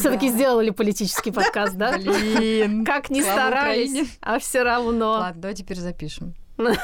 Все-таки 0.00 0.28
сделали 0.28 0.70
политический 0.70 1.32
подкаст, 1.32 1.74
да? 1.74 1.98
Блин. 1.98 2.84
Как 2.86 3.10
ни 3.10 3.20
старались, 3.20 4.08
а 4.20 4.38
все 4.38 4.62
равно. 4.62 5.10
Ладно, 5.10 5.42
давай 5.42 5.56
теперь 5.56 5.78
запишем. 5.78 6.34
Э, 6.56 6.74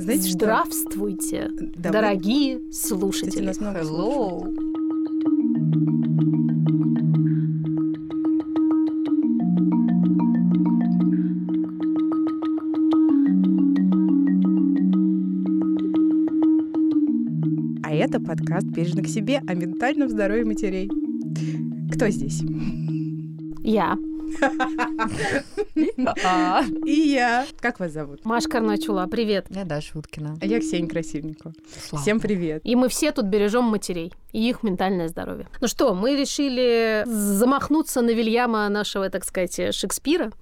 Знаете? 0.00 0.30
Здравствуйте, 0.30 1.48
дорогие 1.76 2.72
слушатели. 2.72 3.52
Hello. 3.52 4.73
Это 18.04 18.20
подкаст 18.20 18.66
«Бережно 18.66 19.02
к 19.02 19.06
себе» 19.08 19.40
о 19.46 19.54
ментальном 19.54 20.10
здоровье 20.10 20.44
матерей. 20.44 20.90
Кто 21.90 22.10
здесь? 22.10 22.42
Я, 23.62 23.96
И 26.86 26.92
я. 26.92 27.46
Как 27.60 27.80
вас 27.80 27.92
зовут? 27.92 28.24
Маша 28.24 28.48
Карначула, 28.48 29.06
привет. 29.06 29.46
Я 29.50 29.64
Даша 29.64 29.98
Уткина. 29.98 30.38
А 30.40 30.46
я 30.46 30.60
Ксения 30.60 30.88
Красильникова. 30.88 31.52
Всем 32.00 32.20
привет. 32.20 32.62
И 32.64 32.76
мы 32.76 32.88
все 32.88 33.12
тут 33.12 33.26
бережем 33.26 33.64
матерей 33.64 34.12
и 34.32 34.48
их 34.48 34.62
ментальное 34.62 35.08
здоровье. 35.08 35.48
Ну 35.60 35.68
что, 35.68 35.94
мы 35.94 36.16
решили 36.16 37.04
замахнуться 37.06 38.00
на 38.02 38.10
Вильяма 38.10 38.68
нашего, 38.68 39.08
так 39.10 39.24
сказать, 39.24 39.74
Шекспира 39.74 40.32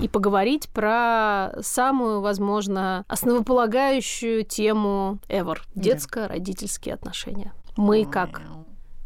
и 0.00 0.08
поговорить 0.08 0.68
про 0.68 1.52
самую, 1.60 2.20
возможно, 2.20 3.04
основополагающую 3.08 4.44
тему 4.44 5.18
ever– 5.28 5.58
детско-родительские 5.74 6.94
отношения. 6.94 7.52
Мы 7.76 8.04
как 8.04 8.42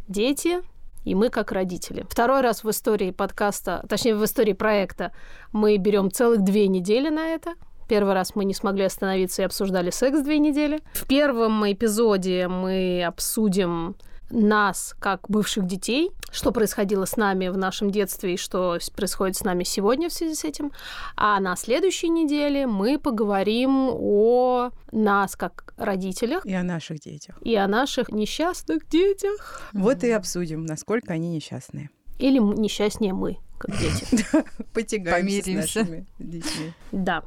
дети, 0.09 0.63
и 1.05 1.15
мы 1.15 1.29
как 1.29 1.53
родители. 1.53 2.07
Второй 2.09 2.41
раз 2.41 2.65
в 2.65 2.71
истории 2.71 3.11
подкаста, 3.11 3.85
точнее, 3.89 4.15
в 4.15 4.25
истории 4.25 4.53
проекта 4.53 5.13
мы 5.53 5.77
берем 5.77 6.11
целых 6.11 6.43
две 6.43 6.69
недели 6.69 7.09
на 7.09 7.29
это. 7.29 7.55
Первый 7.89 8.15
раз 8.15 8.35
мы 8.35 8.45
не 8.45 8.55
смогли 8.55 8.85
остановиться 8.85 9.43
и 9.43 9.45
обсуждали 9.45 9.91
секс 9.91 10.21
две 10.21 10.39
недели. 10.39 10.81
В 10.95 11.07
первом 11.07 11.71
эпизоде 11.71 12.49
мы 12.49 13.05
обсудим 13.05 13.97
нас 14.33 14.95
как 14.99 15.29
бывших 15.29 15.67
детей, 15.67 16.11
что 16.31 16.51
происходило 16.53 17.05
с 17.05 17.17
нами 17.17 17.49
в 17.49 17.57
нашем 17.57 17.91
детстве 17.91 18.35
и 18.35 18.37
что 18.37 18.79
происходит 18.97 19.37
с 19.37 19.45
нами 19.45 19.65
сегодня 19.65 20.09
в 20.09 20.13
связи 20.13 20.35
с 20.35 20.45
этим. 20.45 20.73
А 21.17 21.39
на 21.41 21.55
следующей 21.57 22.09
неделе 22.09 22.67
мы 22.67 22.99
поговорим 22.99 23.91
о 23.93 24.71
нас 24.91 25.37
как 25.37 25.75
родителях 25.77 26.45
И 26.47 26.55
о 26.55 26.63
наших 26.63 27.01
детях. 27.01 27.39
и 27.43 27.55
о 27.55 27.69
наших 27.69 28.11
несчастных 28.11 28.89
детях. 28.89 29.63
Вот 29.73 30.03
и 30.05 30.11
обсудим, 30.11 30.65
насколько 30.65 31.13
они 31.13 31.29
несчастные. 31.29 31.91
Или 32.19 32.39
несчастнее 32.39 33.13
мы, 33.13 33.39
как 33.59 33.77
дети. 33.79 34.27
Потягаемся 34.73 35.43
с 35.43 35.47
нашими 35.77 36.07
детьми. 36.19 36.73
Да. 36.93 37.23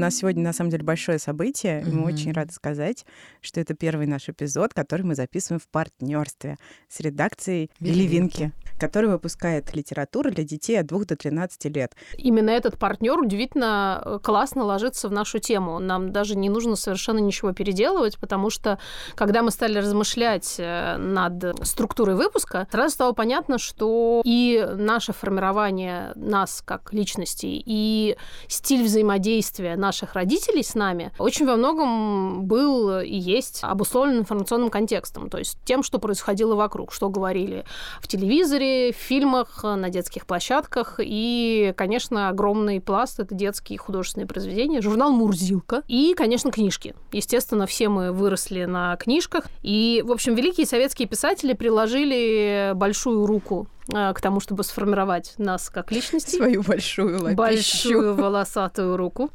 У 0.00 0.02
нас 0.02 0.16
сегодня, 0.16 0.42
на 0.42 0.54
самом 0.54 0.70
деле, 0.70 0.82
большое 0.82 1.18
событие. 1.18 1.82
и 1.82 1.84
Мы 1.84 2.06
очень 2.06 2.32
рады 2.32 2.54
сказать, 2.54 3.04
что 3.42 3.60
это 3.60 3.74
первый 3.74 4.06
наш 4.06 4.30
эпизод, 4.30 4.72
который 4.72 5.02
мы 5.02 5.14
записываем 5.14 5.60
в 5.60 5.68
партнерстве 5.68 6.56
с 6.88 7.00
редакцией 7.00 7.70
Белевинки. 7.80 8.00
Белевинки, 8.00 8.52
которая 8.80 9.10
выпускает 9.10 9.76
литературу 9.76 10.30
для 10.30 10.42
детей 10.42 10.80
от 10.80 10.86
2 10.86 11.04
до 11.04 11.16
13 11.16 11.66
лет. 11.66 11.92
Именно 12.16 12.48
этот 12.48 12.78
партнер 12.78 13.18
удивительно 13.18 14.02
э, 14.02 14.18
классно 14.22 14.64
ложится 14.64 15.06
в 15.10 15.12
нашу 15.12 15.38
тему. 15.38 15.78
Нам 15.80 16.12
даже 16.12 16.34
не 16.34 16.48
нужно 16.48 16.76
совершенно 16.76 17.18
ничего 17.18 17.52
переделывать, 17.52 18.16
потому 18.18 18.48
что 18.48 18.78
когда 19.16 19.42
мы 19.42 19.50
стали 19.50 19.76
размышлять 19.76 20.54
э, 20.56 20.96
над 20.96 21.66
структурой 21.66 22.16
выпуска, 22.16 22.66
сразу 22.70 22.94
стало 22.94 23.12
понятно, 23.12 23.58
что 23.58 24.22
и 24.24 24.66
наше 24.76 25.12
формирование 25.12 26.12
нас 26.14 26.62
как 26.64 26.94
личностей, 26.94 27.62
и 27.66 28.16
стиль 28.48 28.84
взаимодействия 28.84 29.76
наших 29.90 30.14
родителей 30.14 30.62
с 30.62 30.76
нами 30.76 31.10
очень 31.18 31.46
во 31.46 31.56
многом 31.56 32.44
был 32.44 33.00
и 33.00 33.16
есть 33.16 33.58
обусловлен 33.62 34.20
информационным 34.20 34.70
контекстом, 34.70 35.28
то 35.28 35.38
есть 35.38 35.58
тем, 35.64 35.82
что 35.82 35.98
происходило 35.98 36.54
вокруг, 36.54 36.92
что 36.92 37.08
говорили 37.08 37.64
в 38.00 38.06
телевизоре, 38.06 38.92
в 38.92 38.96
фильмах, 38.96 39.64
на 39.64 39.90
детских 39.90 40.26
площадках. 40.26 41.00
И, 41.02 41.74
конечно, 41.76 42.28
огромный 42.28 42.80
пласт— 42.80 43.18
это 43.18 43.34
детские 43.34 43.78
художественные 43.78 44.28
произведения, 44.28 44.80
журнал 44.80 45.10
«Мурзилка» 45.10 45.82
и, 45.88 46.14
конечно, 46.14 46.52
книжки. 46.52 46.94
Естественно, 47.10 47.66
все 47.66 47.88
мы 47.88 48.12
выросли 48.12 48.66
на 48.66 48.94
книжках. 48.96 49.46
И, 49.62 50.04
в 50.06 50.12
общем, 50.12 50.36
великие 50.36 50.66
советские 50.66 51.08
писатели 51.08 51.52
приложили 51.52 52.72
большую 52.76 53.26
руку 53.26 53.66
к 53.90 54.20
тому, 54.20 54.40
чтобы 54.40 54.64
сформировать 54.64 55.34
нас 55.38 55.70
как 55.70 55.92
личности. 55.92 56.36
Свою 56.36 56.62
большую 56.62 57.22
лапищу. 57.22 57.36
Большую 57.36 58.14
волосатую 58.14 58.96
руку. 58.96 59.30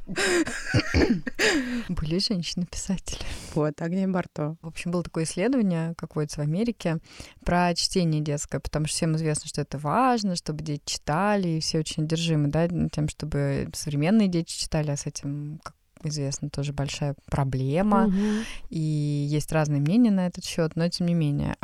Были 1.89 2.19
женщины-писатели. 2.19 3.19
Вот, 3.53 3.81
Агния 3.81 4.07
Барто. 4.07 4.57
В 4.61 4.67
общем, 4.67 4.91
было 4.91 5.03
такое 5.03 5.25
исследование, 5.25 5.93
как 5.97 6.15
водится 6.15 6.41
в 6.41 6.43
Америке, 6.43 6.99
про 7.43 7.73
чтение 7.75 8.21
детское, 8.21 8.59
потому 8.59 8.85
что 8.87 8.95
всем 8.95 9.15
известно, 9.15 9.47
что 9.47 9.61
это 9.61 9.77
важно, 9.77 10.35
чтобы 10.35 10.63
дети 10.63 10.83
читали, 10.85 11.47
и 11.49 11.59
все 11.59 11.79
очень 11.79 12.03
одержимы, 12.03 12.47
да, 12.49 12.67
тем, 12.91 13.07
чтобы 13.09 13.69
современные 13.73 14.27
дети 14.27 14.51
читали, 14.51 14.91
а 14.91 14.97
с 14.97 15.05
этим, 15.05 15.59
как 15.63 15.75
известно, 16.07 16.49
тоже 16.49 16.73
большая 16.73 17.15
проблема. 17.25 18.07
Мгм. 18.07 18.43
и 18.69 18.79
есть 18.79 19.51
разные 19.51 19.81
мнения 19.81 20.11
на 20.11 20.27
этот 20.27 20.45
счет, 20.45 20.75
но 20.75 20.87
тем 20.89 21.07
не 21.07 21.13
менее 21.13 21.55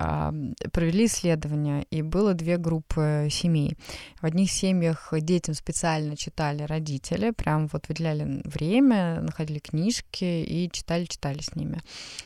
провели 0.71 1.05
исследования, 1.05 1.85
и 1.91 2.01
было 2.01 2.33
две 2.33 2.57
группы 2.57 3.27
семей. 3.31 3.75
В 4.21 4.25
одних 4.25 4.51
семьях 4.51 5.13
детям 5.21 5.55
специально 5.55 6.15
читали 6.15 6.63
родители, 6.63 7.31
прям 7.31 7.67
вот 7.67 7.87
выделяли 7.87 8.41
время, 8.45 9.21
находили 9.21 9.59
книжки 9.59 10.23
и 10.23 10.69
читали-читали 10.71 11.41
с 11.41 11.55
ними. 11.55 11.79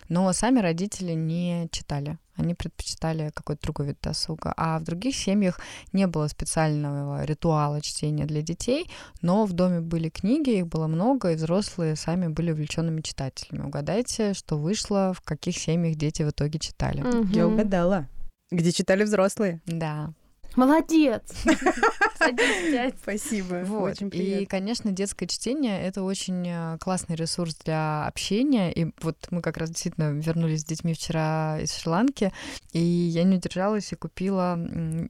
Но 0.10 0.32
сами 0.34 0.60
родители 0.60 1.14
не 1.14 1.68
читали. 1.72 2.18
Они 2.36 2.54
предпочитали 2.54 3.32
какой-то 3.34 3.62
другой 3.64 3.88
вид 3.88 3.98
досуга. 4.02 4.54
А 4.58 4.80
в 4.80 4.84
других 4.84 5.16
семьях 5.16 5.60
не 5.94 6.08
было 6.08 6.28
специального 6.28 7.24
ритуала 7.24 7.82
чтения 7.82 8.26
для 8.26 8.42
детей, 8.42 8.90
но 9.22 9.46
в 9.46 9.54
доме 9.54 9.80
были 9.82 10.10
книги, 10.10 10.50
их 10.58 10.68
было 10.68 10.88
много, 10.88 11.32
и 11.32 11.36
взрослые 11.36 11.96
сами 11.96 12.28
были 12.28 12.52
увлеченными 12.52 13.02
читателями. 13.02 13.66
Угадайте, 13.66 14.34
что 14.34 14.58
вышло, 14.58 15.14
в 15.14 15.22
каких 15.22 15.58
семьях 15.58 15.96
дети 15.96 16.24
в 16.24 16.30
итоге 16.30 16.60
читали. 16.60 17.04
Я 17.34 17.46
Мгм. 17.48 17.54
угадала. 17.54 18.08
Где 18.52 18.72
читали 18.72 19.04
взрослые. 19.04 19.62
Да. 19.66 20.14
Молодец! 20.56 21.22
Спасибо. 23.02 23.64
Вот. 23.66 23.92
Очень 23.92 24.08
И, 24.08 24.10
приятно. 24.10 24.46
конечно, 24.48 24.92
детское 24.92 25.28
чтение— 25.28 25.82
это 25.84 26.04
очень 26.04 26.48
э, 26.48 26.78
классный 26.80 27.16
ресурс 27.16 27.56
для 27.64 28.06
общения. 28.08 28.72
И 28.72 28.92
вот 29.02 29.18
мы 29.32 29.42
как 29.42 29.58
раз 29.58 29.70
действительно 29.70 30.12
вернулись 30.12 30.62
с 30.62 30.66
детьми 30.66 30.94
вчера 30.94 31.60
из 31.62 31.76
Шри-Ланки, 31.76 32.32
и 32.74 32.80
я 32.80 33.24
не 33.24 33.38
удержалась 33.38 33.92
и 33.92 33.96
купила 33.96 34.58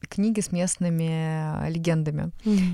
книги 0.10 0.40
с 0.40 0.52
местными 0.52 1.66
э, 1.66 1.70
легендами. 1.70 2.32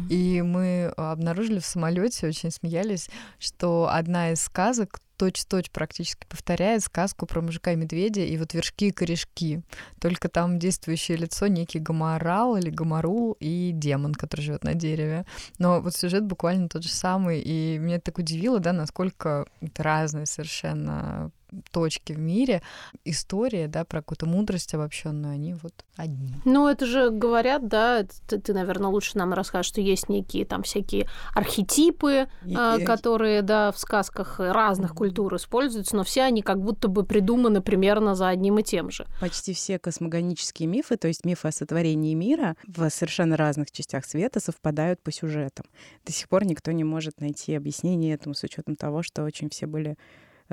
И 0.10 0.42
мы 0.42 0.86
обнаружили 0.98 1.60
в 1.60 1.66
самолете, 1.66 2.28
очень 2.28 2.52
смеялись, 2.52 3.10
что 3.40 3.90
одна 3.92 4.32
из 4.32 4.42
сказок 4.42 5.00
точь-в-точь 5.22 5.70
практически 5.70 6.26
повторяет 6.28 6.82
сказку 6.82 7.28
про 7.28 7.42
мужика 7.42 7.74
и 7.74 7.76
медведя 7.76 8.22
и 8.22 8.36
вот 8.38 8.56
вершки 8.56 8.88
и 8.88 8.92
корешки. 8.92 9.62
Только 10.00 10.30
там 10.30 10.58
действующее 10.58 11.16
лицо 11.16 11.46
некий 11.46 11.78
гоморал 11.78 12.58
или 12.58 12.72
гоморул 12.72 13.38
и 13.40 13.70
демон, 13.72 14.16
который 14.16 14.42
живет 14.42 14.64
на 14.64 14.74
дереве. 14.74 15.28
Но 15.60 15.80
вот 15.80 15.96
сюжет 15.96 16.26
буквально 16.26 16.70
тот 16.70 16.82
же 16.82 16.90
самый, 16.90 17.40
и 17.40 17.78
меня 17.78 18.00
так 18.00 18.18
удивило, 18.18 18.60
да, 18.60 18.74
насколько 18.74 19.46
это 19.62 19.84
разные 19.84 20.26
совершенно 20.26 21.30
точки 21.72 22.14
в 22.14 22.20
мире. 22.20 22.62
История, 23.06 23.68
да, 23.68 23.84
про 23.86 24.02
какую-то 24.02 24.26
мудрость 24.26 24.74
обобщенную, 24.74 25.34
они 25.34 25.54
вот 25.54 25.74
одни. 25.98 26.34
Ну, 26.46 26.68
это 26.68 26.86
же 26.86 27.10
говорят, 27.10 27.68
да, 27.68 28.04
ты, 28.28 28.40
ты, 28.40 28.54
наверное, 28.54 28.90
лучше 28.90 29.18
нам 29.18 29.34
расскажешь, 29.34 29.70
что 29.70 29.82
есть 29.82 30.08
некие 30.10 30.46
там 30.46 30.64
всякие 30.64 31.08
архетипы, 31.34 32.28
И- 32.46 32.54
и- 32.54 32.86
которые, 32.86 33.42
да, 33.42 33.72
в 33.72 33.78
сказках 33.78 34.40
разных 34.40 34.94
культур 34.96 35.36
используются, 35.36 35.96
но 35.96 36.04
все 36.04 36.22
они 36.24 36.42
как 36.42 36.62
будто 36.62 36.88
бы 36.88 37.04
придуманы 37.04 37.62
примерно 37.62 38.16
за 38.16 38.30
одним 38.30 38.60
и 38.60 38.64
тем 38.64 38.90
же. 38.92 39.06
Почти 39.20 39.54
все 39.54 39.80
космогонические 39.80 40.68
мифы, 40.68 40.96
то 40.98 41.08
есть 41.08 41.26
мифы 41.26 41.50
о 41.50 41.52
сотворении 41.52 42.14
мира 42.14 42.56
в 42.68 42.90
совершенно 42.90 43.36
разных 43.38 43.72
частях 43.72 44.06
света 44.06 44.40
совпадают 44.40 45.02
по 45.02 45.12
сюжетам. 45.12 45.66
До 46.06 46.12
сих 46.12 46.30
пор 46.30 46.46
никто 46.46 46.72
не 46.72 46.84
может 46.84 47.20
найти 47.20 47.56
объяснение 47.56 48.14
этому 48.14 48.36
с 48.36 48.44
учетом 48.44 48.76
того, 48.76 49.04
что 49.04 49.24
очень 49.24 49.50
все 49.50 49.66
были 49.68 49.98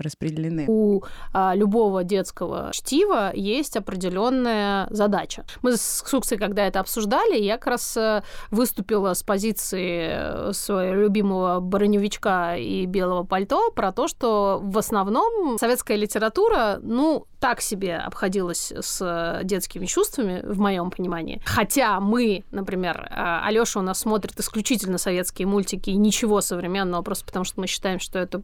распределены. 0.03 0.67
У 0.69 1.03
а, 1.33 1.55
любого 1.55 2.05
детского 2.05 2.71
чтива 2.73 3.33
есть 3.35 3.77
определенная 3.77 4.87
задача. 4.91 5.45
Мы 5.63 5.77
с 5.77 6.05
Суксой, 6.07 6.39
когда 6.39 6.67
это 6.67 6.81
обсуждали, 6.81 7.39
я 7.39 7.59
как 7.59 7.67
раз 7.69 7.97
э, 7.97 8.23
выступила 8.51 9.15
с 9.15 9.23
позиции 9.23 10.09
э, 10.11 10.53
своего 10.53 11.03
любимого 11.03 11.61
броневичка 11.61 12.57
и 12.57 12.87
белого 12.87 13.25
пальто 13.25 13.71
про 13.71 13.93
то, 13.93 14.09
что 14.09 14.61
в 14.63 14.79
основном 14.79 15.59
советская 15.59 15.97
литература, 15.97 16.79
ну, 16.83 17.27
так 17.41 17.61
себе 17.61 17.97
обходилась 17.97 18.73
с 18.73 19.41
детскими 19.45 19.87
чувствами, 19.87 20.41
в 20.45 20.59
моем 20.59 20.91
понимании. 20.91 21.41
Хотя 21.45 22.01
мы, 22.01 22.45
например, 22.51 23.09
а, 23.11 23.47
Алёша 23.47 23.79
у 23.79 23.83
нас 23.83 24.01
смотрит 24.01 24.39
исключительно 24.39 24.99
советские 24.99 25.47
мультики 25.47 25.91
и 25.91 25.97
ничего 25.97 26.41
современного, 26.41 27.03
просто 27.03 27.25
потому 27.25 27.45
что 27.45 27.61
мы 27.61 27.67
считаем, 27.67 28.01
что 28.01 28.19
это 28.19 28.43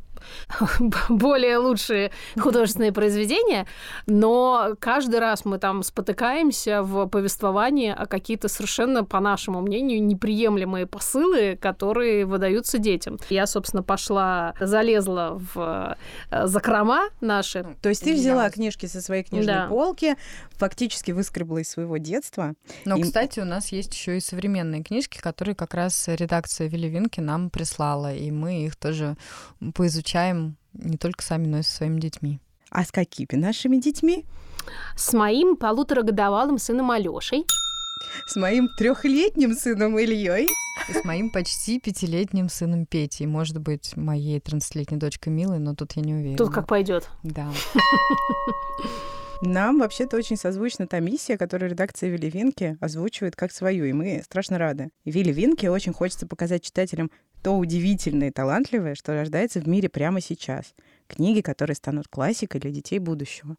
более 1.08 1.43
лучшие 1.52 2.10
художественные 2.38 2.92
произведения, 2.92 3.66
но 4.06 4.74
каждый 4.78 5.20
раз 5.20 5.44
мы 5.44 5.58
там 5.58 5.82
спотыкаемся 5.82 6.82
в 6.82 7.06
повествовании 7.06 7.90
о 7.90 8.06
какие-то 8.06 8.48
совершенно, 8.48 9.04
по 9.04 9.20
нашему 9.20 9.60
мнению, 9.60 10.02
неприемлемые 10.02 10.86
посылы, 10.86 11.56
которые 11.60 12.26
выдаются 12.26 12.78
детям. 12.78 13.18
Я, 13.30 13.46
собственно, 13.46 13.82
пошла, 13.82 14.54
залезла 14.60 15.40
в 15.54 15.96
э, 16.30 16.46
закрома 16.46 17.08
наши. 17.20 17.66
То 17.82 17.88
есть 17.88 18.04
ты 18.04 18.14
взяла 18.14 18.50
книжки 18.50 18.86
со 18.86 19.00
своей 19.00 19.22
книжной 19.22 19.54
да. 19.54 19.66
полки, 19.68 20.16
фактически 20.52 21.12
выскребла 21.12 21.58
из 21.58 21.70
своего 21.70 21.96
детства. 21.96 22.54
Но, 22.84 22.96
и... 22.96 23.02
кстати, 23.02 23.40
у 23.40 23.44
нас 23.44 23.72
есть 23.72 23.94
еще 23.94 24.16
и 24.16 24.20
современные 24.20 24.82
книжки, 24.82 25.18
которые 25.20 25.54
как 25.54 25.74
раз 25.74 26.08
редакция 26.08 26.68
Веливинки 26.68 27.20
нам 27.20 27.50
прислала, 27.50 28.14
и 28.14 28.30
мы 28.30 28.64
их 28.64 28.76
тоже 28.76 29.16
поизучаем 29.74 30.56
не 30.74 30.96
только 30.96 31.22
сами, 31.22 31.46
но 31.46 31.58
и 31.58 31.62
со 31.62 31.76
своими 31.76 32.00
детьми. 32.00 32.40
А 32.70 32.84
с 32.84 32.90
какими 32.90 33.40
нашими 33.40 33.76
детьми? 33.76 34.24
С 34.96 35.12
моим 35.12 35.56
полуторагодовалым 35.56 36.58
сыном 36.58 36.90
Алёшей. 36.90 37.46
С 38.26 38.36
моим 38.36 38.68
трехлетним 38.76 39.54
сыном 39.54 39.98
Ильей. 39.98 40.48
И 40.88 40.92
с 40.92 41.04
моим 41.04 41.30
почти 41.30 41.78
пятилетним 41.78 42.48
сыном 42.48 42.86
Петей. 42.86 43.26
Может 43.26 43.58
быть, 43.58 43.96
моей 43.96 44.38
13-летней 44.40 44.98
дочкой 44.98 45.32
Милой, 45.32 45.58
но 45.58 45.74
тут 45.74 45.92
я 45.92 46.02
не 46.02 46.14
уверена. 46.14 46.36
Тут 46.36 46.52
как 46.52 46.66
пойдет. 46.66 47.08
Да. 47.22 47.48
Нам 49.40 49.78
вообще-то 49.80 50.16
очень 50.16 50.36
созвучна 50.36 50.86
та 50.86 51.00
миссия, 51.00 51.36
которую 51.36 51.70
редакция 51.70 52.08
Вилли 52.08 52.30
Винки 52.30 52.78
озвучивает 52.80 53.36
как 53.36 53.52
свою, 53.52 53.84
и 53.84 53.92
мы 53.92 54.22
страшно 54.24 54.58
рады. 54.58 54.90
Вилли 55.04 55.32
Винки 55.32 55.66
очень 55.66 55.92
хочется 55.92 56.26
показать 56.26 56.62
читателям 56.62 57.10
то 57.44 57.58
удивительное 57.58 58.28
и 58.28 58.30
талантливое, 58.30 58.94
что 58.94 59.12
рождается 59.12 59.60
в 59.60 59.68
мире 59.68 59.90
прямо 59.90 60.22
сейчас. 60.22 60.74
Книги, 61.06 61.42
которые 61.42 61.76
станут 61.76 62.08
классикой 62.08 62.58
для 62.58 62.70
детей 62.70 62.98
будущего. 62.98 63.56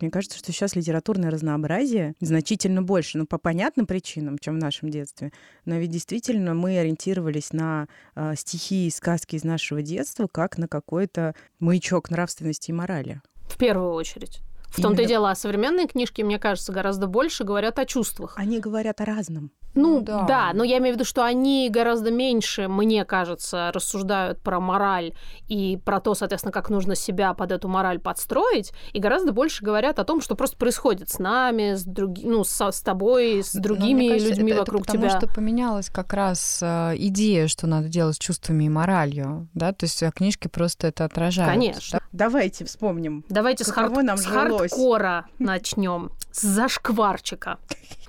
Мне 0.00 0.10
кажется, 0.10 0.36
что 0.36 0.52
сейчас 0.52 0.76
литературное 0.76 1.30
разнообразие 1.30 2.12
значительно 2.20 2.82
больше, 2.82 3.16
ну, 3.16 3.24
по 3.24 3.38
понятным 3.38 3.86
причинам, 3.86 4.36
чем 4.36 4.56
в 4.56 4.58
нашем 4.58 4.90
детстве. 4.90 5.32
Но 5.64 5.76
ведь 5.76 5.90
действительно 5.90 6.52
мы 6.52 6.76
ориентировались 6.76 7.54
на 7.54 7.88
э, 8.14 8.34
стихи 8.36 8.86
и 8.86 8.90
сказки 8.90 9.36
из 9.36 9.44
нашего 9.44 9.80
детства 9.80 10.26
как 10.30 10.58
на 10.58 10.68
какой-то 10.68 11.34
маячок 11.58 12.10
нравственности 12.10 12.70
и 12.70 12.74
морали. 12.74 13.22
В 13.48 13.56
первую 13.56 13.92
очередь. 13.92 14.42
В 14.72 14.82
том-то 14.82 15.02
и 15.02 15.06
дело, 15.06 15.30
а 15.30 15.34
современные 15.34 15.86
книжки, 15.86 16.22
мне 16.22 16.38
кажется, 16.38 16.72
гораздо 16.72 17.06
больше 17.06 17.44
говорят 17.44 17.78
о 17.78 17.84
чувствах. 17.84 18.34
Они 18.36 18.58
говорят 18.58 19.00
о 19.00 19.04
разном. 19.04 19.50
Ну, 19.74 19.98
ну 19.98 20.00
да. 20.02 20.22
да, 20.24 20.50
но 20.52 20.64
я 20.64 20.78
имею 20.78 20.94
в 20.94 20.96
виду, 20.96 21.04
что 21.04 21.24
они 21.24 21.70
гораздо 21.70 22.10
меньше, 22.10 22.68
мне 22.68 23.04
кажется, 23.04 23.70
рассуждают 23.72 24.40
про 24.40 24.60
мораль 24.60 25.14
и 25.48 25.78
про 25.82 26.00
то, 26.00 26.14
соответственно, 26.14 26.52
как 26.52 26.68
нужно 26.68 26.94
себя 26.94 27.32
под 27.32 27.52
эту 27.52 27.68
мораль 27.68 27.98
подстроить, 27.98 28.72
и 28.92 29.00
гораздо 29.00 29.32
больше 29.32 29.64
говорят 29.64 29.98
о 29.98 30.04
том, 30.04 30.20
что 30.20 30.34
просто 30.34 30.56
происходит 30.58 31.08
с 31.08 31.18
нами, 31.18 31.74
с 31.74 31.84
други... 31.84 32.26
ну, 32.26 32.44
со, 32.44 32.70
с 32.70 32.82
тобой, 32.82 33.42
с 33.42 33.52
другими 33.52 34.08
кажется, 34.08 34.28
людьми 34.28 34.52
это, 34.52 34.60
вокруг 34.60 34.82
это 34.82 34.86
потому, 34.88 35.04
тебя. 35.04 35.14
Потому 35.14 35.30
что 35.30 35.40
поменялась 35.40 35.88
как 35.88 36.12
раз 36.12 36.58
э, 36.62 36.92
идея, 36.96 37.48
что 37.48 37.66
надо 37.66 37.88
делать 37.88 38.16
с 38.16 38.18
чувствами 38.18 38.64
и 38.64 38.68
моралью, 38.68 39.48
да, 39.54 39.72
то 39.72 39.84
есть 39.84 40.02
а 40.02 40.10
книжки 40.10 40.48
просто 40.48 40.88
это 40.88 41.04
отражают. 41.06 41.50
Конечно. 41.50 41.98
Да? 41.98 42.06
Давайте 42.12 42.66
вспомним. 42.66 43.24
Давайте 43.30 43.64
с, 43.64 43.70
хард... 43.70 44.02
нам 44.02 44.18
с 44.18 44.26
хардкора 44.68 45.26
начнем, 45.38 46.10
с 46.30 46.42
зашкварчика. 46.42 47.58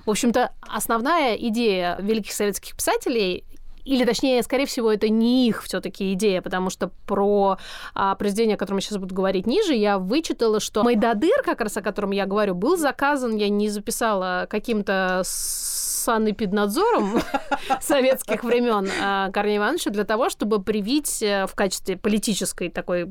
В 0.06 0.10
общем-то, 0.10 0.52
основная 0.60 1.34
идея 1.34 1.96
великих 2.00 2.32
советских 2.32 2.76
писателей 2.76 3.44
или 3.84 4.04
точнее, 4.04 4.42
скорее 4.42 4.66
всего, 4.66 4.90
это 4.90 5.08
не 5.10 5.46
их 5.46 5.62
все-таки 5.62 6.12
идея, 6.14 6.40
потому 6.40 6.70
что 6.70 6.90
про 7.06 7.58
а, 7.94 8.14
произведение, 8.14 8.56
о 8.56 8.58
котором 8.58 8.78
я 8.78 8.82
сейчас 8.82 8.98
буду 8.98 9.14
говорить 9.14 9.46
ниже, 9.46 9.74
я 9.74 9.98
вычитала, 9.98 10.58
что 10.58 10.82
Майдадыр, 10.82 11.42
как 11.44 11.60
раз 11.60 11.76
о 11.76 11.82
котором 11.82 12.12
я 12.12 12.24
говорю, 12.24 12.54
был 12.54 12.78
заказан, 12.78 13.36
я 13.36 13.50
не 13.50 13.68
записала 13.68 14.46
каким-то 14.48 15.22
санэпиднадзором 16.04 17.20
советских 17.80 18.44
времен 18.44 18.88
а, 19.02 19.30
Корнея 19.30 19.58
Ивановича 19.58 19.90
для 19.90 20.04
того, 20.04 20.28
чтобы 20.28 20.62
привить 20.62 21.22
э, 21.22 21.46
в 21.46 21.54
качестве 21.54 21.96
политической 21.96 22.68
такой 22.68 23.08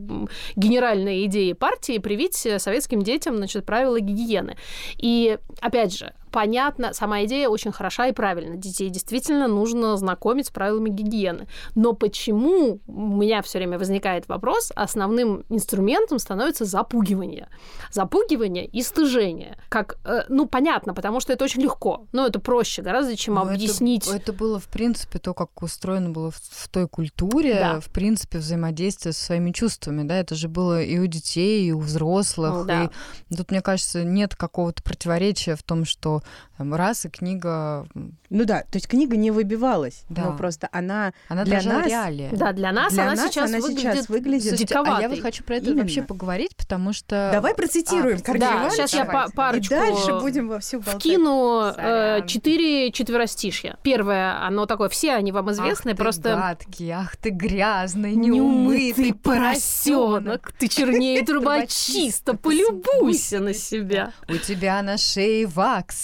генеральной 0.56 1.26
идеи 1.26 1.54
партии, 1.54 1.98
привить 1.98 2.46
э, 2.46 2.60
советским 2.60 3.02
детям 3.02 3.38
значит, 3.38 3.66
правила 3.66 4.00
гигиены. 4.00 4.58
И, 4.98 5.38
опять 5.60 5.98
же, 5.98 6.14
понятно, 6.34 6.94
сама 6.94 7.24
идея 7.26 7.48
очень 7.48 7.72
хороша 7.72 8.08
и 8.08 8.12
правильна. 8.12 8.58
Детей 8.58 8.90
действительно 8.90 9.48
нужно 9.48 9.96
знакомить 9.98 10.48
с 10.48 10.50
правилами 10.50 10.90
гигиены. 10.90 11.48
Но 11.76 11.94
почему 11.94 12.80
у 12.88 13.18
меня 13.18 13.44
все 13.44 13.60
время 13.60 13.78
возникает 13.78 14.28
вопрос, 14.28 14.72
основным 14.76 15.46
инструментом 15.50 16.18
становится 16.18 16.66
запугивание. 16.66 17.50
Запугивание 17.92 18.66
и 18.66 18.82
стыжение. 18.82 19.58
Как, 19.70 20.00
э, 20.06 20.24
ну, 20.28 20.48
понятно, 20.48 20.96
потому 20.96 21.20
что 21.20 21.32
это 21.32 21.46
очень 21.46 21.62
легко. 21.62 22.08
Но 22.12 22.26
это 22.26 22.40
проще 22.40 22.82
гораздо, 22.82 23.16
чем 23.16 23.36
Но 23.36 23.42
объяснить. 23.42 24.08
Это, 24.08 24.16
это 24.16 24.34
было, 24.34 24.60
в 24.60 24.68
принципе, 24.68 25.20
то, 25.20 25.36
как 25.36 25.62
устроено 25.62 26.10
было 26.10 26.32
в, 26.32 26.42
в 26.50 26.68
той 26.70 26.88
культуре, 26.88 27.54
да. 27.54 27.80
в 27.80 27.92
принципе, 27.92 28.40
взаимодействие 28.40 29.14
со 29.14 29.24
своими 29.24 29.52
чувствами. 29.52 30.02
Да, 30.02 30.18
это 30.18 30.34
же 30.34 30.48
было 30.48 30.82
и 30.82 30.98
у 30.98 31.06
детей, 31.06 31.68
и 31.68 31.72
у 31.72 31.80
взрослых. 31.80 32.54
Ну, 32.54 32.66
да. 32.66 32.92
И 33.30 33.36
тут, 33.36 33.52
мне 33.52 33.62
кажется, 33.62 34.04
нет 34.04 34.36
какого-то 34.36 34.82
противоречия 34.82 35.56
в 35.56 35.62
том, 35.62 35.86
что 35.86 36.23
там, 36.58 36.76
раз 36.76 37.06
и 37.06 37.10
книга... 37.10 37.86
Ну 38.30 38.46
да, 38.46 38.62
то 38.62 38.76
есть 38.76 38.88
книга 38.88 39.18
не 39.18 39.32
выбивалась, 39.32 40.04
да. 40.10 40.26
но 40.26 40.38
просто 40.38 40.70
она, 40.72 41.14
она 41.28 41.44
для 41.46 41.62
нас... 41.62 41.88
реалии. 41.88 42.30
Да, 42.32 42.52
для 42.54 42.72
нас 42.72 42.94
для 42.94 43.04
она 43.04 43.16
нас 43.16 43.32
сейчас 43.32 43.50
она 43.50 43.60
выглядит, 43.60 43.94
сейчас 43.94 44.10
выглядит 44.10 44.56
диковатой. 44.56 44.98
А 44.98 45.02
я 45.02 45.10
вот 45.10 45.20
хочу 45.20 45.44
про 45.44 45.56
это 45.56 45.68
Именно. 45.68 45.82
вообще 45.82 46.04
поговорить, 46.04 46.56
потому 46.56 46.94
что... 46.94 47.30
Давай 47.34 47.54
процитируем 47.54 48.18
а, 48.18 48.22
Корнея 48.22 48.50
Да, 48.50 48.70
сейчас 48.70 48.94
я 48.94 49.06
по 49.06 49.30
парочку... 49.32 49.74
И 49.74 49.78
дальше 49.78 50.20
будем 50.20 50.48
во 50.48 50.60
всю 50.60 50.78
болтать. 50.78 51.02
Вкину 51.02 51.74
э, 51.76 52.26
четыре 52.28 52.92
четверостишья. 52.92 53.78
Первое, 53.84 54.42
оно 54.46 54.66
такое, 54.66 54.90
все 54.90 55.14
они 55.14 55.32
вам 55.32 55.52
известны, 55.52 55.92
ах 55.92 55.98
просто... 55.98 56.22
ты 56.22 56.36
гадкий, 56.36 56.92
ах 56.92 57.18
ты 57.18 57.30
грязный, 57.30 58.16
неумытый 58.16 59.14
поросенок, 59.14 60.54
ты 60.58 60.68
чернее 60.68 61.22
трубочиста, 61.26 62.36
полюбуйся 62.36 63.40
на 63.40 63.54
себя. 63.54 64.14
У 64.30 64.38
тебя 64.38 64.82
на 64.82 64.98
шее 64.98 65.48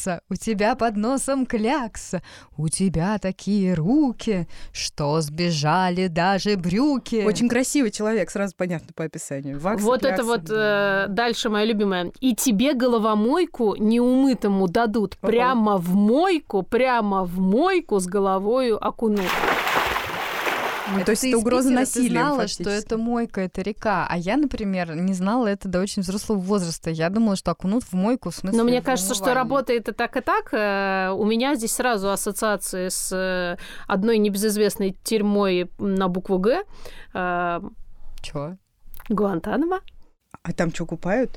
вакса, 0.09 0.21
у 0.29 0.35
тебя 0.35 0.75
под 0.75 0.97
носом 0.97 1.45
клякса, 1.45 2.21
у 2.57 2.67
тебя 2.67 3.17
такие 3.19 3.73
руки, 3.73 4.47
что 4.71 5.21
сбежали 5.21 6.07
даже 6.07 6.55
брюки. 6.57 7.23
Очень 7.25 7.49
красивый 7.49 7.91
человек, 7.91 8.29
сразу 8.29 8.55
понятно 8.55 8.89
по 8.95 9.03
описанию. 9.03 9.59
Вакса, 9.59 9.85
вот 9.85 10.01
клякса, 10.01 10.21
это 10.21 10.23
вот 10.25 10.49
э, 10.49 11.05
дальше 11.09 11.49
моя 11.49 11.65
любимая. 11.65 12.11
И 12.19 12.35
тебе 12.35 12.73
головомойку 12.73 13.75
неумытому 13.75 14.67
дадут 14.67 15.17
прямо 15.17 15.77
в 15.77 15.95
мойку, 15.95 16.63
прямо 16.63 17.23
в 17.23 17.39
мойку 17.39 17.99
с 17.99 18.07
головою 18.07 18.77
окунут. 18.83 19.29
Ну, 20.91 21.03
то 21.03 21.11
есть 21.11 21.23
это 21.23 21.37
угроза 21.37 21.69
насилия. 21.69 22.07
Ты 22.07 22.13
знала, 22.13 22.47
что 22.47 22.69
это 22.69 22.97
мойка, 22.97 23.41
это 23.41 23.61
река. 23.61 24.07
А 24.09 24.17
я, 24.17 24.37
например, 24.37 24.95
не 24.95 25.13
знала 25.13 25.47
это 25.47 25.67
до 25.67 25.79
очень 25.79 26.01
взрослого 26.01 26.39
возраста. 26.39 26.89
Я 26.89 27.09
думала, 27.09 27.35
что 27.35 27.51
окунут 27.51 27.83
в 27.83 27.93
мойку, 27.93 28.29
в 28.29 28.35
смысле 28.35 28.57
Но 28.57 28.63
мне 28.63 28.81
кажется, 28.81 29.13
что 29.13 29.33
работает 29.33 29.89
и 29.89 29.91
так, 29.91 30.17
и 30.17 30.21
так. 30.21 30.53
Э, 30.53 31.11
у 31.11 31.25
меня 31.25 31.55
здесь 31.55 31.73
сразу 31.73 32.11
ассоциации 32.11 32.89
с 32.89 33.11
э, 33.11 33.57
одной 33.87 34.17
небезызвестной 34.17 34.97
тюрьмой 35.03 35.69
на 35.77 36.07
букву 36.07 36.39
«Г». 36.39 36.63
Э, 37.13 37.61
Чего? 38.21 38.57
Гуантанамо. 39.09 39.81
А 40.43 40.53
там 40.53 40.73
что, 40.73 40.85
купают? 40.85 41.31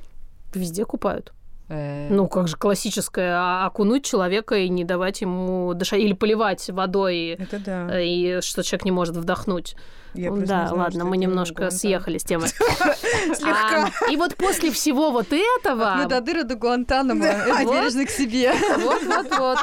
Везде 0.54 0.84
купают. 0.84 1.32
Э, 1.72 2.08
Ну, 2.10 2.28
как 2.28 2.48
же 2.48 2.56
классическое, 2.56 3.34
а- 3.34 3.66
окунуть 3.66 4.04
человека 4.04 4.56
и 4.56 4.68
не 4.68 4.84
давать 4.84 5.22
ему 5.22 5.72
дышать, 5.74 6.00
или 6.00 6.12
поливать 6.12 6.68
водой, 6.70 7.28
Это 7.38 7.58
да. 7.58 7.98
э, 7.98 8.04
и 8.04 8.40
что 8.42 8.62
человек 8.62 8.84
не 8.84 8.90
может 8.92 9.16
вдохнуть. 9.16 9.74
Я 10.14 10.30
да, 10.30 10.36
не 10.36 10.44
знаю, 10.44 10.76
ладно, 10.76 11.04
мы 11.06 11.16
немножко 11.16 11.54
Гуантанамо. 11.54 11.78
съехали 11.78 12.18
с 12.18 12.24
темы. 12.24 12.46
Слегка. 13.34 13.90
И 14.10 14.16
вот 14.16 14.36
после 14.36 14.70
всего 14.70 15.10
вот 15.10 15.28
этого... 15.32 15.96
Медадыра 16.02 16.42
до 16.42 16.54
Гуантанамо. 16.54 17.24
Это 17.24 17.64
Вот. 17.64 17.74
бережно 17.80 18.04
к 18.04 18.10
себе. 18.10 18.52
Вот-вот-вот. 18.78 19.58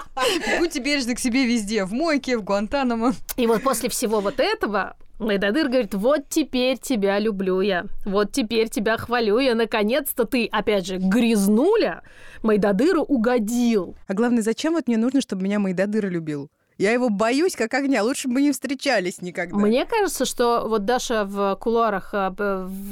Будьте 0.60 0.80
бережны 0.80 1.14
к 1.16 1.20
себе 1.20 1.46
везде. 1.46 1.86
В 1.86 1.94
мойке, 1.94 2.36
в 2.38 2.44
Гуантанамо. 2.44 3.14
И 3.38 3.46
вот 3.46 3.62
после 3.62 3.90
всего 3.90 4.22
вот 4.22 4.40
этого 4.40 4.96
Майдадыр 5.20 5.68
говорит, 5.68 5.94
вот 5.94 6.30
теперь 6.30 6.78
тебя 6.78 7.20
люблю 7.20 7.60
я, 7.60 7.86
вот 8.06 8.32
теперь 8.32 8.70
тебя 8.70 8.98
хвалю 8.98 9.38
я, 9.40 9.54
наконец-то 9.54 10.24
ты, 10.24 10.48
опять 10.50 10.88
же, 10.88 10.98
грязнуля, 10.98 12.04
Майдадыру 12.42 13.02
угодил. 13.04 13.96
А 14.08 14.14
главное, 14.14 14.42
зачем 14.42 14.74
вот 14.74 14.88
мне 14.88 14.98
нужно, 14.98 15.20
чтобы 15.20 15.44
меня 15.44 15.60
Майдадыр 15.60 16.10
любил? 16.10 16.50
Я 16.80 16.94
его 16.94 17.10
боюсь 17.10 17.58
как 17.58 17.74
огня. 17.74 18.04
Лучше 18.04 18.30
бы 18.30 18.36
мы 18.36 18.42
не 18.42 18.54
встречались 18.54 19.22
никогда. 19.22 19.58
Мне 19.58 19.86
кажется, 19.86 20.24
что 20.24 20.64
вот 20.66 20.86
Даша 20.86 21.26
в 21.26 21.58
кулуарах 21.58 22.12
э, 22.14 22.32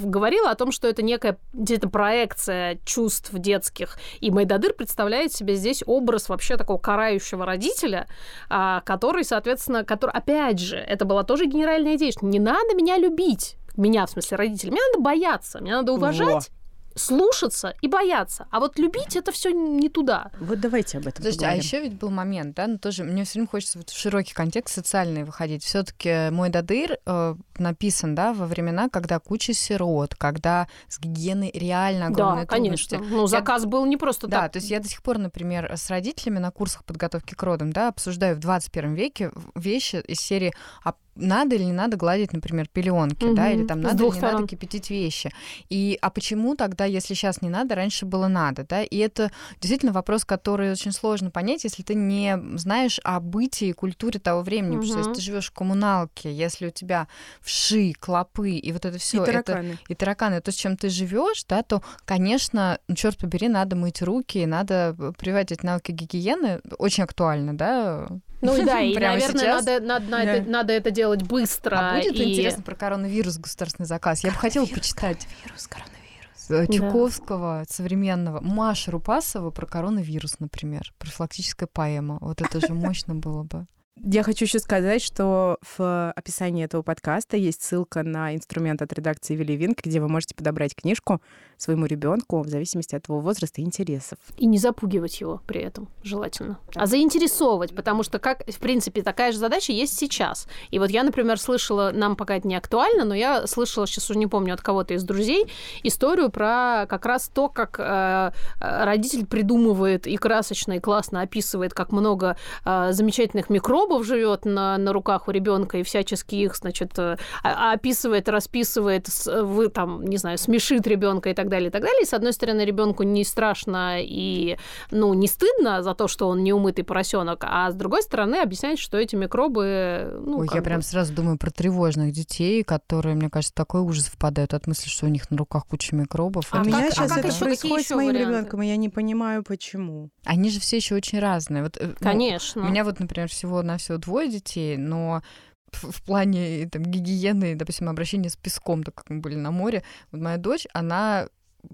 говорила 0.04 0.52
о 0.52 0.56
том, 0.56 0.74
что 0.74 0.90
это 0.90 1.02
некая 1.02 1.38
где-то 1.54 1.88
проекция 1.88 2.80
чувств 2.84 3.30
детских. 3.32 3.98
И 4.20 4.30
Майдадыр 4.30 4.74
представляет 4.74 5.32
себе 5.32 5.56
здесь 5.56 5.84
образ 5.86 6.28
вообще 6.28 6.58
такого 6.58 6.78
карающего 6.78 7.46
родителя, 7.46 8.08
а, 8.50 8.82
который, 8.82 9.24
соответственно, 9.24 9.86
который, 9.86 10.12
опять 10.12 10.60
же, 10.60 10.76
это 10.76 11.06
была 11.06 11.24
тоже 11.24 11.46
генеральная 11.46 11.96
идея, 11.96 12.12
что 12.12 12.26
не 12.26 12.40
надо 12.40 12.76
меня 12.76 12.98
любить. 12.98 13.56
Меня, 13.78 14.06
в 14.06 14.10
смысле, 14.10 14.36
родителей. 14.36 14.72
Мне 14.72 14.82
надо 14.92 15.02
бояться, 15.02 15.62
мне 15.62 15.72
надо 15.72 15.94
уважать, 15.94 16.50
слушаться 16.98 17.76
и 17.82 17.88
бояться. 17.88 18.48
А 18.52 18.60
вот 18.60 18.78
любить 18.80 19.16
это 19.16 19.32
все 19.32 19.52
не 19.52 19.90
туда. 19.90 20.32
Вот 20.40 20.60
давайте 20.60 20.98
об 20.98 21.08
этом 21.08 21.24
Слушайте, 21.24 21.46
а 21.46 21.50
поговорим. 21.50 21.64
еще 21.64 21.82
ведь 21.82 21.94
был 21.94 22.10
момент, 22.10 22.56
да, 22.56 22.68
ну 22.68 22.78
тоже 22.78 23.04
мне 23.04 23.24
все 23.24 23.34
время 23.36 23.48
хочется 23.48 23.78
вот 23.78 23.90
в 23.90 23.98
широкий 23.98 24.34
контекст 24.34 24.76
социальный 24.76 25.24
выходить. 25.24 25.64
Все-таки 25.64 26.30
мой 26.32 26.50
дадыр 26.50 26.98
э, 27.06 27.36
написан, 27.58 28.16
да, 28.16 28.34
во 28.34 28.46
времена, 28.46 28.90
когда 28.90 29.20
куча 29.20 29.54
сирот, 29.54 30.16
когда 30.16 30.68
с 30.88 31.00
гигиеной 31.00 31.52
реально 31.54 32.08
огромные 32.08 32.46
да, 32.46 32.52
конечно. 32.52 32.98
трудности. 32.98 33.16
Ну, 33.16 33.28
заказ 33.28 33.66
был 33.66 33.86
не 33.86 33.98
просто 33.98 34.28
Да, 34.28 34.42
так. 34.42 34.54
то 34.54 34.58
есть 34.60 34.70
я 34.70 34.80
до 34.80 34.88
сих 34.88 35.02
пор, 35.02 35.18
например, 35.18 35.72
с 35.76 35.90
родителями 35.90 36.40
на 36.40 36.52
курсах 36.52 36.84
подготовки 36.86 37.34
к 37.34 37.44
родам, 37.44 37.72
да, 37.72 37.90
обсуждаю 37.90 38.36
в 38.36 38.40
21 38.40 38.94
веке 38.94 39.32
вещи 39.56 39.98
из 40.08 40.20
серии 40.20 40.54
а 40.84 40.94
надо 41.18 41.56
или 41.56 41.64
не 41.64 41.72
надо 41.74 41.98
гладить, 41.98 42.34
например, 42.34 42.68
пеленки, 42.68 43.34
да, 43.34 43.50
Мгм. 43.50 43.54
или 43.60 43.66
там 43.68 43.82
надо 43.82 44.04
или 44.04 44.12
не 44.12 44.18
сторон. 44.18 44.36
надо 44.36 44.48
кипятить 44.48 44.90
вещи. 44.90 45.32
И 45.70 45.98
а 46.02 46.10
почему 46.10 46.56
тогда, 46.56 46.86
если 46.86 47.14
сейчас 47.14 47.42
не 47.42 47.50
надо, 47.50 47.76
раньше 47.76 48.06
было 48.06 48.28
надо, 48.28 48.66
да? 48.68 48.84
И 48.84 48.98
это 48.98 49.32
действительно 49.60 49.92
вопрос, 49.92 50.26
который 50.26 50.72
очень 50.72 50.92
сложно 50.92 51.32
понять, 51.32 51.64
если 51.64 51.84
ты 51.84 51.96
не 51.96 52.38
знаешь 52.58 53.00
о 53.04 53.20
бытии 53.20 53.70
и 53.70 53.74
культуре 53.74 54.20
того 54.20 54.42
времени. 54.42 54.76
Потому 54.78 54.88
что 54.92 54.98
если 55.00 55.14
ты 55.14 55.22
живешь 55.22 55.48
в 55.48 55.52
коммуналке, 55.54 56.34
если 56.34 56.68
у 56.68 56.72
тебя 56.72 57.08
вши, 57.42 57.94
клопы 58.00 58.52
и 58.52 58.72
вот 58.72 58.86
это 58.86 58.98
И 58.98 59.00
все, 59.00 59.24
это 59.24 59.44
тараканы. 59.44 59.78
и 59.88 59.96
тараканы, 59.96 60.42
то, 60.42 60.52
с 60.52 60.56
чем 60.56 60.78
ты 60.78 60.90
живешь, 60.90 61.44
да, 61.46 61.64
то, 61.64 61.82
конечно, 62.06 62.80
ну, 62.88 62.96
черт 62.96 63.18
побери, 63.18 63.48
надо 63.48 63.76
мыть 63.76 64.02
руки, 64.02 64.46
надо 64.46 64.96
прививать 65.18 65.52
эти 65.52 65.66
навыки 65.66 65.92
гигиены. 65.92 66.62
Очень 66.78 67.04
актуально, 67.04 67.58
да? 67.58 68.08
Ну 68.42 68.66
да, 68.66 68.82
и, 68.82 68.94
Прямо 68.94 69.14
наверное, 69.14 69.40
сейчас? 69.40 69.66
надо, 69.66 69.86
надо, 69.86 70.06
на 70.06 70.26
Да. 70.26 70.32
это, 70.34 70.50
надо 70.50 70.74
это 70.74 70.92
делать 70.92 71.24
быстро. 71.24 71.78
А 71.78 71.98
будет 71.98 72.16
и... 72.16 72.34
интересно 72.34 72.64
про 72.64 72.76
коронавирус 72.76 73.38
государственный 73.38 73.88
заказ? 73.88 74.24
Я 74.24 74.32
бы 74.32 74.38
хотела 74.38 74.66
почитать 74.66 75.28
Коронавирус, 75.44 75.68
коронавирус. 75.68 76.72
э, 76.72 76.78
Чуковского, 76.78 77.66
современного, 77.70 78.40
Маша 78.42 78.92
Рупасова 78.92 79.52
про 79.52 79.66
коронавирус, 79.66 80.40
например, 80.40 80.94
профилактическая 80.98 81.68
поэма. 81.72 82.18
Вот 82.22 82.42
это 82.42 82.60
же 82.60 82.74
мощно 82.74 83.16
было 83.16 83.44
бы. 83.44 83.68
Я 84.04 84.24
хочу 84.24 84.46
еще 84.46 84.60
сказать, 84.60 85.02
что 85.02 85.58
в 85.78 86.12
описании 86.12 86.64
этого 86.64 86.84
подкаста 86.84 87.36
есть 87.36 87.64
ссылка 87.64 88.04
на 88.04 88.36
инструмент 88.36 88.82
от 88.82 88.94
редакции 88.94 89.36
Вилли 89.36 89.74
где 89.84 90.00
вы 90.00 90.08
можете 90.08 90.36
подобрать 90.36 90.76
книжку 90.76 91.22
своему 91.58 91.86
ребенку 91.86 92.42
в 92.42 92.48
зависимости 92.48 92.96
от 92.96 93.08
его 93.08 93.20
возраста 93.20 93.62
и 93.62 93.64
интересов. 93.64 94.18
И 94.38 94.46
не 94.46 94.58
запугивать 94.58 95.20
его 95.20 95.42
при 95.48 95.62
этом 95.62 95.90
желательно. 96.04 96.60
А 96.76 96.86
заинтересовывать, 96.86 97.76
потому 97.76 98.04
что, 98.04 98.20
как, 98.20 98.44
в 98.48 98.60
принципе, 98.60 99.02
такая 99.02 99.32
же 99.32 99.38
задача 99.38 99.72
есть 99.74 99.98
сейчас. 99.98 100.48
И 100.70 100.80
вот 100.80 100.90
я, 100.90 101.04
например, 101.04 101.40
слышала, 101.40 101.92
нам 101.94 102.16
пока 102.16 102.36
это 102.38 102.48
не 102.48 102.56
актуально, 102.56 103.06
но 103.06 103.16
я 103.16 103.48
слышала, 103.48 103.88
сейчас 103.88 104.10
уже 104.10 104.20
не 104.20 104.28
помню 104.28 104.54
от 104.54 104.62
кого-то 104.62 104.94
из 104.94 105.04
друзей, 105.04 105.46
историю 105.84 106.30
про 106.30 106.86
как 106.88 107.06
раз 107.06 107.30
то, 107.34 107.50
как 107.50 107.80
э, 107.80 108.32
э, 108.62 108.84
родитель 108.86 109.26
придумывает 109.26 110.08
и 110.08 110.18
красочно, 110.18 110.74
и 110.74 110.80
классно 110.80 111.22
описывает, 111.22 111.74
как 111.74 111.92
много 111.92 112.38
э, 112.66 112.92
замечательных 112.92 113.50
микробов 113.50 114.06
живет 114.06 114.46
на, 114.46 114.78
на 114.78 114.94
руках 114.94 115.28
у 115.28 115.32
ребенка 115.32 115.78
и 115.80 115.84
всячески 115.84 116.36
их, 116.36 116.56
значит, 116.56 116.98
э, 117.00 117.18
описывает, 117.44 118.30
расписывает, 118.30 119.08
с- 119.08 119.44
вы 119.44 119.70
там, 119.70 120.04
не 120.06 120.18
знаю, 120.18 120.38
смешит 120.38 120.86
ребенка 120.88 121.30
и 121.30 121.34
так 121.34 121.47
далее, 121.50 121.70
и 121.70 121.72
так 121.72 121.82
далее. 121.82 122.02
И, 122.02 122.06
с 122.06 122.14
одной 122.14 122.34
стороны, 122.34 122.62
ребенку 122.66 123.04
не 123.04 123.24
страшно 123.24 123.98
и, 124.02 124.58
ну, 124.92 125.14
не 125.14 125.28
стыдно 125.28 125.84
за 125.84 125.94
то, 125.96 126.08
что 126.08 126.28
он 126.28 126.44
неумытый 126.44 126.84
поросенок, 126.84 127.44
а 127.48 127.70
с 127.72 127.76
другой 127.76 128.02
стороны, 128.04 128.36
объясняет, 128.38 128.80
что 128.80 128.98
эти 128.98 129.16
микробы, 129.16 130.20
ну, 130.26 130.40
Ой, 130.40 130.48
я 130.54 130.60
бы- 130.60 130.64
прям 130.66 130.82
сразу 130.82 131.14
думаю 131.14 131.38
про 131.38 131.50
тревожных 131.52 132.12
детей, 132.12 132.64
которые, 132.64 133.16
мне 133.16 133.30
кажется, 133.30 133.54
такой 133.56 133.82
ужас 133.82 134.06
впадают 134.08 134.54
от 134.54 134.68
мысли, 134.68 134.90
что 134.90 135.06
у 135.06 135.10
них 135.10 135.30
на 135.32 135.38
руках 135.38 135.66
куча 135.68 135.96
микробов. 135.96 136.48
А 136.52 136.58
у 136.58 136.62
Это 136.62 136.70
меня 136.70 136.80
как- 136.80 136.88
а 136.90 136.92
сейчас 136.96 137.10
как 137.10 137.18
это 137.20 137.28
какие 137.30 137.44
происходит 137.44 137.88
с 137.88 137.92
моим 137.92 138.10
варианты? 138.10 138.30
ребенком, 138.38 138.62
и 138.64 138.68
я 138.68 138.78
не 138.78 138.90
понимаю, 138.90 139.44
почему. 139.44 140.10
Они 140.26 140.50
же 140.50 140.60
все 140.60 140.78
еще 140.78 140.96
очень 140.96 141.20
разные. 141.20 141.64
Вот, 141.64 141.78
э, 141.78 141.88
ну, 141.88 141.94
Конечно. 142.00 142.62
У 142.64 142.70
меня 142.70 142.84
вот, 142.84 143.00
например, 143.00 143.30
всего 143.30 143.62
на 143.62 143.78
всего 143.78 143.98
двое 143.98 144.30
детей, 144.30 144.78
но 144.78 145.22
в, 145.72 146.02
плане 146.04 146.68
там, 146.70 146.84
гигиены, 146.84 147.56
допустим, 147.56 147.90
обращения 147.90 148.30
с 148.30 148.36
песком, 148.36 148.84
так 148.84 148.96
как 148.96 149.10
мы 149.10 149.20
были 149.20 149.36
на 149.36 149.52
море, 149.52 149.84
вот 150.12 150.22
моя 150.22 150.38
дочь, 150.38 150.66
она 150.74 151.28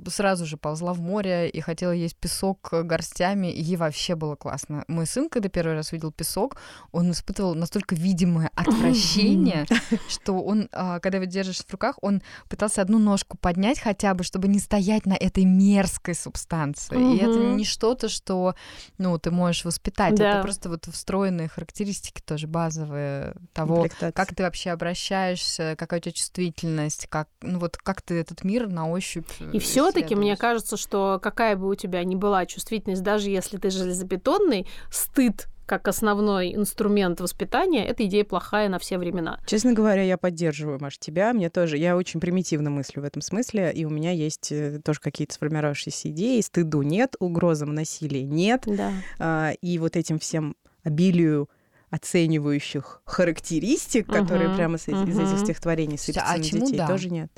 сразу 0.08 0.46
же 0.46 0.58
ползла 0.58 0.94
в 0.94 1.02
море 1.02 1.50
и 1.50 1.60
хотела 1.62 1.92
есть 1.92 2.16
песок 2.16 2.70
горстями, 2.72 3.52
и 3.52 3.62
ей 3.62 3.76
вообще 3.76 4.16
было 4.16 4.36
классно. 4.36 4.84
Мой 4.88 5.06
сын, 5.06 5.30
когда 5.30 5.50
первый 5.50 5.76
раз 5.76 5.92
видел 5.92 6.12
песок, 6.12 6.58
он 6.92 7.12
испытывал 7.12 7.56
настолько 7.56 7.96
видимое 7.96 8.50
отвращение, 8.56 9.66
что 10.10 10.42
он, 10.42 10.70
а, 10.72 11.00
когда 11.00 11.18
его 11.18 11.26
держишь 11.26 11.60
в 11.60 11.72
руках, 11.72 11.98
он 12.02 12.22
пытался 12.50 12.82
одну 12.82 13.00
ножку 13.00 13.38
поднять 13.38 13.80
хотя 13.80 14.14
бы, 14.14 14.24
чтобы 14.24 14.48
не 14.48 14.60
стоять 14.60 15.06
на 15.06 15.14
этой 15.14 15.46
мерзкой 15.46 16.16
субстанции. 16.16 17.16
И 17.16 17.18
это 17.18 17.40
не 17.40 17.66
что-то, 17.66 18.10
что 18.10 18.56
ну, 18.98 19.18
ты 19.20 19.32
можешь 19.32 19.66
воспитать. 19.66 20.14
Это 20.14 20.42
просто 20.42 20.70
вот 20.70 20.86
встроенные 20.86 21.48
характеристики 21.48 22.22
тоже 22.22 22.48
базовые 22.48 23.36
того, 23.54 23.88
как 24.14 24.34
ты 24.36 24.44
вообще 24.44 24.72
обращаешься, 24.72 25.76
какая 25.78 26.00
у 26.00 26.04
тебя 26.04 26.12
чувствительность, 26.12 27.08
как, 27.08 27.28
ну 27.42 27.60
вот 27.60 27.78
как 27.78 28.02
ты 28.02 28.16
этот 28.16 28.44
мир 28.44 28.68
на 28.68 28.90
ощупь 28.90 29.30
э, 29.40 29.52
И 29.54 29.60
все-таки 29.92 30.16
мне 30.16 30.36
кажется, 30.38 30.78
что 30.78 31.20
какая 31.22 31.56
бы 31.56 31.68
у 31.70 31.76
тебя 31.76 32.04
ни 32.04 32.16
была 32.16 32.46
чувствительность, 32.46 33.04
даже 33.04 33.30
если 33.30 33.58
ты 33.58 33.70
железобетонный, 33.70 34.68
стыд 34.92 35.48
как 35.66 35.88
основной 35.88 36.54
инструмент 36.56 37.22
воспитания, 37.22 37.86
эта 37.86 38.06
идея 38.06 38.26
плохая 38.26 38.68
на 38.68 38.80
все 38.80 38.98
времена. 38.98 39.40
Честно 39.46 39.72
говоря, 39.72 40.04
я 40.04 40.18
поддерживаю, 40.18 40.78
Маш, 40.82 40.98
тебя. 41.00 41.32
Мне 41.32 41.50
тоже, 41.50 41.78
я 41.78 41.96
очень 41.96 42.20
примитивно 42.20 42.70
мыслю 42.70 43.02
в 43.02 43.06
этом 43.06 43.22
смысле, 43.22 43.72
и 43.74 43.86
у 43.86 43.90
меня 43.90 44.12
есть 44.12 44.52
э, 44.52 44.82
тоже 44.84 45.00
какие-то 45.00 45.34
сформировавшиеся 45.34 46.10
идеи. 46.10 46.42
Стыду 46.42 46.82
нет, 46.82 47.16
угрозам 47.20 47.74
насилия 47.74 48.24
нет, 48.24 48.64
Да. 48.66 48.92
а, 49.20 49.52
и 49.62 49.78
вот 49.80 49.96
этим 49.96 50.20
всем 50.20 50.58
обилию 50.84 51.50
оценивающих 51.90 53.02
характеристик, 53.06 54.08
которые 54.08 54.50
Мгм, 54.50 54.58
прямо 54.58 54.78
с 54.78 54.90
эти- 54.90 55.10
из 55.10 55.18
этих 55.18 55.40
стихотворений 55.40 55.98
сыпятся 55.98 56.34
а 56.34 56.38
на 56.38 56.44
детей, 56.44 56.78
да? 56.78 56.88
тоже 56.88 57.10
нет. 57.10 57.32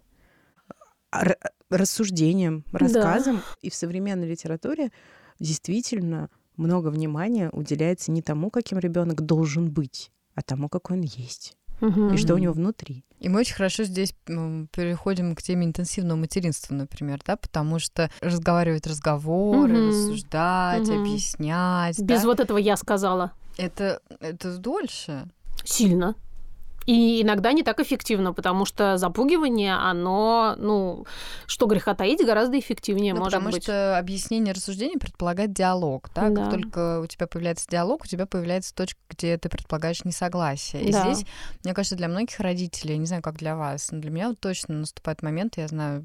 Рассуждением, 1.75 2.63
рассказом 2.71 3.43
и 3.61 3.69
в 3.69 3.75
современной 3.75 4.27
литературе 4.29 4.91
действительно 5.39 6.29
много 6.55 6.87
внимания 6.87 7.49
уделяется 7.51 8.11
не 8.11 8.21
тому, 8.21 8.49
каким 8.49 8.79
ребенок 8.79 9.21
должен 9.25 9.69
быть, 9.69 10.11
а 10.35 10.41
тому, 10.41 10.69
какой 10.69 10.97
он 10.97 11.03
есть 11.03 11.57
Мгм. 11.81 12.13
и 12.13 12.17
что 12.17 12.33
у 12.33 12.37
него 12.37 12.53
внутри. 12.53 13.03
И 13.19 13.27
мы 13.27 13.41
очень 13.41 13.55
хорошо 13.55 13.83
здесь 13.83 14.13
м, 14.27 14.69
переходим 14.73 15.35
к 15.35 15.41
теме 15.41 15.65
интенсивного 15.65 16.17
материнства, 16.17 16.73
например, 16.73 17.19
да, 17.25 17.35
потому 17.35 17.79
что 17.79 18.09
разговаривать 18.21 18.87
разговоры, 18.87 19.79
Мгм. 19.79 19.87
рассуждать, 19.89 20.89
Мгм. 20.89 20.99
объяснять, 20.99 21.97
Без 22.01 22.21
да, 22.21 22.27
вот 22.27 22.39
этого 22.39 22.57
я 22.57 22.77
сказала. 22.77 23.33
это, 23.57 24.01
это 24.21 24.57
дольше. 24.57 25.27
Сильно. 25.65 26.15
И 26.85 27.21
иногда 27.23 27.51
не 27.51 27.63
так 27.63 27.79
эффективно, 27.79 28.33
потому 28.33 28.65
что 28.65 28.97
запугивание, 28.97 29.75
оно, 29.75 30.55
ну, 30.57 31.05
что 31.47 31.65
греха 31.65 31.95
таить, 31.95 32.23
гораздо 32.25 32.59
эффективнее 32.59 33.13
Ну, 33.13 33.19
может 33.21 33.33
потому 33.33 33.51
быть. 33.51 33.63
что 33.63 33.97
объяснение 33.97 34.53
рассуждения 34.53 34.99
предполагает 34.99 35.53
диалог. 35.53 36.09
Да? 36.13 36.29
Да. 36.29 36.43
Как 36.43 36.51
только 36.51 36.99
у 37.01 37.07
тебя 37.07 37.27
появляется 37.27 37.67
диалог, 37.69 38.03
у 38.03 38.07
тебя 38.07 38.25
появляется 38.25 38.73
точка, 38.75 38.99
где 39.09 39.37
ты 39.37 39.49
предполагаешь 39.49 40.05
несогласие. 40.05 40.83
И 40.83 40.91
Да. 40.91 41.13
здесь, 41.13 41.25
мне 41.63 41.73
кажется, 41.73 41.95
для 41.95 42.07
многих 42.07 42.39
родителей, 42.39 42.93
я 42.93 42.97
не 42.99 43.05
знаю, 43.07 43.23
как 43.23 43.37
для 43.37 43.55
вас, 43.55 43.91
но 43.91 43.99
для 43.99 44.11
меня 44.11 44.29
вот 44.29 44.39
точно 44.39 44.75
наступает 44.75 45.23
момент, 45.23 45.57
я 45.57 45.67
знаю, 45.67 46.03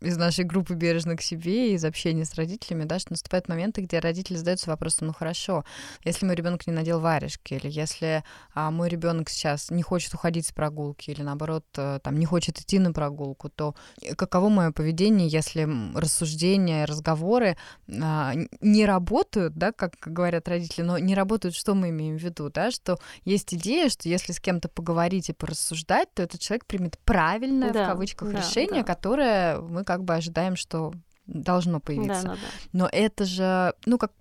из 0.00 0.16
нашей 0.16 0.44
группы 0.44 0.74
бережно 0.74 1.16
к 1.16 1.22
себе, 1.22 1.74
из 1.74 1.84
общения 1.84 2.24
с 2.24 2.34
родителями, 2.34 2.84
да, 2.84 2.98
что 2.98 3.12
наступают 3.12 3.48
моменты, 3.48 3.80
где 3.80 3.98
родители 3.98 4.36
задаются 4.36 4.70
вопросом, 4.70 5.08
ну 5.08 5.12
хорошо, 5.12 5.64
если 6.04 6.24
мой 6.24 6.34
ребенок 6.34 6.66
не 6.66 6.72
надел 6.72 7.00
варежки, 7.00 7.54
или 7.54 7.68
если 7.70 8.22
а, 8.54 8.70
мой 8.70 8.88
ребенок 8.88 9.28
сейчас 9.28 9.70
не 9.70 9.82
хочет 9.82 10.14
уходить 10.14 10.46
с 10.46 10.52
прогулки, 10.52 11.10
или 11.10 11.22
наоборот, 11.22 11.64
э, 11.76 11.98
там, 12.02 12.18
не 12.18 12.26
хочет 12.26 12.60
идти 12.60 12.78
на 12.78 12.92
прогулку, 12.92 13.48
то 13.48 13.74
каково 14.16 14.48
мое 14.48 14.70
поведение, 14.70 15.28
если 15.28 15.68
рассуждения, 15.94 16.84
разговоры 16.84 17.56
а, 18.00 18.34
не 18.60 18.86
работают, 18.86 19.54
да, 19.54 19.72
как 19.72 19.96
говорят 20.04 20.48
родители, 20.48 20.82
но 20.82 20.98
не 20.98 21.14
работают, 21.14 21.54
что 21.54 21.74
мы 21.74 21.90
имеем 21.90 22.18
в 22.18 22.22
виду, 22.22 22.50
да, 22.50 22.70
что 22.70 22.98
есть 23.24 23.52
идея, 23.54 23.88
что 23.88 24.08
если 24.08 24.32
с 24.32 24.40
кем-то 24.40 24.68
поговорить 24.68 25.28
и 25.28 25.32
порассуждать, 25.32 26.12
то 26.14 26.22
этот 26.22 26.40
человек 26.40 26.66
примет 26.66 26.98
правильное, 27.04 27.72
да, 27.72 27.84
в 27.84 27.88
кавычках, 27.88 28.32
да, 28.32 28.38
решение, 28.38 28.82
да. 28.82 28.94
которое 28.94 29.60
мы 29.60 29.84
как 29.88 30.04
бы 30.04 30.14
ожидаем, 30.14 30.54
что 30.54 30.92
должно 31.26 31.80
появиться. 31.80 32.22
Да, 32.24 32.28
да, 32.28 32.34
да. 32.34 32.68
Но 32.74 32.88
это 32.92 33.24
же, 33.24 33.72
ну, 33.86 33.96
как 33.96 34.12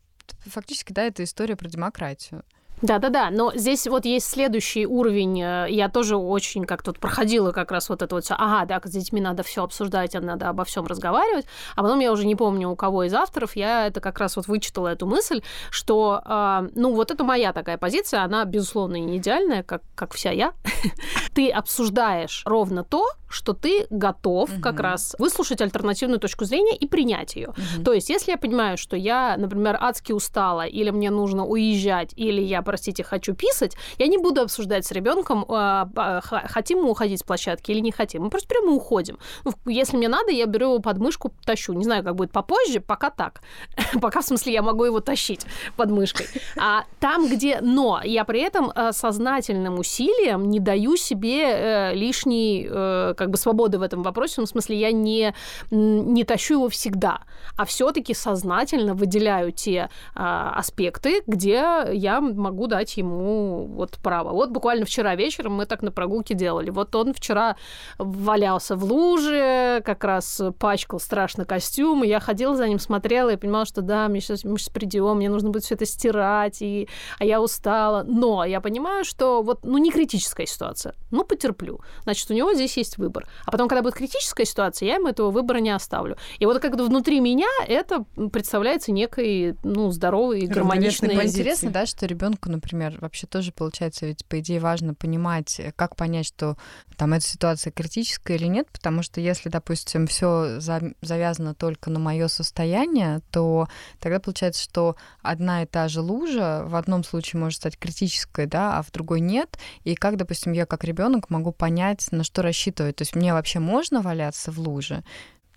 фактически, 0.45 0.93
да, 0.93 1.03
это 1.03 1.25
история 1.25 1.57
про 1.57 1.67
демократию. 1.67 2.45
Да-да-да, 2.81 3.29
но 3.31 3.51
здесь 3.55 3.87
вот 3.87 4.05
есть 4.05 4.29
следующий 4.29 4.85
уровень. 4.85 5.41
Э, 5.41 5.65
я 5.69 5.89
тоже 5.89 6.15
очень 6.15 6.65
как 6.65 6.83
тут 6.83 6.99
проходила 6.99 7.51
как 7.51 7.71
раз 7.71 7.89
вот 7.89 8.01
это 8.01 8.13
вот 8.13 8.23
все. 8.23 8.35
Ага, 8.37 8.65
да, 8.65 8.81
с 8.83 8.91
детьми 8.91 9.19
надо 9.19 9.41
все 9.41 9.63
обсуждать, 9.63 10.13
надо 10.13 10.49
обо 10.49 10.63
всем 10.63 10.85
разговаривать. 10.85 11.45
А 11.75 11.81
потом 11.81 11.99
я 11.99 12.11
уже 12.11 12.25
не 12.25 12.35
помню, 12.35 12.69
у 12.69 12.75
кого 12.75 13.03
из 13.05 13.13
авторов 13.13 13.55
я 13.55 13.87
это 13.87 13.99
как 13.99 14.19
раз 14.19 14.35
вот 14.35 14.47
вычитала 14.47 14.89
эту 14.89 15.07
мысль, 15.07 15.41
что, 15.71 16.21
э, 16.23 16.69
ну, 16.75 16.93
вот 16.93 17.09
это 17.09 17.23
моя 17.23 17.51
такая 17.51 17.77
позиция, 17.77 18.21
она, 18.21 18.45
безусловно, 18.45 18.97
не 18.97 19.17
идеальная, 19.17 19.63
как, 19.63 19.81
как 19.95 20.13
вся 20.13 20.31
я. 20.31 20.53
Ты 21.33 21.49
обсуждаешь 21.49 22.43
ровно 22.45 22.83
то, 22.83 23.07
что 23.29 23.53
ты 23.53 23.87
готов 23.89 24.49
угу. 24.51 24.61
как 24.61 24.79
раз 24.79 25.15
выслушать 25.19 25.61
альтернативную 25.61 26.19
точку 26.19 26.45
зрения 26.45 26.75
и 26.75 26.87
принять 26.87 27.35
ее. 27.35 27.49
Угу. 27.49 27.83
То 27.83 27.93
есть, 27.93 28.09
если 28.09 28.31
я 28.31 28.37
понимаю, 28.37 28.77
что 28.77 28.95
я, 28.95 29.35
например, 29.37 29.77
адски 29.79 30.13
устала, 30.13 30.65
или 30.65 30.91
мне 30.91 31.11
нужно 31.11 31.45
уезжать, 31.45 32.13
или 32.15 32.41
я 32.41 32.61
простите, 32.67 33.01
хочу 33.03 33.33
писать, 33.33 33.77
я 33.97 34.07
не 34.07 34.17
буду 34.17 34.41
обсуждать 34.41 34.85
с 34.85 34.91
ребенком, 34.91 35.45
э, 35.49 36.21
хотим 36.53 36.79
мы 36.79 36.89
уходить 36.89 37.21
с 37.21 37.23
площадки 37.23 37.71
или 37.71 37.79
не 37.79 37.91
хотим. 37.91 38.23
Мы 38.23 38.29
просто 38.29 38.49
прямо 38.49 38.73
уходим. 38.73 39.17
Ну, 39.45 39.53
если 39.65 39.95
мне 39.95 40.09
надо, 40.09 40.31
я 40.31 40.45
беру 40.45 40.65
его 40.65 40.79
под 40.79 40.97
мышку, 40.97 41.31
тащу. 41.45 41.73
Не 41.73 41.85
знаю, 41.85 42.03
как 42.03 42.15
будет 42.15 42.31
попозже, 42.31 42.81
пока 42.81 43.09
так. 43.09 43.41
пока, 44.01 44.19
в 44.19 44.25
смысле, 44.25 44.51
я 44.51 44.61
могу 44.61 44.83
его 44.83 44.99
тащить 44.99 45.45
под 45.77 45.91
мышкой. 45.91 46.27
А 46.57 46.83
там, 46.99 47.29
где... 47.29 47.59
Но 47.61 48.01
я 48.03 48.25
при 48.25 48.41
этом 48.41 48.71
э, 48.75 48.91
сознательным 48.91 49.79
усилием 49.79 50.49
не 50.49 50.59
даю 50.59 50.97
себе 50.97 51.43
э, 51.43 51.95
лишней 51.95 52.67
э, 52.69 53.13
как 53.15 53.29
бы 53.29 53.37
свободы 53.37 53.77
в 53.77 53.81
этом 53.81 54.03
вопросе. 54.03 54.35
Ну, 54.37 54.45
в 54.45 54.49
смысле, 54.49 54.75
я 54.77 54.91
не, 54.91 55.33
не 55.71 56.23
тащу 56.25 56.55
его 56.55 56.67
всегда, 56.67 57.21
а 57.55 57.63
все-таки 57.63 58.13
сознательно 58.13 58.93
выделяю 58.93 59.53
те 59.53 59.89
э, 60.15 60.19
аспекты, 60.55 61.23
где 61.27 61.87
я 61.93 62.19
могу 62.19 62.56
могу 62.57 62.65
дать 62.65 62.97
ему 62.97 63.67
вот 63.67 63.99
право. 64.01 64.31
Вот 64.31 64.49
буквально 64.49 64.85
вчера 64.85 65.15
вечером 65.15 65.53
мы 65.53 65.67
так 65.67 65.83
на 65.83 65.91
прогулке 65.91 66.33
делали. 66.33 66.71
Вот 66.71 66.95
он 66.95 67.13
вчера 67.13 67.55
валялся 67.99 68.75
в 68.75 68.83
луже, 68.83 69.83
как 69.85 70.03
раз 70.03 70.41
пачкал 70.57 70.99
страшно 70.99 71.45
костюм, 71.45 72.03
и 72.03 72.07
я 72.07 72.19
ходила 72.19 72.55
за 72.55 72.67
ним, 72.67 72.79
смотрела 72.79 73.29
и 73.29 73.35
понимала, 73.35 73.65
что 73.65 73.81
да, 73.81 74.07
мне 74.07 74.21
сейчас, 74.21 74.43
мы 74.43 74.57
сейчас 74.57 74.69
придем, 74.69 75.17
мне 75.17 75.29
нужно 75.29 75.51
будет 75.51 75.65
все 75.65 75.75
это 75.75 75.85
стирать, 75.85 76.63
и, 76.63 76.89
а 77.19 77.25
я 77.25 77.39
устала. 77.39 78.03
Но 78.07 78.43
я 78.43 78.59
понимаю, 78.59 79.05
что 79.05 79.43
вот, 79.43 79.63
ну, 79.63 79.77
не 79.77 79.91
критическая 79.91 80.47
ситуация. 80.47 80.95
Ну, 81.11 81.23
потерплю. 81.23 81.81
Значит, 82.03 82.31
у 82.31 82.33
него 82.33 82.55
здесь 82.55 82.75
есть 82.75 82.97
выбор. 82.97 83.27
А 83.45 83.51
потом, 83.51 83.67
когда 83.67 83.83
будет 83.83 83.93
критическая 83.93 84.45
ситуация, 84.45 84.87
я 84.87 84.95
ему 84.95 85.09
этого 85.09 85.29
выбора 85.29 85.59
не 85.59 85.69
оставлю. 85.69 86.17
И 86.39 86.47
вот 86.47 86.59
как 86.59 86.73
внутри 86.73 87.19
меня 87.19 87.47
это 87.67 88.05
представляется 88.31 88.91
некой, 88.91 89.55
ну, 89.63 89.91
здоровой, 89.91 90.47
гармоничной... 90.47 91.13
Интересно, 91.27 91.69
да, 91.69 91.85
что 91.85 92.07
ребенку 92.07 92.46
ребенку, 92.47 92.51
например, 92.51 92.97
вообще 93.01 93.27
тоже 93.27 93.51
получается, 93.51 94.05
ведь 94.05 94.25
по 94.25 94.39
идее 94.39 94.59
важно 94.59 94.93
понимать, 94.93 95.59
э, 95.59 95.71
как 95.75 95.95
понять, 95.95 96.25
что 96.25 96.57
там 96.97 97.13
эта 97.13 97.25
ситуация 97.25 97.71
критическая 97.71 98.35
или 98.35 98.47
нет, 98.47 98.67
потому 98.71 99.03
что 99.03 99.21
если, 99.21 99.49
допустим, 99.49 100.07
все 100.07 100.59
завязано 100.59 101.53
только 101.53 101.89
на 101.89 101.99
мое 101.99 102.27
состояние, 102.27 103.21
то 103.31 103.67
тогда 103.99 104.19
получается, 104.19 104.63
что 104.63 104.95
одна 105.21 105.63
и 105.63 105.65
та 105.65 105.87
же 105.87 106.01
лужа 106.01 106.63
в 106.65 106.75
одном 106.75 107.03
случае 107.03 107.39
может 107.39 107.57
стать 107.57 107.77
критической, 107.77 108.45
да, 108.45 108.77
а 108.77 108.81
в 108.81 108.91
другой 108.91 109.19
нет. 109.21 109.57
И 109.83 109.95
как, 109.95 110.17
допустим, 110.17 110.53
я 110.53 110.65
как 110.65 110.83
ребенок 110.83 111.29
могу 111.29 111.51
понять, 111.51 112.07
на 112.11 112.23
что 112.23 112.41
рассчитывать. 112.41 112.95
То 112.95 113.01
есть 113.03 113.15
мне 113.15 113.33
вообще 113.33 113.59
можно 113.59 114.01
валяться 114.01 114.51
в 114.51 114.59
луже, 114.59 115.03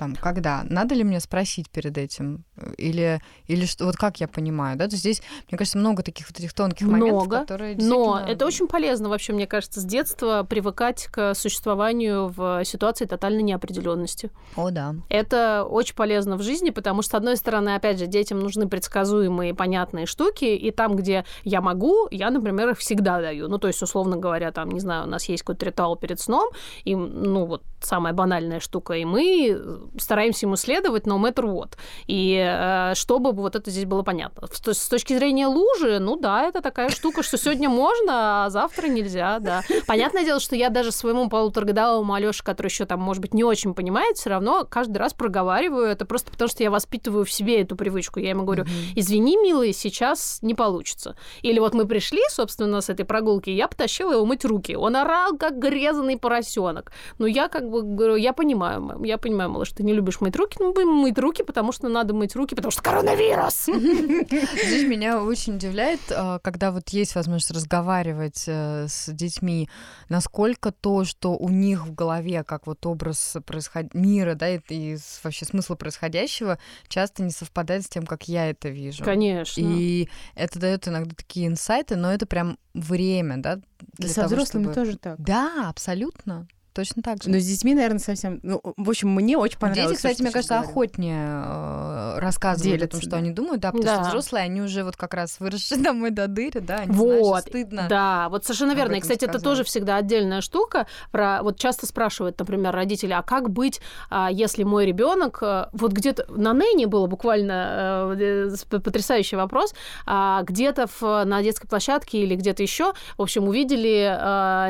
там, 0.01 0.17
когда? 0.17 0.63
Надо 0.65 0.95
ли 0.95 1.05
мне 1.05 1.21
спросить 1.21 1.69
перед 1.69 1.99
этим? 1.99 2.45
Или, 2.79 3.21
или 3.49 3.67
что, 3.67 3.85
вот 3.85 3.97
как 3.97 4.19
я 4.19 4.29
понимаю, 4.29 4.79
да? 4.79 4.87
То 4.87 4.93
есть 4.93 5.03
здесь, 5.03 5.23
мне 5.51 5.59
кажется, 5.59 5.77
много 5.77 6.03
таких 6.03 6.27
вот 6.27 6.39
этих 6.39 6.55
тонких 6.55 6.87
много, 6.87 7.01
моментов, 7.01 7.29
которые 7.29 7.75
действительно... 7.75 8.21
Но 8.21 8.27
это 8.27 8.47
очень 8.47 8.67
полезно 8.67 9.11
вообще, 9.11 9.35
мне 9.35 9.47
кажется, 9.47 9.81
с 9.81 9.85
детства 9.85 10.47
привыкать 10.49 11.05
к 11.13 11.35
существованию 11.35 12.29
в 12.29 12.65
ситуации 12.65 13.05
тотальной 13.05 13.43
неопределенности. 13.43 14.31
О, 14.57 14.71
да. 14.71 14.95
Это 15.11 15.65
очень 15.65 15.95
полезно 15.95 16.37
в 16.37 16.43
жизни, 16.43 16.71
потому 16.71 17.03
что, 17.03 17.11
с 17.11 17.15
одной 17.17 17.37
стороны, 17.37 17.75
опять 17.75 17.99
же, 17.99 18.07
детям 18.07 18.41
нужны 18.41 18.67
предсказуемые, 18.69 19.55
понятные 19.55 20.07
штуки, 20.07 20.47
и 20.47 20.71
там, 20.71 20.97
где 20.97 21.27
я 21.45 21.61
могу, 21.61 22.09
я, 22.11 22.31
например, 22.31 22.71
их 22.71 22.79
всегда 22.79 23.21
даю. 23.21 23.49
Ну, 23.49 23.59
то 23.59 23.69
есть, 23.69 23.83
условно 23.83 24.17
говоря, 24.17 24.51
там, 24.51 24.71
не 24.71 24.81
знаю, 24.81 25.05
у 25.05 25.09
нас 25.09 25.29
есть 25.29 25.43
какой-то 25.43 25.67
ритуал 25.67 25.97
перед 25.97 26.21
сном, 26.21 26.49
и, 26.85 26.97
ну, 26.97 27.45
вот 27.45 27.63
самая 27.85 28.13
банальная 28.13 28.61
штука, 28.61 28.95
и 28.95 29.05
мы 29.05 29.81
стараемся 29.99 30.47
ему 30.47 30.57
следовать, 30.57 31.07
но 31.07 31.19
matter 31.19 31.45
what. 31.45 31.73
И 32.07 32.37
э, 32.37 32.95
чтобы 32.95 33.33
вот 33.33 33.57
это 33.57 33.71
здесь 33.71 33.85
было 33.85 34.03
понятно. 34.03 34.49
С 34.51 34.89
точки 34.89 35.17
зрения 35.17 35.47
лужи, 35.47 35.99
ну 35.99 36.17
да, 36.17 36.45
это 36.45 36.61
такая 36.61 36.91
штука, 36.91 37.23
что 37.23 37.39
сегодня 37.39 37.69
можно, 37.69 38.45
а 38.45 38.51
завтра 38.51 38.87
нельзя, 38.89 39.39
да. 39.39 39.63
Понятное 39.87 40.25
дело, 40.25 40.41
что 40.41 40.57
я 40.57 40.71
даже 40.71 40.93
своему 40.93 41.29
полуторагодовому 41.29 42.13
Алёше, 42.15 42.43
который 42.43 42.69
еще 42.69 42.87
там, 42.87 43.01
может 43.01 43.23
быть, 43.23 43.35
не 43.35 43.45
очень 43.45 43.75
понимает, 43.75 44.17
все 44.17 44.31
равно 44.31 44.67
каждый 44.69 44.99
раз 44.99 45.15
проговариваю 45.15 45.87
это 45.87 46.05
просто 46.05 46.31
потому, 46.31 46.49
что 46.49 46.63
я 46.63 46.71
воспитываю 46.71 47.25
в 47.25 47.31
себе 47.31 47.61
эту 47.63 47.77
привычку. 47.77 48.21
Я 48.21 48.31
ему 48.31 48.45
говорю, 48.45 48.65
извини, 48.95 49.37
милый, 49.37 49.73
сейчас 49.73 50.39
не 50.43 50.55
получится. 50.55 51.17
Или 51.43 51.59
вот 51.59 51.75
мы 51.75 51.87
пришли, 51.87 52.21
собственно, 52.31 52.81
с 52.81 52.89
этой 52.89 53.05
прогулки, 53.05 53.51
я 53.51 53.69
потащила 53.69 54.13
его 54.13 54.27
мыть 54.27 54.45
руки. 54.45 54.77
Он 54.77 54.97
орал, 54.97 55.37
как 55.37 55.59
грезанный 55.59 56.19
поросенок. 56.19 56.93
Но 57.19 57.27
я 57.27 57.49
как 57.49 57.70
говорю, 57.71 58.17
я 58.17 58.33
понимаю, 58.33 59.01
я 59.05 59.19
понимаю, 59.19 59.51
малыш, 59.51 59.71
ты 59.71 59.83
не 59.83 59.93
любишь 59.93 60.21
мыть 60.21 60.37
руки, 60.37 60.57
ну, 60.61 60.73
будем 60.73 60.89
мыть 60.89 61.19
руки, 61.19 61.43
потому 61.43 61.73
что 61.73 61.89
надо 61.89 62.15
мыть 62.15 62.37
руки, 62.37 62.55
потому 62.55 62.71
что 62.71 62.83
коронавирус. 62.83 63.67
Здесь 63.67 64.87
меня 64.87 65.23
очень 65.23 65.57
удивляет, 65.57 66.01
а, 66.11 66.39
когда 66.41 66.71
вот 66.73 66.89
есть 66.91 67.15
возможность 67.15 67.51
разговаривать 67.51 68.45
э, 68.47 68.87
с 68.89 69.13
детьми, 69.13 69.69
насколько 70.09 70.73
то, 70.73 71.05
что 71.05 71.37
у 71.37 71.49
них 71.49 71.87
в 71.87 71.95
голове, 71.95 72.45
как 72.45 72.67
вот 72.67 72.85
образ 72.87 73.37
происход... 73.47 73.95
мира, 73.95 74.35
да, 74.35 74.49
и 74.51 74.97
вообще 75.23 75.45
смысла 75.45 75.75
происходящего, 75.75 76.59
часто 76.89 77.23
не 77.23 77.31
совпадает 77.31 77.85
с 77.85 77.89
тем, 77.89 78.07
как 78.07 78.29
я 78.29 78.51
это 78.51 78.69
вижу. 78.69 79.05
Конечно. 79.05 79.61
И 79.61 80.09
это 80.35 80.59
дает 80.59 80.89
иногда 80.89 81.15
такие 81.15 81.47
инсайты, 81.47 81.97
но 81.97 82.13
это 82.13 82.27
прям 82.27 82.59
время, 82.75 83.39
да? 83.39 83.61
Для 83.93 84.09
со 84.09 84.17
того, 84.17 84.27
взрослыми 84.29 84.65
чтобы... 84.65 84.75
тоже 84.75 84.99
так. 84.99 85.21
Да, 85.21 85.69
абсолютно 85.69 86.47
точно 86.73 87.03
так 87.03 87.23
же. 87.23 87.31
Но 87.31 87.39
с 87.39 87.47
детьми, 87.47 87.75
наверное, 87.75 87.99
совсем... 87.99 88.41
Ну, 88.43 88.61
в 88.77 88.89
общем, 88.89 89.11
мне 89.11 89.37
очень 89.37 89.59
понравилось. 89.59 89.91
Дети, 89.91 89.97
кстати, 89.97 90.15
все, 90.15 90.23
мне 90.25 90.33
кажется, 90.33 90.55
говорю. 90.55 90.71
охотнее 90.71 91.43
э, 91.45 92.19
рассказывают 92.19 92.79
Делятся, 92.79 92.87
о 92.87 92.91
том, 92.91 93.01
что 93.01 93.11
да. 93.11 93.17
они 93.19 93.31
думают, 93.31 93.61
да, 93.61 93.69
потому 93.73 93.85
да. 93.85 93.95
что 93.97 94.09
взрослые, 94.09 94.45
они 94.45 94.63
уже 94.63 94.85
вот 94.85 94.97
как 94.97 95.15
раз 95.15 95.41
выросшие 95.41 95.81
домой 95.83 96.11
до 96.11 96.29
дыры, 96.29 96.61
да, 96.61 96.77
они, 96.77 96.93
вот, 96.93 97.27
знаешь, 97.27 97.45
стыдно. 97.45 97.87
Да, 97.89 98.29
вот 98.31 98.45
совершенно 98.45 98.73
верно. 98.73 98.95
И, 98.95 99.01
кстати, 99.01 99.25
сказать. 99.25 99.37
это 99.37 99.45
тоже 99.45 99.65
всегда 99.65 99.97
отдельная 99.97 100.41
штука. 100.41 100.87
Про... 101.11 101.43
Вот 101.43 101.59
часто 101.59 101.87
спрашивают, 101.87 102.39
например, 102.39 102.75
родители, 102.75 103.13
а 103.13 103.23
как 103.23 103.51
быть, 103.51 103.81
а, 104.09 104.29
если 104.31 104.63
мой 104.63 104.87
ребенок 104.87 105.39
э, 105.43 105.67
вот 105.73 105.93
где-то 105.93 106.27
на 106.31 106.53
Нэне 106.53 106.87
было 106.87 107.07
буквально 107.07 108.15
э, 108.19 108.57
потрясающий 108.71 109.37
вопрос, 109.37 109.75
а, 110.07 110.43
где-то 110.43 110.87
в, 111.01 111.25
на 111.25 111.43
детской 111.43 111.69
площадке 111.69 112.23
или 112.23 112.35
где-то 112.35 112.63
еще, 112.63 112.93
в 113.17 113.23
общем, 113.23 113.49
увидели 113.49 113.91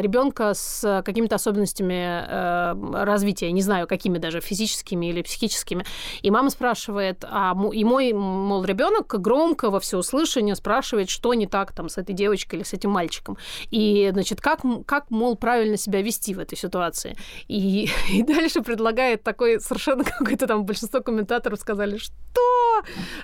ребенка 0.01 0.53
с 0.55 1.03
какими-то 1.05 1.37
особенностями 1.37 1.90
особенностями 1.91 3.01
э, 3.01 3.05
развития, 3.05 3.53
не 3.53 3.63
знаю, 3.63 3.87
какими 3.87 4.19
даже, 4.19 4.41
физическими 4.41 5.07
или 5.07 5.23
психическими. 5.23 5.85
И 6.23 6.31
мама 6.31 6.51
спрашивает, 6.51 7.25
а, 7.29 7.55
и 7.73 7.85
мой, 7.85 8.13
мол, 8.13 8.65
ребенок 8.65 9.07
громко 9.21 9.71
во 9.71 9.81
всеуслышание 9.81 10.55
спрашивает, 10.55 11.11
что 11.11 11.35
не 11.35 11.47
так 11.47 11.73
там 11.73 11.89
с 11.89 11.99
этой 11.99 12.15
девочкой 12.15 12.59
или 12.61 12.65
с 12.65 12.73
этим 12.73 12.91
мальчиком. 12.91 13.37
И, 13.71 14.11
значит, 14.13 14.41
как, 14.41 14.61
как 14.87 15.11
мол, 15.11 15.37
правильно 15.37 15.77
себя 15.77 16.03
вести 16.03 16.35
в 16.35 16.39
этой 16.39 16.57
ситуации. 16.57 17.17
И, 17.49 17.89
и 18.13 18.23
дальше 18.23 18.63
предлагает 18.63 19.23
такой 19.23 19.61
совершенно 19.61 20.05
какой-то 20.19 20.47
там 20.47 20.65
большинство 20.65 21.01
комментаторов 21.01 21.59
сказали, 21.61 21.99
что 21.99 22.15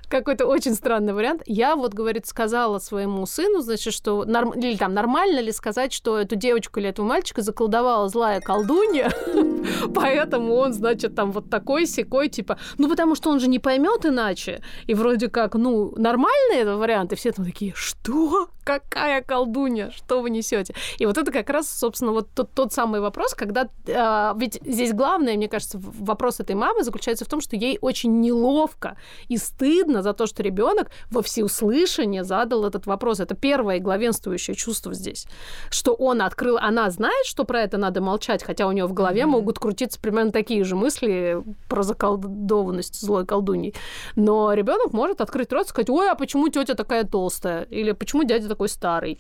какой-то 0.09 0.47
очень 0.47 0.75
странный 0.75 1.13
вариант. 1.13 1.43
Я 1.47 1.77
вот, 1.77 1.95
говорит, 1.95 2.27
сказала 2.27 2.79
своему 2.79 3.27
сыну, 3.27 3.61
значит, 3.61 3.95
что 3.95 4.25
норм... 4.25 4.51
или 4.51 4.77
там 4.77 4.95
нормально 4.95 5.41
ли 5.41 5.53
сказать, 5.53 5.93
что 5.93 6.19
эту 6.19 6.37
девочку 6.37 6.81
или 6.81 6.89
этого 6.89 7.07
мальчика 7.07 7.43
заколдовала 7.43 8.09
злая 8.09 8.41
колдунья, 8.57 9.13
поэтому 9.95 10.55
он, 10.55 10.73
значит, 10.73 11.15
там 11.15 11.33
вот 11.33 11.51
такой 11.51 11.87
секой, 11.87 12.29
типа, 12.29 12.59
ну, 12.79 12.89
потому 12.89 13.15
что 13.15 13.31
он 13.31 13.41
же 13.41 13.49
не 13.49 13.59
поймет 13.59 14.07
иначе. 14.07 14.63
И 14.87 14.95
вроде 14.95 15.29
как, 15.29 15.55
ну, 15.55 15.93
нормальный 15.97 16.57
этот 16.57 16.79
вариант, 16.79 17.13
и 17.13 17.17
все 17.17 17.33
там 17.33 17.45
такие, 17.45 17.73
что? 17.75 18.49
Какая 18.65 19.23
колдунья? 19.23 19.93
Что 19.97 20.21
вы 20.21 20.31
несете? 20.31 20.75
И 20.99 21.07
вот 21.07 21.19
это 21.19 21.31
как 21.31 21.51
раз, 21.51 21.71
собственно, 21.71 22.13
вот 22.13 22.29
тот, 22.35 22.51
тот 22.53 22.73
самый 22.73 23.01
вопрос, 23.01 23.35
когда... 23.35 23.69
Э, 23.87 24.33
ведь 24.37 24.59
здесь 24.65 24.93
главное, 24.93 25.37
мне 25.37 25.49
кажется, 25.49 25.79
вопрос 25.81 26.41
этой 26.41 26.57
мамы 26.57 26.83
заключается 26.83 27.25
в 27.25 27.29
том, 27.29 27.41
что 27.41 27.55
ей 27.55 27.79
очень 27.81 28.21
неловко 28.21 28.97
и 29.29 29.37
стыдно 29.37 30.03
за 30.03 30.15
то, 30.15 30.27
что 30.27 30.43
ребенок 30.43 30.91
во 31.13 31.23
всеуслышание 31.23 32.25
задал 32.25 32.65
этот 32.65 32.87
вопрос. 32.87 33.21
Это 33.21 33.37
первое 33.37 33.79
главенствующее 33.79 34.57
чувство 34.57 34.95
здесь. 34.95 35.27
Что 35.71 35.95
он 35.95 36.21
открыл, 36.21 36.59
она 36.59 36.91
знает, 36.91 37.27
что 37.27 37.45
про 37.45 37.61
это 37.61 37.79
надо 37.79 38.01
молчать, 38.01 38.43
хотя 38.47 38.67
у 38.69 38.73
нее 38.73 38.87
в 38.87 38.93
голове 38.93 39.23
mm-hmm. 39.23 39.27
могут 39.27 39.59
крутиться 39.59 40.01
примерно 40.01 40.31
такие 40.31 40.63
же 40.65 40.77
мысли 40.77 41.43
про 41.69 41.83
заколдованность 41.83 43.01
злой 43.01 43.27
колдуньи. 43.27 43.75
Но 44.15 44.53
ребенок 44.53 44.93
может 44.93 45.21
открыть 45.21 45.53
рот 45.53 45.67
и 45.67 45.69
сказать, 45.69 45.91
ой, 45.91 46.09
а 46.11 46.15
почему 46.15 46.49
тетя 46.49 46.75
такая 46.75 47.05
толстая? 47.05 47.63
Или 47.65 47.93
почему 47.93 48.25
дядя 48.25 48.49
такой 48.49 48.69
старый? 48.69 49.19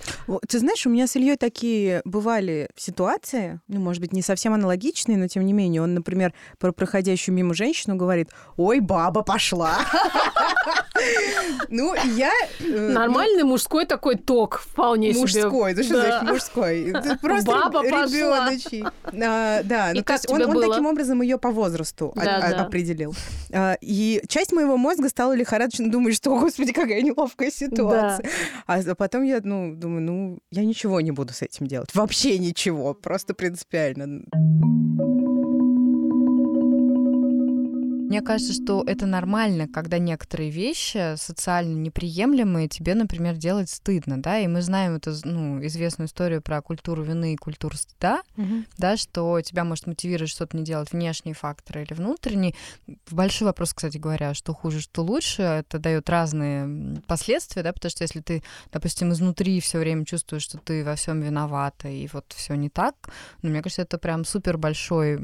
Ты 0.48 0.58
знаешь, 0.58 0.86
у 0.86 0.90
меня 0.90 1.06
с 1.06 1.16
Ильей 1.16 1.36
такие 1.36 2.02
бывали 2.04 2.68
ситуации, 2.76 3.60
ну, 3.68 3.80
может 3.80 4.00
быть, 4.00 4.12
не 4.12 4.22
совсем 4.22 4.54
аналогичные, 4.54 5.18
но 5.18 5.26
тем 5.26 5.44
не 5.44 5.52
менее, 5.52 5.82
он, 5.82 5.94
например, 5.94 6.32
про 6.58 6.72
проходящую 6.72 7.34
мимо 7.34 7.54
женщину 7.54 7.96
говорит, 7.96 8.30
ой, 8.56 8.80
баба 8.80 9.22
пошла. 9.22 9.78
Ну, 11.68 11.94
я... 12.16 12.32
Э, 12.60 12.64
ну, 12.64 12.92
Нормальный 12.92 13.44
мужской 13.44 13.86
такой 13.86 14.16
ток 14.16 14.60
вполне 14.60 15.12
себе. 15.12 15.44
Мужской, 15.44 15.74
ты 15.74 15.82
что 15.82 16.00
значит 16.00 16.28
мужской? 16.28 16.94
Просто 17.20 17.52
ребеночий. 17.82 18.84
А, 19.22 19.62
да, 19.62 19.92
ну 19.94 20.02
то 20.02 20.12
есть 20.12 20.30
он 20.30 20.60
таким 20.60 20.86
образом 20.86 21.22
ее 21.22 21.38
по 21.38 21.50
возрасту 21.50 22.14
определил. 22.16 23.14
А, 23.52 23.76
и 23.80 24.22
часть 24.28 24.52
моего 24.52 24.76
мозга 24.76 25.08
стала 25.08 25.34
лихорадочно 25.34 25.90
думать, 25.90 26.14
что, 26.14 26.38
господи, 26.38 26.72
какая 26.72 27.02
неловкая 27.02 27.50
ситуация. 27.50 28.28
А 28.66 28.94
потом 28.94 29.22
я, 29.22 29.40
ну, 29.42 29.74
думаю, 29.74 30.02
ну, 30.02 30.38
я 30.50 30.64
ничего 30.64 31.00
не 31.00 31.10
буду 31.10 31.32
с 31.32 31.42
этим 31.42 31.66
делать. 31.66 31.94
Вообще 31.94 32.38
ничего, 32.38 32.94
просто 32.94 33.34
принципиально. 33.34 34.22
Мне 38.06 38.22
кажется, 38.22 38.52
что 38.52 38.84
это 38.86 39.04
нормально, 39.06 39.66
когда 39.66 39.98
некоторые 39.98 40.50
вещи 40.50 41.16
социально 41.16 41.74
неприемлемые 41.76 42.68
тебе, 42.68 42.94
например, 42.94 43.36
делать 43.36 43.68
стыдно, 43.68 44.22
да, 44.22 44.38
и 44.38 44.46
мы 44.46 44.62
знаем 44.62 44.94
эту, 44.94 45.12
ну, 45.24 45.64
известную 45.66 46.06
историю 46.06 46.40
про 46.40 46.62
культуру 46.62 47.02
вины 47.02 47.34
и 47.34 47.36
культуру 47.36 47.76
стыда, 47.76 48.22
угу. 48.36 48.64
да, 48.78 48.96
что 48.96 49.40
тебя 49.40 49.64
может 49.64 49.86
мотивировать 49.88 50.30
что-то 50.30 50.56
не 50.56 50.62
делать 50.62 50.92
внешние 50.92 51.34
факторы 51.34 51.82
или 51.82 51.94
внутренние. 51.94 52.54
Большой 53.10 53.46
вопрос, 53.46 53.74
кстати 53.74 53.98
говоря, 53.98 54.34
что 54.34 54.54
хуже, 54.54 54.80
что 54.80 55.02
лучше, 55.02 55.42
это 55.42 55.78
дает 55.80 56.08
разные 56.08 57.00
последствия, 57.08 57.64
да, 57.64 57.72
потому 57.72 57.90
что 57.90 58.04
если 58.04 58.20
ты, 58.20 58.44
допустим, 58.72 59.12
изнутри 59.12 59.60
все 59.60 59.78
время 59.78 60.04
чувствуешь, 60.04 60.42
что 60.42 60.58
ты 60.58 60.84
во 60.84 60.94
всем 60.94 61.20
виновата 61.20 61.88
и 61.88 62.08
вот 62.12 62.32
все 62.36 62.54
не 62.54 62.70
так, 62.70 62.94
ну, 63.42 63.50
мне 63.50 63.62
кажется, 63.62 63.82
это 63.82 63.98
прям 63.98 64.24
супер 64.24 64.58
большой 64.58 65.20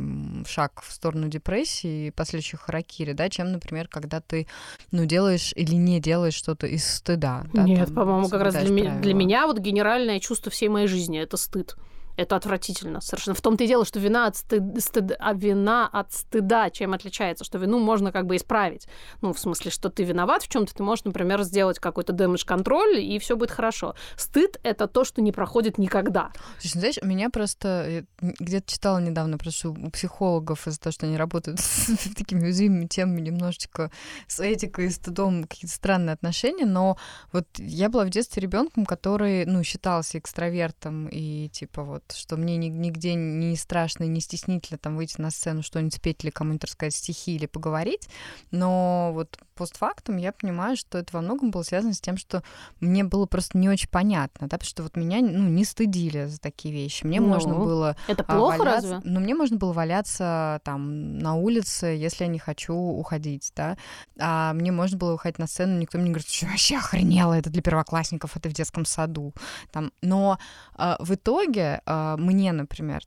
шаг 0.47 0.83
в 0.83 0.93
сторону 0.93 1.29
депрессии 1.29 2.09
и 2.09 2.11
последующих 2.11 2.69
харакири, 2.73 3.13
да, 3.13 3.29
чем, 3.29 3.53
например, 3.53 3.89
когда 3.89 4.21
ты, 4.21 4.47
ну, 4.91 5.05
делаешь 5.05 5.53
или 5.55 5.75
не 5.75 6.01
делаешь 6.01 6.35
что-то 6.35 6.67
из 6.67 6.87
стыда. 6.87 7.45
Да, 7.53 7.65
Нет, 7.65 7.95
по-моему, 7.95 8.29
как 8.29 8.43
раз 8.43 8.55
для, 8.55 8.99
для 8.99 9.15
меня 9.15 9.47
вот 9.47 9.59
генеральное 9.59 10.21
чувство 10.21 10.51
всей 10.51 10.69
моей 10.69 10.87
жизни— 10.87 11.21
это 11.23 11.37
стыд. 11.37 11.77
Это 12.23 12.37
отвратительно 12.37 13.01
совершенно. 13.01 13.35
В 13.35 13.41
том-то 13.41 13.65
и 13.65 13.67
дело, 13.67 13.85
что 13.85 13.99
вина 13.99 14.27
от, 14.27 14.37
стыд, 14.37 14.63
стыд, 14.79 15.13
а 15.19 15.33
вина 15.33 15.89
от 15.89 16.13
стыда 16.13 16.71
чем 16.71 16.93
отличается? 16.93 17.45
Что 17.45 17.59
вину 17.59 17.81
можно 17.81 18.13
как 18.13 18.27
бы 18.27 18.37
исправить. 18.37 18.87
Ну, 19.23 19.33
в 19.33 19.39
смысле, 19.39 19.73
что 19.73 19.91
ты 19.91 20.05
виноват 20.05 20.45
в 20.45 20.49
чем-то, 20.49 20.73
ты 20.73 20.83
можешь, 20.85 21.05
например, 21.05 21.43
сделать 21.43 21.81
какой-то 21.81 22.13
дэмэдж-контроль, 22.13 23.01
и 23.01 23.19
все 23.19 23.37
будет 23.37 23.51
хорошо. 23.51 23.97
Стыд— 24.17 24.61
это 24.63 24.87
то, 24.87 25.05
что 25.05 25.21
не 25.21 25.33
проходит 25.33 25.79
никогда. 25.79 26.31
Слушай, 26.61 26.75
ну, 26.75 26.81
знаешь, 26.81 26.99
у 27.03 27.07
меня 27.07 27.29
просто... 27.29 28.05
Где-то 28.21 28.71
читала 28.71 28.99
недавно, 28.99 29.37
просто 29.37 29.71
у 29.71 29.91
психологов 29.91 30.69
из-за 30.69 30.79
того, 30.79 30.93
что 30.93 31.07
они 31.07 31.17
работают 31.17 31.59
с 31.61 32.15
такими 32.15 32.45
уязвимыми 32.45 32.87
темами, 32.87 33.21
немножечко 33.21 33.91
с 34.29 34.39
этикой 34.39 34.87
и 34.87 34.91
стыдом 34.91 35.45
какие-то 35.45 35.75
странные 35.75 36.15
отношения, 36.15 36.67
но 36.67 36.97
вот 37.33 37.47
я 37.59 37.89
была 37.89 38.05
в 38.05 38.11
детстве 38.11 38.43
ребенком, 38.43 38.87
который, 38.87 39.45
ну, 39.47 39.65
считался 39.65 40.19
экстравертом 40.19 41.09
и 41.09 41.49
типа 41.49 41.83
вот, 41.83 42.12
что 42.17 42.37
мне 42.37 42.57
нигде 42.57 43.15
не 43.15 43.57
страшно 43.57 44.05
и 44.05 44.09
не 44.09 44.21
стеснительно 44.21 44.79
там 44.79 44.97
выйти 44.97 45.21
на 45.21 45.31
сцену, 45.31 45.63
что-нибудь 45.63 45.95
спеть 45.95 46.25
или 46.25 46.31
кому-нибудь 46.31 46.65
рассказать 46.65 46.95
стихи 46.95 47.35
или 47.35 47.47
поговорить, 47.47 48.09
но 48.51 49.11
вот 49.15 49.39
постфактум 49.63 50.17
я 50.17 50.33
понимаю, 50.33 50.77
что 50.77 50.99
это 50.99 51.11
во 51.13 51.21
многом 51.21 51.53
было 51.53 51.63
связано 51.63 51.95
с 51.95 52.01
тем, 52.01 52.17
что 52.17 52.43
мне 52.81 53.05
было 53.05 53.27
просто 53.27 53.57
не 53.57 53.69
очень 53.69 53.89
понятно, 53.89 54.49
да, 54.49 54.59
потому 54.59 54.69
что 54.69 54.83
вот 54.83 54.97
меня 54.97 55.21
ну, 55.21 55.49
не 55.49 55.65
стыдили 55.65 56.27
за 56.27 56.41
такие 56.41 56.75
вещи. 56.75 57.07
Мне 57.07 57.21
ну, 57.21 57.29
можно 57.29 57.55
было... 57.55 57.97
Это 58.09 58.25
а, 58.27 58.37
плохо 58.37 58.59
валяться, 58.59 58.91
разве? 58.95 59.11
Ну, 59.11 59.21
мне 59.21 59.37
можно 59.37 59.59
было 59.59 59.73
валяться 59.73 60.61
там 60.65 61.19
на 61.19 61.37
улице, 61.37 61.87
если 61.87 62.25
я 62.25 62.29
не 62.29 62.41
хочу 62.41 62.75
уходить, 62.75 63.53
да. 63.55 63.77
А 64.19 64.53
мне 64.53 64.73
можно 64.73 64.99
было 64.99 65.13
выходить 65.13 65.39
на 65.39 65.47
сцену, 65.47 65.79
никто 65.79 65.97
мне 65.97 66.09
не 66.09 66.13
говорит, 66.15 66.29
что 66.29 66.47
вообще 66.47 66.79
охренело, 66.79 67.35
это 67.35 67.49
для 67.49 67.63
первоклассников, 67.63 68.37
это 68.37 68.49
в 68.49 68.53
детском 68.53 68.85
саду. 68.85 69.33
Там. 69.71 69.93
Но 70.03 70.41
а, 70.75 70.97
в 70.99 71.15
итоге 71.15 71.83
а, 71.87 72.17
мне, 72.17 72.51
например, 72.51 73.03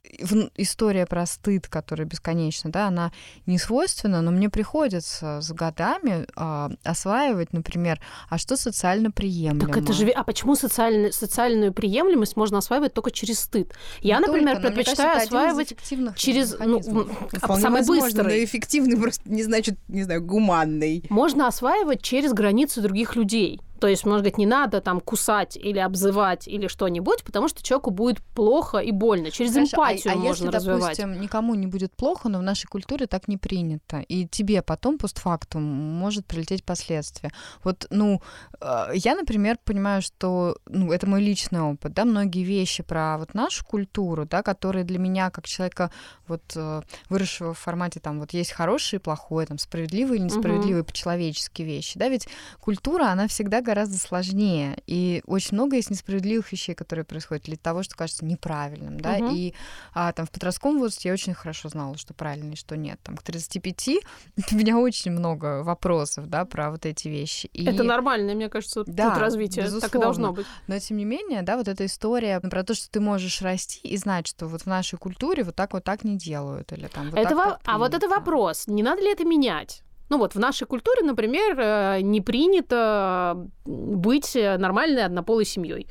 история 0.56 1.04
про 1.04 1.26
стыд, 1.26 1.68
которая 1.68 2.06
бесконечна, 2.06 2.72
да, 2.72 2.88
она 2.88 3.12
не 3.44 3.58
свойственна, 3.58 4.22
но 4.22 4.30
мне 4.30 4.48
приходится 4.48 5.40
с 5.42 5.52
годами 5.52 6.26
а, 6.46 6.70
осваивать, 6.84 7.52
например, 7.52 8.00
а 8.28 8.38
что 8.38 8.56
социально 8.56 9.10
приемлемо. 9.10 9.72
Так 9.72 9.82
это 9.82 9.92
же... 9.92 10.08
А 10.10 10.22
почему 10.22 10.54
социальную, 10.54 11.12
социальную 11.12 11.72
приемлемость 11.72 12.36
можно 12.36 12.58
осваивать 12.58 12.94
только 12.94 13.10
через 13.10 13.40
стыд? 13.40 13.72
Я, 14.00 14.20
не 14.20 14.26
например, 14.26 14.56
только, 14.56 14.68
предпочитаю 14.68 15.14
кажется, 15.14 15.36
осваивать 15.36 15.74
через... 16.16 16.56
Ну, 16.58 16.80
Вполне 16.80 17.62
самый 17.62 17.78
возможно, 17.78 18.04
быстрый. 18.04 18.22
но 18.22 18.44
эффективный 18.44 18.96
просто 19.00 19.22
не 19.28 19.42
значит, 19.42 19.76
не 19.88 20.04
знаю, 20.04 20.22
гуманный. 20.22 21.04
Можно 21.10 21.48
осваивать 21.48 22.02
через 22.02 22.32
границы 22.32 22.80
других 22.80 23.16
людей. 23.16 23.60
То 23.80 23.88
есть, 23.88 24.06
может 24.06 24.24
быть, 24.24 24.38
не 24.38 24.46
надо 24.46 24.80
там 24.80 25.00
кусать 25.00 25.56
или 25.56 25.78
обзывать 25.78 26.48
или 26.48 26.66
что-нибудь, 26.66 27.24
потому 27.24 27.48
что 27.48 27.62
человеку 27.62 27.90
будет 27.90 28.22
плохо 28.22 28.78
и 28.78 28.90
больно. 28.90 29.30
Через 29.30 29.54
Хорошо, 29.54 29.82
а 29.82 29.92
эмпатию 29.92 30.12
а, 30.12 30.16
а 30.16 30.18
можно 30.18 30.44
если, 30.44 30.56
развивать. 30.56 30.80
допустим, 30.80 31.20
никому 31.20 31.54
не 31.54 31.66
будет 31.66 31.94
плохо, 31.94 32.28
но 32.28 32.38
в 32.38 32.42
нашей 32.42 32.66
культуре 32.66 33.06
так 33.06 33.28
не 33.28 33.36
принято, 33.36 34.00
и 34.00 34.26
тебе 34.26 34.62
потом 34.62 34.98
постфактум 34.98 35.62
может 35.62 36.26
прилететь 36.26 36.64
последствия. 36.64 37.32
Вот, 37.64 37.86
ну, 37.90 38.22
э, 38.60 38.88
я, 38.94 39.14
например, 39.14 39.58
понимаю, 39.64 40.02
что, 40.02 40.56
ну, 40.66 40.92
это 40.92 41.06
мой 41.06 41.22
личный 41.22 41.60
опыт, 41.60 41.92
да, 41.92 42.04
многие 42.04 42.44
вещи 42.44 42.82
про 42.82 43.18
вот 43.18 43.34
нашу 43.34 43.64
культуру, 43.64 44.24
да, 44.24 44.42
которые 44.42 44.84
для 44.84 44.98
меня, 44.98 45.30
как 45.30 45.46
человека, 45.46 45.90
вот, 46.26 46.42
э, 46.54 46.82
выросшего 47.08 47.54
в 47.54 47.58
формате, 47.58 48.00
там, 48.00 48.20
вот 48.20 48.32
есть 48.32 48.52
хорошее 48.52 49.00
и 49.00 49.02
плохое, 49.02 49.46
там, 49.46 49.58
справедливые 49.58 50.18
или 50.18 50.26
несправедливые 50.26 50.82
угу. 50.82 50.88
по-человечески 50.88 51.62
вещи, 51.62 51.98
да, 51.98 52.08
ведь 52.08 52.28
культура, 52.60 53.06
она 53.06 53.28
всегда 53.28 53.60
гораздо 53.66 53.98
сложнее. 53.98 54.78
И 54.86 55.22
очень 55.26 55.54
много 55.54 55.76
есть 55.76 55.90
несправедливых 55.90 56.50
вещей, 56.52 56.74
которые 56.74 57.04
происходят, 57.04 57.48
или 57.48 57.56
того, 57.56 57.82
что 57.82 57.96
кажется 57.96 58.24
неправильным, 58.24 59.00
да. 59.00 59.16
Угу. 59.16 59.34
И 59.34 59.54
а, 59.92 60.12
там 60.12 60.26
в 60.26 60.30
подростковом 60.30 60.78
возрасте 60.78 61.08
я 61.08 61.12
очень 61.12 61.34
хорошо 61.34 61.68
знала, 61.68 61.98
что 61.98 62.14
правильно 62.14 62.52
и 62.52 62.56
что 62.56 62.76
нет. 62.76 62.98
Там 63.02 63.16
к 63.16 63.22
35 63.22 63.88
у 64.52 64.54
меня 64.54 64.78
очень 64.78 65.10
много 65.10 65.62
вопросов, 65.62 66.28
да, 66.28 66.44
про 66.44 66.70
вот 66.70 66.86
эти 66.86 67.08
вещи. 67.08 67.46
И... 67.52 67.66
Это 67.66 67.82
нормально, 67.82 68.34
мне 68.34 68.48
кажется, 68.48 68.84
да, 68.86 69.10
путь 69.10 69.18
развития. 69.18 69.62
Безусловно. 69.62 69.88
Так 69.88 69.94
и 69.96 69.98
должно 70.02 70.32
быть. 70.32 70.46
Но 70.66 70.78
тем 70.78 70.96
не 70.96 71.04
менее, 71.04 71.42
да, 71.42 71.56
вот 71.56 71.68
эта 71.68 71.84
история 71.84 72.40
про 72.40 72.62
то, 72.62 72.74
что 72.74 72.88
ты 72.90 73.00
можешь 73.00 73.42
расти 73.42 73.80
и 73.86 73.96
знать, 73.96 74.26
что 74.26 74.46
вот 74.46 74.62
в 74.62 74.66
нашей 74.66 74.98
культуре 74.98 75.42
вот 75.42 75.56
так 75.56 75.72
вот 75.72 75.84
так 75.84 76.04
не 76.04 76.16
делают, 76.16 76.72
или 76.72 76.86
там 76.86 77.10
вот 77.10 77.18
это 77.18 77.28
так, 77.30 77.36
во... 77.36 77.44
так 77.44 77.60
А 77.64 77.78
вот 77.78 77.94
это 77.94 78.08
вопрос, 78.08 78.66
не 78.66 78.82
надо 78.82 79.02
ли 79.02 79.10
это 79.12 79.24
менять? 79.24 79.82
Ну 80.08 80.18
вот 80.18 80.34
в 80.34 80.38
нашей 80.38 80.66
культуре, 80.66 81.02
например, 81.02 81.58
э, 81.58 82.00
не 82.02 82.20
принято 82.20 83.48
быть 83.64 84.36
нормальной 84.36 85.04
однополой 85.04 85.44
семьей. 85.44 85.88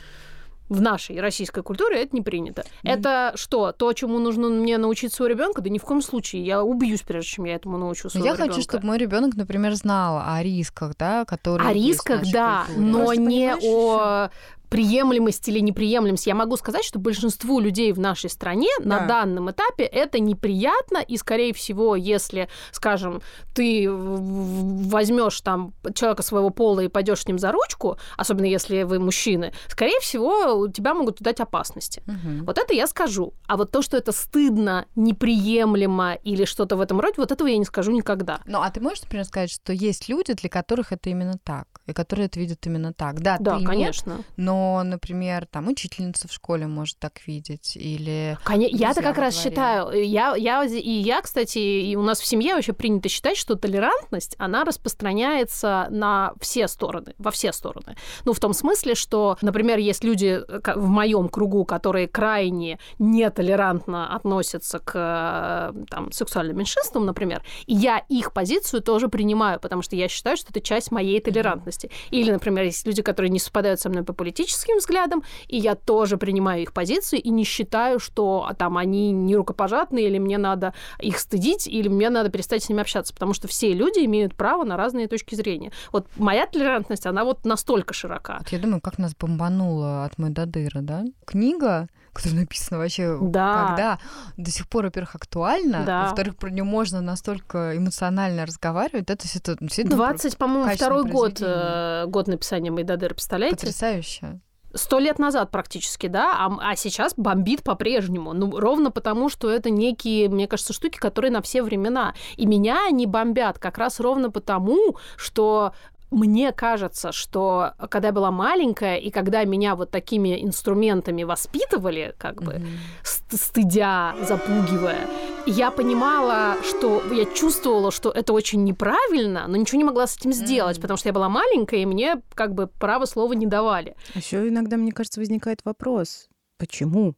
В 0.68 0.82
нашей 0.82 1.20
российской 1.20 1.62
культуре 1.62 2.02
это 2.02 2.16
не 2.16 2.24
принято. 2.24 2.64
Mm. 2.84 2.92
Это 2.92 3.32
что? 3.36 3.72
То, 3.72 3.94
чему 3.94 4.18
нужно 4.18 4.50
мне 4.50 4.80
научить 4.80 5.14
своего 5.14 5.36
ребенка? 5.36 5.62
Да 5.62 5.70
ни 5.70 5.78
в 5.78 5.84
коем 5.84 6.02
случае. 6.02 6.44
Я 6.44 6.64
убьюсь, 6.64 7.02
прежде 7.02 7.30
чем 7.30 7.46
я 7.46 7.54
этому 7.54 7.78
научу 7.78 8.10
своего 8.10 8.26
Я 8.26 8.34
ребенка. 8.34 8.54
хочу, 8.54 8.64
чтобы 8.64 8.88
мой 8.88 8.98
ребенок, 8.98 9.36
например, 9.36 9.76
знал 9.76 10.24
о 10.26 10.42
рисках, 10.42 10.98
да, 10.98 11.24
которые. 11.26 11.70
О 11.70 11.74
рисках, 11.74 12.24
да, 12.32 12.64
культуре. 12.66 12.88
но 12.88 12.98
Просто 12.98 13.22
не 13.22 13.56
о 13.62 14.30
приемлемость 14.76 15.48
или 15.48 15.60
неприемлемость. 15.60 16.28
Я 16.28 16.36
могу 16.36 16.58
сказать, 16.58 16.84
что 16.84 17.00
большинству 17.00 17.62
людей 17.62 17.94
в 17.94 18.00
нашей 18.00 18.30
стране 18.30 18.68
да. 18.80 18.86
на 19.00 19.08
данном 19.08 19.50
этапе 19.50 19.86
это 19.86 20.20
неприятно, 20.20 20.98
и, 20.98 21.16
скорее 21.18 21.54
всего, 21.54 21.96
если, 21.96 22.50
скажем, 22.72 23.22
ты 23.54 23.88
возьмешь 23.90 25.40
там 25.42 25.74
человека 25.94 26.24
своего 26.24 26.50
пола 26.50 26.82
и 26.82 26.88
пойдешь 26.90 27.22
с 27.22 27.28
ним 27.28 27.40
за 27.40 27.54
ручку, 27.54 27.98
особенно 28.18 28.48
если 28.48 28.84
вы 28.84 29.00
мужчины, 29.00 29.54
скорее 29.68 30.00
всего, 30.02 30.56
у 30.56 30.68
тебя 30.68 30.94
могут 30.94 31.22
дать 31.22 31.40
опасности. 31.40 32.04
Угу. 32.08 32.46
Вот 32.46 32.58
это 32.58 32.74
я 32.74 32.88
скажу. 32.88 33.34
А 33.48 33.56
вот 33.56 33.72
то, 33.72 33.82
что 33.82 33.96
это 33.96 34.12
стыдно, 34.12 34.86
неприемлемо 34.96 36.16
или 36.16 36.44
что-то 36.44 36.76
в 36.76 36.82
этом 36.82 37.00
роде, 37.00 37.14
вот 37.18 37.32
этого 37.32 37.48
я 37.48 37.58
не 37.58 37.66
скажу 37.66 37.92
никогда. 37.92 38.42
Ну, 38.46 38.60
а 38.62 38.70
ты 38.72 38.82
можешь, 38.82 39.04
например, 39.04 39.26
сказать, 39.26 39.52
что 39.52 39.72
есть 39.72 40.10
люди, 40.10 40.34
для 40.34 40.50
которых 40.50 40.92
это 40.92 41.10
именно 41.10 41.38
так, 41.42 41.68
и 41.86 41.94
которые 41.94 42.26
это 42.26 42.40
видят 42.40 42.66
именно 42.66 42.92
так? 42.92 43.22
Да, 43.22 43.38
да 43.40 43.60
конечно. 43.62 44.12
Нет, 44.12 44.26
но, 44.36 44.65
например, 44.84 45.46
там 45.46 45.68
учительница 45.68 46.28
в 46.28 46.32
школе 46.32 46.68
может 46.68 46.98
так 47.00 47.26
видеть, 47.28 47.76
или... 47.76 48.38
Конечно, 48.44 48.76
я-то 48.76 49.02
как 49.02 49.18
раз 49.18 49.42
считаю, 49.42 49.92
я, 50.04 50.36
я, 50.36 50.64
и 50.64 50.92
я, 50.92 51.22
кстати, 51.22 51.58
и 51.58 51.96
у 51.96 52.02
нас 52.02 52.20
в 52.20 52.26
семье 52.26 52.56
вообще 52.56 52.74
принято 52.74 53.10
считать, 53.10 53.38
что 53.38 53.56
толерантность, 53.56 54.36
она 54.40 54.64
распространяется 54.64 55.88
на 55.90 56.34
все 56.40 56.68
стороны, 56.68 57.14
во 57.18 57.32
все 57.32 57.52
стороны. 57.52 57.96
Ну, 58.26 58.34
в 58.34 58.40
том 58.40 58.54
смысле, 58.54 58.96
что, 58.96 59.38
например, 59.42 59.78
есть 59.78 60.04
люди 60.04 60.42
в 60.48 60.88
моем 60.88 61.30
кругу, 61.30 61.66
которые 61.66 62.08
крайне 62.08 62.80
нетолерантно 63.00 64.16
относятся 64.16 64.80
к 64.80 64.94
э, 64.96 65.86
там, 65.90 66.12
сексуальным 66.12 66.58
меньшинствам, 66.58 67.06
например, 67.06 67.44
и 67.66 67.74
я 67.74 68.00
их 68.10 68.34
позицию 68.34 68.82
тоже 68.82 69.10
принимаю, 69.10 69.60
потому 69.60 69.82
что 69.82 69.96
я 69.96 70.08
считаю, 70.08 70.38
что 70.38 70.50
это 70.50 70.62
часть 70.62 70.92
моей 70.92 71.20
толерантности. 71.20 71.92
Или, 72.12 72.32
например, 72.32 72.66
есть 72.66 72.86
люди, 72.86 73.02
которые 73.02 73.30
не 73.30 73.40
совпадают 73.40 73.80
со 73.80 73.90
мной 73.90 74.04
по 74.04 74.14
политическим 74.14 74.45
взглядам, 74.54 75.24
и 75.48 75.58
я 75.58 75.76
тоже 75.76 76.18
принимаю 76.18 76.62
их 76.62 76.74
позицию 76.74 77.22
и 77.22 77.30
не 77.30 77.44
считаю, 77.44 78.00
что 78.00 78.46
а, 78.48 78.54
там 78.54 78.78
они 78.78 79.12
не 79.12 79.36
рукопожатные, 79.36 80.08
или 80.08 80.20
мне 80.20 80.38
надо 80.38 80.74
их 81.00 81.20
стыдить, 81.20 81.68
или 81.68 81.88
мне 81.88 82.10
надо 82.10 82.30
перестать 82.30 82.64
с 82.64 82.70
ними 82.70 82.82
общаться, 82.82 83.14
потому 83.14 83.34
что 83.34 83.48
все 83.48 83.74
люди 83.74 84.06
имеют 84.06 84.36
право 84.36 84.64
на 84.64 84.78
разные 84.78 85.08
точки 85.08 85.36
зрения. 85.36 85.72
Вот 85.92 86.08
моя 86.18 86.46
толерантность, 86.46 87.06
она 87.06 87.24
вот 87.24 87.46
настолько 87.46 87.94
широка. 87.94 88.38
Вот 88.40 88.50
я 88.50 88.60
думаю, 88.60 88.82
как 88.82 88.98
нас 88.98 89.16
бомбануло 89.16 90.06
от 90.06 90.18
мы 90.18 90.30
до 90.30 90.46
дыра, 90.46 90.82
да? 90.82 91.06
Книга, 91.26 91.88
которая 92.16 92.40
написана 92.40 92.80
вообще 92.80 93.18
да. 93.22 93.66
когда 93.68 94.00
до 94.38 94.52
сих 94.52 94.68
пор, 94.68 94.86
во-первых, 94.86 95.16
актуально, 95.16 95.84
да. 95.86 96.04
во-вторых, 96.04 96.38
про 96.38 96.50
нее 96.50 96.64
можно 96.64 97.02
настолько 97.02 97.78
эмоционально 97.78 98.46
разговаривать, 98.46 99.10
это 99.10 99.28
все 99.28 99.40
это 99.40 99.58
действительно 99.60 99.98
20, 99.98 100.38
по-моему, 100.38 100.74
второй 100.74 101.04
год, 101.04 101.40
э, 101.42 102.06
год 102.08 102.28
написания 102.28 102.72
Майдадыр, 102.72 103.14
представляете? 103.14 103.58
Потрясающе. 103.58 104.40
Сто 104.74 105.00
лет 105.00 105.20
назад 105.20 105.52
практически, 105.52 106.08
да, 106.08 106.34
а, 106.38 106.72
а 106.72 106.76
сейчас 106.76 107.14
бомбит 107.16 107.64
по-прежнему. 107.64 108.34
Ну, 108.34 108.60
ровно 108.60 108.92
потому, 108.92 109.30
что 109.30 109.50
это 109.50 109.70
некие, 109.70 110.28
мне 110.28 110.48
кажется, 110.48 110.74
штуки, 110.74 110.98
которые 110.98 111.32
на 111.32 111.42
все 111.42 111.64
времена. 111.64 112.14
И 112.36 112.46
меня 112.46 112.86
они 112.86 113.06
бомбят 113.06 113.58
как 113.58 113.78
раз 113.78 114.02
ровно 114.02 114.32
потому, 114.32 114.98
что 115.16 115.74
мне 116.16 116.54
кажется, 116.54 117.12
что 117.12 117.74
когда 117.90 118.08
я 118.08 118.14
была 118.14 118.32
маленькая, 118.32 118.96
и 118.96 119.10
когда 119.12 119.44
меня 119.44 119.76
вот 119.76 119.92
такими 119.92 120.42
инструментами 120.44 121.24
воспитывали, 121.24 122.16
как 122.18 122.42
бы 122.42 122.54
mm-hmm. 122.54 123.36
стыдя, 123.36 124.16
запугивая, 124.22 125.08
я 125.46 125.72
понимала, 125.72 126.56
что 126.64 127.04
я 127.12 127.26
чувствовала, 127.26 127.92
что 127.92 128.12
это 128.12 128.32
очень 128.32 128.64
неправильно, 128.64 129.46
но 129.48 129.58
ничего 129.58 129.78
не 129.78 129.84
могла 129.84 130.08
с 130.08 130.16
этим 130.18 130.32
сделать, 130.32 130.78
mm-hmm. 130.78 130.82
потому 130.82 130.98
что 130.98 131.10
я 131.10 131.14
была 131.14 131.28
маленькая, 131.28 131.82
и 131.82 131.86
мне 131.86 132.22
как 132.34 132.54
бы 132.54 132.68
право 132.68 133.04
слова 133.04 133.34
не 133.34 133.46
давали. 133.46 133.98
А 134.14 134.20
еще 134.20 134.48
иногда, 134.48 134.78
мне 134.78 134.94
кажется, 134.94 135.20
возникает 135.20 135.60
вопрос, 135.66 136.30
почему? 136.58 137.16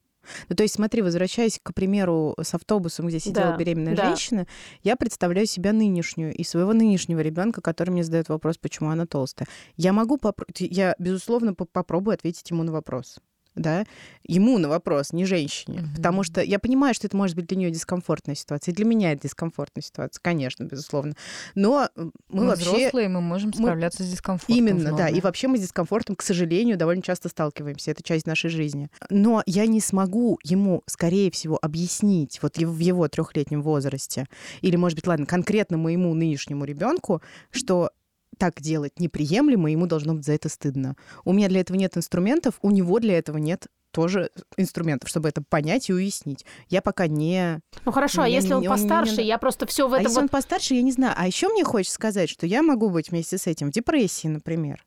Ну, 0.49 0.55
то 0.55 0.63
есть, 0.63 0.75
смотри, 0.75 1.01
возвращаясь, 1.01 1.59
к 1.61 1.73
примеру, 1.73 2.35
с 2.41 2.53
автобусом, 2.53 3.07
где 3.07 3.19
сидела 3.19 3.51
да, 3.51 3.57
беременная 3.57 3.95
да. 3.95 4.07
женщина, 4.07 4.47
я 4.83 4.95
представляю 4.95 5.47
себя 5.47 5.73
нынешнюю 5.73 6.33
и 6.33 6.43
своего 6.43 6.73
нынешнего 6.73 7.19
ребенка, 7.19 7.61
который 7.61 7.91
мне 7.91 8.03
задает 8.03 8.29
вопрос, 8.29 8.57
почему 8.57 8.89
она 8.89 9.05
толстая. 9.05 9.47
Я 9.75 9.93
могу, 9.93 10.17
попро... 10.17 10.45
я, 10.59 10.95
безусловно, 10.99 11.53
попробую 11.53 12.13
ответить 12.13 12.49
ему 12.49 12.63
на 12.63 12.71
вопрос 12.71 13.19
да, 13.57 13.85
ему 14.23 14.57
на 14.57 14.69
вопрос, 14.69 15.13
не 15.13 15.25
женщине. 15.25 15.79
Mm-hmm. 15.79 15.95
Потому 15.95 16.23
что 16.23 16.41
я 16.41 16.59
понимаю, 16.59 16.93
что 16.93 17.07
это 17.07 17.17
может 17.17 17.35
быть 17.35 17.47
для 17.47 17.57
нее 17.57 17.71
дискомфортная 17.71 18.35
ситуация. 18.35 18.71
И 18.71 18.75
для 18.75 18.85
меня 18.85 19.13
это 19.13 19.23
дискомфортная 19.23 19.83
ситуация, 19.83 20.21
конечно, 20.21 20.63
безусловно. 20.63 21.13
Но 21.55 21.89
мы, 21.95 22.11
мы 22.29 22.45
вообще... 22.47 22.65
взрослые, 22.65 23.09
мы 23.09 23.21
можем 23.21 23.53
справляться 23.53 24.03
мы... 24.03 24.09
с 24.09 24.11
дискомфортом. 24.11 24.55
Именно, 24.55 24.95
да. 24.95 25.09
И 25.09 25.21
вообще 25.21 25.47
мы 25.47 25.57
с 25.57 25.61
дискомфортом, 25.61 26.15
к 26.15 26.21
сожалению, 26.21 26.77
довольно 26.77 27.01
часто 27.01 27.29
сталкиваемся. 27.29 27.91
Это 27.91 28.03
часть 28.03 28.27
нашей 28.27 28.49
жизни. 28.49 28.89
Но 29.09 29.43
я 29.45 29.65
не 29.65 29.81
смогу 29.81 30.39
ему, 30.43 30.83
скорее 30.85 31.31
всего, 31.31 31.57
объяснить 31.61 32.39
вот 32.41 32.57
в 32.57 32.79
его 32.79 33.07
трехлетнем 33.07 33.61
возрасте, 33.61 34.27
или, 34.61 34.75
может 34.75 34.97
быть, 34.97 35.07
ладно, 35.07 35.25
конкретно 35.25 35.77
моему 35.77 36.13
нынешнему 36.13 36.65
ребенку, 36.65 37.21
что 37.51 37.91
так 38.37 38.61
делать 38.61 38.99
неприемлемо, 38.99 39.71
ему 39.71 39.87
должно 39.87 40.13
быть 40.13 40.25
за 40.25 40.33
это 40.33 40.49
стыдно. 40.49 40.95
У 41.25 41.33
меня 41.33 41.47
для 41.49 41.61
этого 41.61 41.77
нет 41.77 41.97
инструментов, 41.97 42.55
у 42.61 42.71
него 42.71 42.99
для 42.99 43.17
этого 43.17 43.37
нет 43.37 43.67
тоже 43.91 44.29
инструментов, 44.57 45.09
чтобы 45.09 45.29
это 45.29 45.41
понять 45.41 45.89
и 45.89 45.93
уяснить. 45.93 46.45
Я 46.69 46.81
пока 46.81 47.07
не... 47.07 47.61
Ну 47.83 47.91
хорошо, 47.91 48.21
а 48.21 48.27
если 48.27 48.53
он, 48.53 48.61
он 48.61 48.69
постарше, 48.69 49.17
не... 49.17 49.27
я 49.27 49.37
просто 49.37 49.65
все 49.65 49.87
в 49.87 49.93
этом... 49.93 50.05
А 50.05 50.09
если 50.09 50.19
он 50.19 50.29
постарше, 50.29 50.75
я 50.75 50.81
не 50.81 50.91
знаю. 50.91 51.15
А 51.17 51.25
еще 51.25 51.47
мне 51.47 51.63
хочется 51.63 51.95
сказать, 51.95 52.29
что 52.29 52.45
я 52.45 52.61
могу 52.61 52.89
быть 52.89 53.09
вместе 53.09 53.37
с 53.37 53.47
этим 53.47 53.69
в 53.69 53.73
депрессии, 53.73 54.27
например. 54.27 54.85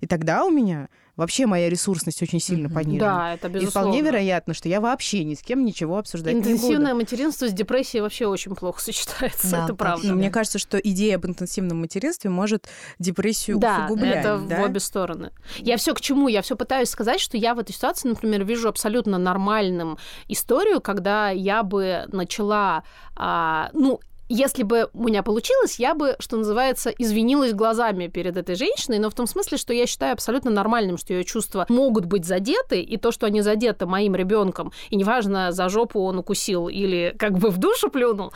И 0.00 0.06
тогда 0.06 0.44
у 0.44 0.50
меня 0.50 0.88
вообще 1.16 1.46
моя 1.46 1.68
ресурсность 1.68 2.22
очень 2.22 2.40
сильно 2.40 2.68
понижена. 2.68 3.16
Да, 3.18 3.34
это 3.34 3.48
безусловно. 3.48 3.68
И 3.68 3.70
вполне 3.70 4.02
вероятно, 4.02 4.54
что 4.54 4.68
я 4.68 4.80
вообще 4.80 5.24
ни 5.24 5.34
с 5.34 5.40
кем 5.40 5.64
ничего 5.64 5.98
обсуждать 5.98 6.34
не 6.34 6.40
буду. 6.40 6.52
Интенсивное 6.52 6.94
материнство 6.94 7.48
с 7.48 7.52
депрессией 7.52 8.02
вообще 8.02 8.26
очень 8.26 8.54
плохо 8.54 8.80
сочетается, 8.82 9.50
да, 9.50 9.64
это 9.64 9.74
правда. 9.74 10.08
Но 10.08 10.14
мне 10.14 10.30
кажется, 10.30 10.58
что 10.58 10.78
идея 10.78 11.16
об 11.16 11.26
интенсивном 11.26 11.80
материнстве 11.80 12.30
может 12.30 12.68
депрессию 12.98 13.58
да, 13.58 13.84
усугублять. 13.86 14.16
Это 14.20 14.38
да, 14.38 14.54
это 14.54 14.62
в 14.62 14.64
обе 14.64 14.80
стороны. 14.80 15.32
Я 15.58 15.76
все 15.76 15.94
к 15.94 16.00
чему? 16.00 16.28
Я 16.28 16.42
все 16.42 16.56
пытаюсь 16.56 16.88
сказать, 16.88 17.20
что 17.20 17.36
я 17.36 17.54
в 17.54 17.58
этой 17.58 17.72
ситуации, 17.72 18.08
например, 18.08 18.44
вижу 18.44 18.68
абсолютно 18.68 19.18
нормальным 19.18 19.98
историю, 20.28 20.80
когда 20.80 21.30
я 21.30 21.62
бы 21.62 22.04
начала, 22.08 22.84
а, 23.16 23.70
ну, 23.72 24.00
если 24.34 24.62
бы 24.62 24.88
у 24.94 25.04
меня 25.04 25.22
получилось, 25.22 25.78
я 25.78 25.94
бы, 25.94 26.16
что 26.18 26.36
называется, 26.36 26.90
извинилась 26.90 27.52
глазами 27.52 28.06
перед 28.06 28.36
этой 28.36 28.54
женщиной, 28.54 28.98
но 28.98 29.10
в 29.10 29.14
том 29.14 29.26
смысле, 29.26 29.58
что 29.58 29.72
я 29.72 29.86
считаю 29.86 30.12
абсолютно 30.14 30.50
нормальным, 30.50 30.96
что 30.96 31.12
ее 31.12 31.24
чувства 31.24 31.66
могут 31.68 32.06
быть 32.06 32.24
задеты, 32.24 32.80
и 32.80 32.96
то, 32.96 33.12
что 33.12 33.26
они 33.26 33.42
задеты 33.42 33.86
моим 33.86 34.14
ребенком, 34.14 34.72
и 34.90 34.96
неважно, 34.96 35.52
за 35.52 35.68
жопу 35.68 36.00
он 36.00 36.18
укусил 36.18 36.68
или 36.68 37.14
как 37.18 37.38
бы 37.38 37.50
в 37.50 37.58
душу 37.58 37.90
плюнул. 37.90 38.32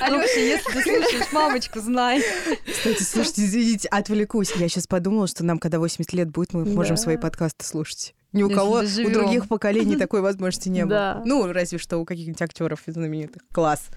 Алёша, 0.00 0.40
если 0.40 0.72
ты 0.72 0.82
слушаешь, 0.82 1.32
мамочку, 1.32 1.80
знай. 1.80 2.22
Кстати, 2.70 3.02
слушайте, 3.02 3.44
извините, 3.44 3.88
отвлекусь. 3.88 4.52
Я 4.56 4.68
сейчас 4.68 4.86
подумала, 4.86 5.26
что 5.26 5.44
нам, 5.44 5.58
когда 5.58 5.78
80 5.78 6.12
лет 6.12 6.30
будет, 6.30 6.52
мы 6.54 6.64
можем 6.64 6.96
свои 6.96 7.16
подкасты 7.16 7.64
слушать. 7.64 8.14
Ни 8.32 8.42
у 8.42 8.50
кого, 8.50 8.78
у 8.78 9.10
других 9.10 9.48
поколений 9.48 9.96
такой 9.96 10.20
возможности 10.22 10.68
не 10.68 10.84
было. 10.86 11.22
Ну, 11.24 11.52
разве 11.52 11.78
что 11.78 11.98
у 11.98 12.04
каких-нибудь 12.04 12.40
актеров 12.40 12.80
знаменитых. 12.86 13.42
Класс. 13.52 13.88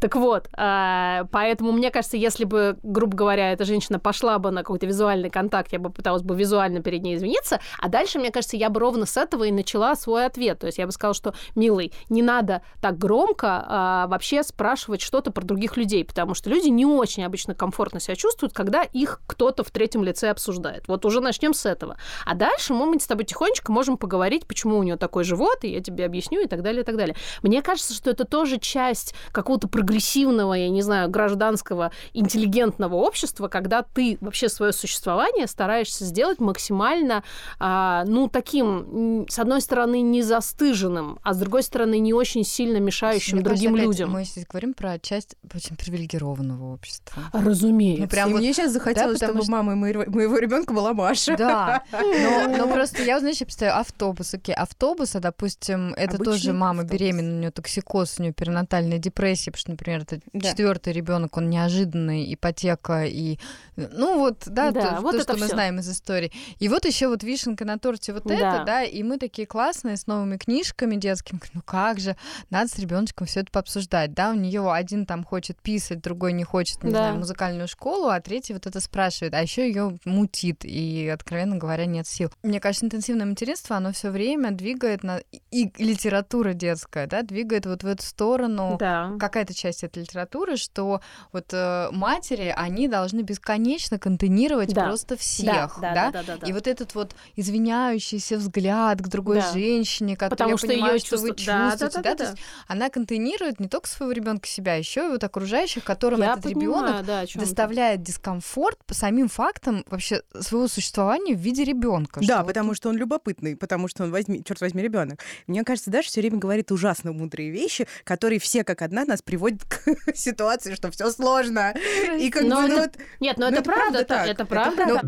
Так 0.00 0.16
вот, 0.16 0.48
а, 0.52 1.26
поэтому 1.30 1.72
мне 1.72 1.90
кажется, 1.90 2.16
если 2.16 2.44
бы, 2.44 2.78
грубо 2.82 3.16
говоря, 3.16 3.52
эта 3.52 3.64
женщина 3.64 3.98
пошла 3.98 4.38
бы 4.38 4.50
на 4.50 4.62
какой-то 4.62 4.86
визуальный 4.86 5.30
контакт, 5.30 5.72
я 5.72 5.78
бы 5.78 5.90
пыталась 5.90 6.22
бы 6.22 6.36
визуально 6.36 6.80
перед 6.82 7.02
ней 7.02 7.16
извиниться, 7.16 7.60
а 7.80 7.88
дальше, 7.88 8.18
мне 8.18 8.30
кажется, 8.30 8.56
я 8.56 8.70
бы 8.70 8.80
ровно 8.80 9.06
с 9.06 9.16
этого 9.16 9.44
и 9.44 9.52
начала 9.52 9.96
свой 9.96 10.26
ответ. 10.26 10.58
То 10.60 10.66
есть 10.66 10.78
я 10.78 10.86
бы 10.86 10.92
сказала, 10.92 11.14
что, 11.14 11.34
милый, 11.54 11.92
не 12.08 12.22
надо 12.22 12.62
так 12.80 12.98
громко 12.98 13.64
а, 13.66 14.06
вообще 14.08 14.42
спрашивать 14.42 15.00
что-то 15.00 15.32
про 15.32 15.44
других 15.44 15.76
людей, 15.76 16.04
потому 16.04 16.34
что 16.34 16.50
люди 16.50 16.68
не 16.68 16.86
очень 16.86 17.24
обычно 17.24 17.54
комфортно 17.54 18.00
себя 18.00 18.14
чувствуют, 18.14 18.52
когда 18.52 18.82
их 18.82 19.20
кто-то 19.26 19.64
в 19.64 19.70
третьем 19.70 20.04
лице 20.04 20.30
обсуждает. 20.30 20.86
Вот 20.86 21.04
уже 21.04 21.20
начнем 21.20 21.54
с 21.54 21.66
этого. 21.66 21.96
А 22.24 22.34
дальше 22.34 22.72
мы 22.72 22.98
с 23.00 23.06
тобой 23.06 23.24
тихонечко 23.24 23.63
можем 23.68 23.96
поговорить, 23.96 24.46
почему 24.46 24.78
у 24.78 24.82
нее 24.82 24.96
такой 24.96 25.24
живот, 25.24 25.58
и 25.62 25.68
я 25.68 25.80
тебе 25.80 26.04
объясню, 26.04 26.42
и 26.42 26.46
так 26.46 26.62
далее, 26.62 26.82
и 26.82 26.84
так 26.84 26.96
далее. 26.96 27.16
Мне 27.42 27.62
кажется, 27.62 27.94
что 27.94 28.10
это 28.10 28.24
тоже 28.24 28.58
часть 28.58 29.14
какого-то 29.32 29.68
прогрессивного, 29.68 30.54
я 30.54 30.68
не 30.68 30.82
знаю, 30.82 31.10
гражданского, 31.10 31.92
интеллигентного 32.12 32.96
общества, 32.96 33.48
когда 33.48 33.82
ты 33.82 34.18
вообще 34.20 34.48
свое 34.48 34.72
существование 34.72 35.46
стараешься 35.46 36.04
сделать 36.04 36.40
максимально, 36.40 37.22
а, 37.58 38.04
ну, 38.06 38.28
таким, 38.28 39.26
с 39.28 39.38
одной 39.38 39.60
стороны, 39.60 40.00
не 40.00 40.22
застыженным, 40.22 41.18
а 41.22 41.34
с 41.34 41.38
другой 41.38 41.62
стороны, 41.62 41.98
не 41.98 42.12
очень 42.12 42.44
сильно 42.44 42.78
мешающим 42.78 43.38
Мне 43.38 43.44
другим 43.44 43.72
кажется, 43.72 43.86
людям. 43.86 44.10
Мы 44.10 44.24
здесь 44.24 44.46
говорим 44.46 44.74
про 44.74 44.98
часть 44.98 45.36
очень 45.54 45.76
привилегированного 45.76 46.72
общества. 46.72 47.22
Разумеется. 47.32 48.02
Ну, 48.02 48.08
прям 48.08 48.30
и 48.30 48.32
вот, 48.32 48.38
мне 48.40 48.52
сейчас 48.52 48.72
захотелось, 48.72 49.18
да, 49.18 49.28
чтобы 49.28 49.42
что... 49.42 49.52
мама 49.52 49.74
моего, 49.74 50.04
моего 50.06 50.38
ребенка 50.38 50.72
была 50.72 50.92
Маша. 50.94 51.36
Да, 51.36 51.82
но, 51.92 52.56
но 52.56 52.72
просто 52.72 53.02
я, 53.02 53.20
знаешь, 53.20 53.40
читаю 53.54 53.78
автобус, 53.78 54.34
окей, 54.34 54.54
автобус, 54.54 55.14
а, 55.14 55.20
допустим, 55.20 55.94
это 55.94 56.16
Обычный 56.16 56.24
тоже 56.24 56.52
мама 56.52 56.82
автобус. 56.82 57.00
беременная, 57.00 57.34
у 57.36 57.38
нее 57.38 57.50
токсикоз, 57.52 58.16
у 58.18 58.22
нее 58.22 58.32
перинатальная 58.32 58.98
депрессия, 58.98 59.52
потому 59.52 59.60
что, 59.60 59.70
например, 59.70 60.00
это 60.02 60.20
Да. 60.32 60.50
четвертый 60.50 60.92
ребенок, 60.92 61.36
он 61.36 61.48
неожиданный, 61.50 62.32
ипотека 62.34 63.04
и, 63.04 63.38
ну 63.76 64.18
вот, 64.18 64.42
да, 64.46 64.72
Да, 64.72 64.96
то, 64.96 65.02
вот 65.02 65.12
то, 65.16 65.22
что 65.22 65.32
мы 65.34 65.46
всё. 65.46 65.54
знаем 65.54 65.78
из 65.78 65.88
истории. 65.88 66.32
И 66.58 66.68
вот 66.68 66.84
еще 66.84 67.06
вот 67.08 67.22
вишенка 67.22 67.64
на 67.64 67.78
торте 67.78 68.12
вот 68.12 68.24
Да. 68.24 68.34
это, 68.34 68.64
да, 68.64 68.82
и 68.82 69.02
мы 69.04 69.18
такие 69.18 69.46
классные 69.46 69.96
с 69.96 70.08
новыми 70.08 70.36
книжками 70.36 70.96
детскими, 70.96 71.40
ну 71.52 71.62
как 71.64 72.00
же, 72.00 72.16
надо 72.50 72.68
с 72.68 72.78
ребеночком 72.78 73.26
все 73.28 73.40
это 73.40 73.52
пообсуждать, 73.52 74.14
да, 74.14 74.30
у 74.30 74.34
нее 74.34 74.72
один 74.72 75.06
там 75.06 75.22
хочет 75.22 75.58
писать, 75.62 76.00
другой 76.02 76.32
не 76.32 76.42
хочет, 76.44 76.82
не 76.82 76.90
Да. 76.90 76.98
знаю, 76.98 77.18
музыкальную 77.18 77.68
школу, 77.68 78.08
а 78.08 78.20
третий 78.20 78.52
вот 78.52 78.66
это 78.66 78.80
спрашивает, 78.80 79.32
а 79.34 79.40
еще 79.42 79.66
ее 79.68 79.96
мутит, 80.04 80.64
и, 80.64 81.08
откровенно 81.08 81.56
говоря, 81.56 81.86
нет 81.86 82.08
сил. 82.08 82.30
Мне 82.42 82.58
кажется, 82.58 82.86
интенсивное 82.86 83.26
материнство, 83.26 83.43
оно 83.76 83.92
все 83.92 84.10
время 84.10 84.50
двигает 84.50 85.02
на... 85.02 85.20
И 85.50 85.70
литература 85.82 86.52
детская, 86.52 87.06
да, 87.06 87.22
двигает 87.22 87.66
вот 87.66 87.82
в 87.82 87.86
эту 87.86 88.02
сторону, 88.04 88.76
Да. 88.78 89.12
какая-то 89.18 89.54
часть 89.54 89.84
этой 89.84 90.02
литературы, 90.02 90.56
что 90.56 91.00
вот 91.32 91.46
э, 91.52 91.88
матери, 91.92 92.52
они 92.56 92.88
должны 92.88 93.20
бесконечно 93.22 93.98
контейнировать 93.98 94.72
Да. 94.74 94.84
просто 94.86 95.16
всех, 95.16 95.78
да, 95.80 95.94
да, 95.94 96.10
да, 96.10 96.22
да, 96.22 96.36
да. 96.38 96.46
И 96.46 96.52
вот 96.52 96.66
этот 96.66 96.94
вот 96.94 97.14
извиняющийся 97.36 98.36
взгляд 98.36 99.00
к 99.00 99.08
другой 99.08 99.36
Да. 99.40 99.52
женщине, 99.52 100.16
которая 100.16 100.30
Потому 100.30 100.50
я 100.52 100.56
что 100.58 100.66
понимаю, 100.66 100.98
что 100.98 101.16
вы 101.18 101.28
чувство- 101.28 101.46
да, 101.46 101.64
да, 101.64 101.70
чувствуете, 101.70 101.96
да, 101.96 102.02
да, 102.02 102.10
да, 102.10 102.16
то 102.16 102.30
есть 102.30 102.42
она 102.68 102.90
контейнирует 102.90 103.60
не 103.60 103.68
только 103.68 103.88
своего 103.88 104.12
ребенка 104.12 104.46
себя, 104.46 104.74
еще 104.74 105.06
и 105.06 105.08
вот 105.08 105.24
окружающих, 105.24 105.84
которым 105.84 106.20
Я 106.20 106.32
этот 106.32 106.46
ребенок 106.46 107.04
да, 107.04 107.26
ты. 107.26 107.38
доставляет 107.38 108.02
дискомфорт 108.02 108.78
по 108.84 108.94
самим 108.94 109.28
фактам 109.28 109.84
вообще 109.88 110.22
своего 110.40 110.68
существования 110.68 111.34
в 111.34 111.38
виде 111.38 111.64
ребенка. 111.64 112.20
Да, 112.26 112.42
потому 112.44 112.74
что 112.74 112.88
он 112.88 112.96
любопытный, 112.96 113.33
потому 113.58 113.88
что 113.88 114.04
он 114.04 114.10
возьми, 114.10 114.42
черт 114.44 114.60
возьми, 114.60 114.82
ребенок. 114.82 115.20
Мне 115.46 115.64
кажется, 115.64 115.90
Даша 115.90 116.08
все 116.08 116.20
время 116.20 116.38
говорит 116.38 116.70
ужасно 116.72 117.12
мудрые 117.12 117.50
вещи, 117.50 117.86
которые 118.04 118.38
все 118.40 118.64
как 118.64 118.82
одна 118.82 119.04
нас 119.04 119.22
приводят 119.22 119.62
к 119.64 119.82
ситуации, 120.14 120.74
что 120.74 120.90
все 120.90 121.10
сложно. 121.10 121.74
И 122.18 122.30
как 122.30 122.42
Но 122.44 122.62
бы, 122.62 122.68
ну, 122.68 122.74
это- 122.74 122.80
вот, 122.82 122.92
Нет, 123.20 123.36
но 123.38 123.46
ну, 123.50 123.52
это, 123.52 123.60
это 123.60 123.70
правда, 123.70 123.82
правда 123.82 123.98
это, 123.98 124.08
так. 124.08 124.22
это 124.24 124.30
Это 124.32 124.46
правда. 124.46 124.76
правда. 124.76 124.94
так. 125.00 125.04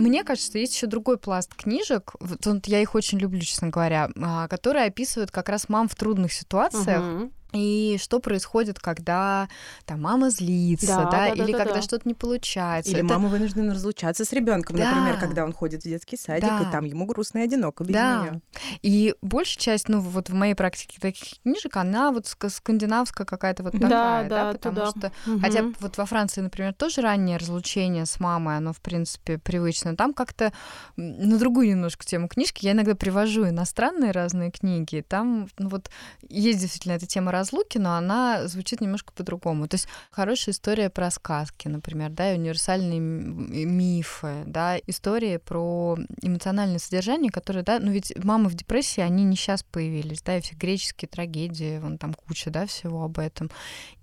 Мне 0.00 0.24
кажется, 0.24 0.48
что 0.50 0.58
есть 0.58 0.74
еще 0.74 0.86
другой 0.86 1.18
пласт 1.18 1.54
книжек, 1.54 2.12
вот 2.20 2.66
я 2.66 2.80
их 2.80 2.94
очень 2.94 3.18
люблю, 3.18 3.40
честно 3.40 3.68
говоря, 3.68 4.08
а, 4.16 4.48
которые 4.48 4.86
описывают 4.86 5.30
как 5.30 5.48
раз 5.50 5.68
мам 5.68 5.86
в 5.88 5.94
трудных 5.96 6.32
ситуациях, 6.32 7.02
Мгм. 7.02 7.32
И 7.52 7.96
что 8.00 8.20
происходит, 8.20 8.78
когда 8.78 9.48
там 9.86 10.02
мама 10.02 10.30
злится, 10.30 10.86
Да, 10.86 11.04
да, 11.04 11.10
да, 11.10 11.26
или 11.28 11.52
да, 11.52 11.58
когда 11.58 11.74
да. 11.76 11.82
что-то 11.82 12.06
не 12.06 12.14
получается. 12.14 12.90
Или 12.92 13.00
Это- 13.00 13.08
мама 13.14 13.28
вынуждена 13.28 13.72
разлучаться 13.74 14.24
с 14.24 14.32
ребенком, 14.32 14.76
например, 14.76 15.14
Да. 15.14 15.20
когда 15.20 15.44
он 15.44 15.52
ходит 15.52 15.82
в 15.82 15.84
детский 15.84 16.16
садик, 16.16 16.48
Да. 16.48 16.60
и 16.68 16.70
там 16.72 16.84
ему 16.84 17.06
грустно 17.06 17.38
и 17.38 17.42
одиноко 17.42 17.84
без 17.84 17.94
Да. 17.94 18.22
неё. 18.24 18.40
И 18.82 19.14
большая 19.22 19.58
часть, 19.58 19.88
ну, 19.88 20.00
вот 20.00 20.28
в 20.28 20.34
моей 20.34 20.54
практике 20.54 20.98
таких 21.00 21.40
книжек, 21.42 21.76
она 21.76 22.12
вот 22.12 22.26
ска- 22.26 22.50
скандинавская 22.50 23.26
какая-то 23.26 23.62
вот 23.62 23.72
такая, 23.72 23.88
Да, 23.88 24.22
да, 24.24 24.28
да, 24.28 24.52
потому 24.52 24.76
туда. 24.76 24.90
что 24.90 25.12
Мгм. 25.30 25.40
Хотя 25.40 25.64
вот 25.80 25.96
во 25.96 26.04
Франции, 26.06 26.40
например, 26.42 26.74
тоже 26.74 27.00
раннее 27.00 27.38
разлучение 27.38 28.04
с 28.06 28.20
мамой, 28.20 28.56
оно, 28.58 28.72
в 28.72 28.80
принципе, 28.80 29.38
привычно. 29.38 29.96
Там 29.96 30.12
как-то 30.12 30.52
на 30.96 31.38
другую 31.38 31.68
немножко 31.70 32.04
тему 32.04 32.28
книжки. 32.28 32.64
Я 32.66 32.72
иногда 32.72 32.94
привожу 32.94 33.48
иностранные 33.48 34.12
разные 34.12 34.50
книги. 34.50 35.04
Там 35.06 35.48
ну, 35.58 35.68
вот 35.70 35.90
есть 36.28 36.60
действительно 36.60 36.92
эта 36.92 37.06
тема 37.06 37.32
разлуки, 37.38 37.78
но 37.78 37.94
она 37.94 38.46
звучит 38.48 38.80
немножко 38.80 39.12
по-другому. 39.12 39.68
То 39.68 39.76
есть 39.76 39.88
хорошая 40.10 40.54
история 40.54 40.90
про 40.90 41.10
сказки, 41.10 41.68
например, 41.68 42.10
да, 42.10 42.32
и 42.32 42.38
универсальные 42.38 43.00
мифы, 43.00 44.42
да, 44.46 44.78
истории 44.86 45.38
про 45.38 45.96
эмоциональное 46.22 46.78
содержание, 46.78 47.30
которое, 47.30 47.62
да, 47.62 47.78
ну 47.78 47.90
ведь 47.90 48.12
мамы 48.22 48.48
в 48.48 48.54
депрессии, 48.54 49.00
они 49.00 49.24
не 49.24 49.36
сейчас 49.36 49.62
появились, 49.62 50.22
да, 50.22 50.38
и 50.38 50.40
все 50.40 50.54
греческие 50.54 51.08
трагедии, 51.08 51.78
вон 51.78 51.98
там 51.98 52.14
куча, 52.14 52.50
да, 52.50 52.66
всего 52.66 53.04
об 53.04 53.18
этом. 53.18 53.50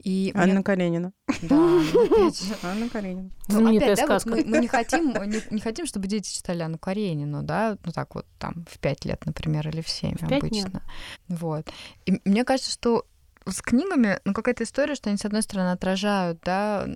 И 0.04 0.32
мне 0.34 0.44
Анна 0.44 0.64
Каренина. 0.64 1.14
да, 1.42 1.56
ну, 1.56 2.06
опять 2.06 2.42
же. 2.42 2.54
Анна 2.64 2.90
Каренина. 2.90 3.30
Ну, 3.48 3.78
опять, 3.78 3.98
да, 3.98 4.08
вот 4.08 4.26
мы, 4.26 4.44
мы 4.46 4.60
не 4.60 4.68
хотим, 4.68 5.14
не, 5.30 5.42
не 5.52 5.62
хотим, 5.62 5.86
чтобы 5.86 6.08
дети 6.08 6.34
читали 6.34 6.62
Анну 6.62 6.78
Каренину, 6.78 7.44
да, 7.44 7.78
ну 7.84 7.92
так 7.92 8.16
вот 8.16 8.26
там 8.40 8.66
в 8.70 8.80
пять 8.80 9.06
лет, 9.06 9.26
например, 9.26 9.68
или 9.68 9.82
в 9.82 9.90
семь 9.90 10.16
обычно. 10.22 10.82
Вот. 11.28 11.68
И 12.06 12.20
мне 12.24 12.44
кажется, 12.44 12.72
что 12.72 13.06
с 13.48 13.62
книгами, 13.62 14.20
ну, 14.26 14.34
какая-то 14.34 14.64
история, 14.64 14.96
что 14.96 15.10
они, 15.10 15.18
с 15.18 15.26
одной 15.26 15.42
стороны, 15.42 15.72
отражают, 15.72 16.40
да, 16.44 16.88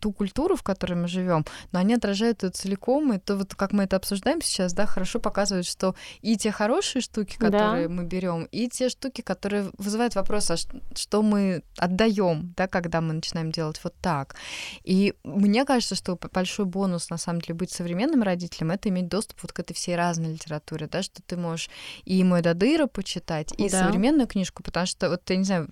ту 0.00 0.12
культуру, 0.12 0.56
в 0.56 0.62
которой 0.62 0.94
мы 0.94 1.08
живем, 1.08 1.44
но 1.72 1.78
они 1.78 1.94
отражают 1.94 2.42
ее 2.42 2.50
целиком, 2.50 3.12
и 3.12 3.18
то 3.18 3.36
вот 3.36 3.54
как 3.54 3.72
мы 3.72 3.84
это 3.84 3.96
обсуждаем 3.96 4.40
сейчас, 4.42 4.72
да, 4.72 4.86
хорошо 4.86 5.18
показывает, 5.20 5.66
что 5.66 5.94
и 6.20 6.36
те 6.36 6.50
хорошие 6.52 7.02
штуки, 7.02 7.36
Да. 7.38 7.50
которые 7.50 7.88
мы 7.88 8.04
берем, 8.04 8.44
и 8.52 8.68
те 8.68 8.88
штуки, 8.88 9.20
которые 9.22 9.70
вызывают 9.78 10.14
вопрос, 10.14 10.50
а 10.50 10.56
что 10.56 11.22
мы 11.22 11.62
отдаем, 11.78 12.54
да, 12.56 12.66
когда 12.68 13.00
мы 13.00 13.14
начинаем 13.14 13.50
делать 13.52 13.80
вот 13.84 13.94
так. 14.00 14.36
И 14.84 15.14
мне 15.24 15.64
кажется, 15.64 15.94
что 15.94 16.18
большой 16.32 16.66
бонус, 16.66 17.10
на 17.10 17.18
самом 17.18 17.40
деле, 17.40 17.54
быть 17.54 17.70
современным 17.70 18.22
родителем, 18.22 18.70
это 18.70 18.88
иметь 18.88 19.08
доступ 19.08 19.42
вот 19.42 19.52
к 19.52 19.60
этой 19.60 19.74
всей 19.74 19.96
разной 19.96 20.32
литературе, 20.32 20.86
да, 20.86 21.02
что 21.02 21.22
ты 21.22 21.36
можешь 21.36 21.70
и 22.04 22.22
мой 22.24 22.42
Дадыра 22.42 22.86
почитать, 22.86 23.52
и 23.58 23.68
Да. 23.68 23.80
современную 23.80 24.26
книжку, 24.26 24.62
потому 24.62 24.86
что, 24.86 25.08
вот, 25.10 25.28
я 25.30 25.36
не 25.36 25.44
знаю, 25.44 25.68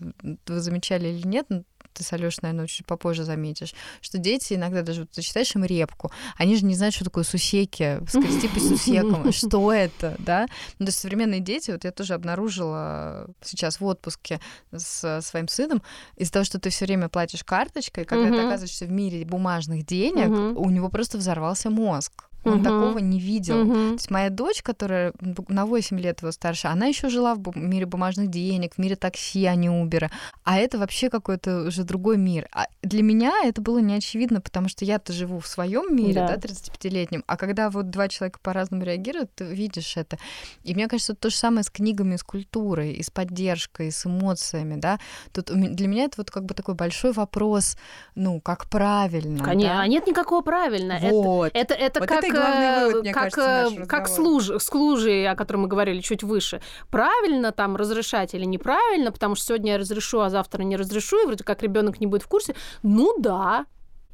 вы 0.46 0.60
замечали 0.60 1.08
или 1.08 1.26
нет, 1.26 1.46
но 1.48 1.62
ты 1.94 2.02
с 2.02 2.12
Алёшей, 2.12 2.40
наверное, 2.42 2.66
чуть 2.66 2.86
попозже 2.86 3.24
заметишь, 3.24 3.74
что 4.00 4.18
дети 4.18 4.54
иногда 4.54 4.82
даже, 4.82 5.02
вот 5.02 5.10
ты 5.10 5.22
читаешь 5.22 5.54
им 5.54 5.64
репку, 5.64 6.10
они 6.36 6.56
же 6.56 6.64
не 6.64 6.74
знают, 6.74 6.94
что 6.94 7.04
такое 7.04 7.24
сусеки, 7.24 8.00
скрести 8.08 8.48
по 8.48 8.60
сусекам, 8.60 9.32
что 9.32 9.72
это, 9.72 10.16
да? 10.18 10.46
Ну, 10.78 10.86
то 10.86 10.90
есть 10.90 10.98
современные 10.98 11.40
дети, 11.40 11.70
вот 11.70 11.84
я 11.84 11.92
тоже 11.92 12.14
обнаружила 12.14 13.28
сейчас 13.42 13.80
в 13.80 13.84
отпуске 13.84 14.40
с 14.72 15.20
своим 15.22 15.48
сыном, 15.48 15.82
из-за 16.16 16.32
того, 16.32 16.44
что 16.44 16.58
ты 16.58 16.70
все 16.70 16.84
время 16.84 17.08
платишь 17.08 17.44
карточкой, 17.44 18.04
когда 18.04 18.28
ты 18.28 18.46
оказываешься 18.46 18.86
в 18.86 18.90
мире 18.90 19.24
бумажных 19.24 19.86
денег, 19.86 20.28
у 20.58 20.70
него 20.70 20.88
просто 20.88 21.18
взорвался 21.18 21.70
мозг. 21.70 22.24
Он 22.44 22.54
Мгм. 22.54 22.64
такого 22.64 22.98
не 22.98 23.18
видел. 23.20 23.64
Мгм. 23.64 23.74
То 23.74 23.92
есть 23.94 24.10
моя 24.10 24.30
дочь, 24.30 24.62
которая 24.62 25.12
на 25.48 25.66
8 25.66 25.98
лет 25.98 26.20
его 26.22 26.32
старше, 26.32 26.68
она 26.68 26.86
еще 26.86 27.08
жила 27.08 27.34
в 27.34 27.56
мире 27.56 27.86
бумажных 27.86 28.28
денег, 28.28 28.74
в 28.74 28.78
мире 28.78 28.96
такси, 28.96 29.44
а 29.46 29.54
не 29.54 29.70
Убера. 29.70 30.10
А 30.44 30.58
это 30.58 30.78
вообще 30.78 31.08
какой-то 31.10 31.64
уже 31.68 31.84
другой 31.84 32.16
мир. 32.18 32.48
А 32.52 32.66
для 32.82 33.02
меня 33.02 33.32
это 33.44 33.60
было 33.62 33.78
неочевидно, 33.78 34.40
потому 34.40 34.68
что 34.68 34.84
я-то 34.84 35.12
живу 35.12 35.38
в 35.40 35.46
своем 35.46 35.94
мире, 35.94 36.14
Да. 36.14 36.28
да, 36.28 36.36
35-летнем. 36.36 37.24
А 37.26 37.36
когда 37.36 37.70
вот 37.70 37.90
два 37.90 38.08
человека 38.08 38.38
по-разному 38.42 38.84
реагируют, 38.84 39.30
ты 39.34 39.44
видишь 39.44 39.96
это. 39.96 40.18
И 40.64 40.74
мне 40.74 40.88
кажется, 40.88 41.14
то 41.14 41.30
же 41.30 41.36
самое 41.36 41.64
с 41.64 41.70
книгами, 41.70 42.16
с 42.16 42.22
культурой, 42.22 42.92
и 42.92 43.02
с 43.02 43.10
поддержкой, 43.10 43.88
и 43.88 43.90
с 43.90 44.06
эмоциями, 44.06 44.76
да. 44.80 44.98
Тут 45.32 45.46
для 45.46 45.88
меня 45.88 46.04
это 46.04 46.14
вот 46.18 46.30
как 46.30 46.44
бы 46.44 46.54
такой 46.54 46.74
большой 46.74 47.12
вопрос, 47.12 47.76
ну, 48.14 48.40
как 48.40 48.68
правильно. 48.68 49.42
Конечно, 49.44 49.74
да? 49.74 49.80
а 49.80 49.86
нет 49.88 50.06
никакого 50.06 50.42
правильно. 50.42 50.92
Это- 50.94 51.08
Вот. 51.14 51.50
Это, 51.54 51.74
это 51.74 52.00
Вот 52.00 52.08
как, 52.08 52.24
это 52.24 52.33
вывод, 52.40 53.02
мне 53.02 53.12
как, 53.12 53.22
кажется, 53.22 53.42
э, 53.42 53.62
нашего 53.64 53.86
как 53.86 54.04
разговора. 54.04 54.40
служ, 54.40 54.62
с 54.62 54.72
лужей, 54.72 55.28
о 55.28 55.36
котором 55.36 55.62
мы 55.62 55.68
говорили 55.68 56.00
чуть 56.00 56.22
выше. 56.22 56.60
Правильно 56.90 57.52
там 57.52 57.76
разрешать 57.76 58.34
или 58.34 58.44
неправильно, 58.44 59.12
потому 59.12 59.34
что 59.34 59.46
сегодня 59.46 59.72
я 59.72 59.78
разрешу, 59.78 60.20
а 60.20 60.30
завтра 60.30 60.62
не 60.62 60.76
разрешу, 60.76 61.22
и 61.22 61.26
вроде 61.26 61.44
как 61.44 61.62
ребенок 61.62 62.00
не 62.00 62.06
будет 62.06 62.22
в 62.22 62.28
курсе. 62.28 62.54
Ну 62.82 63.14
да, 63.18 63.66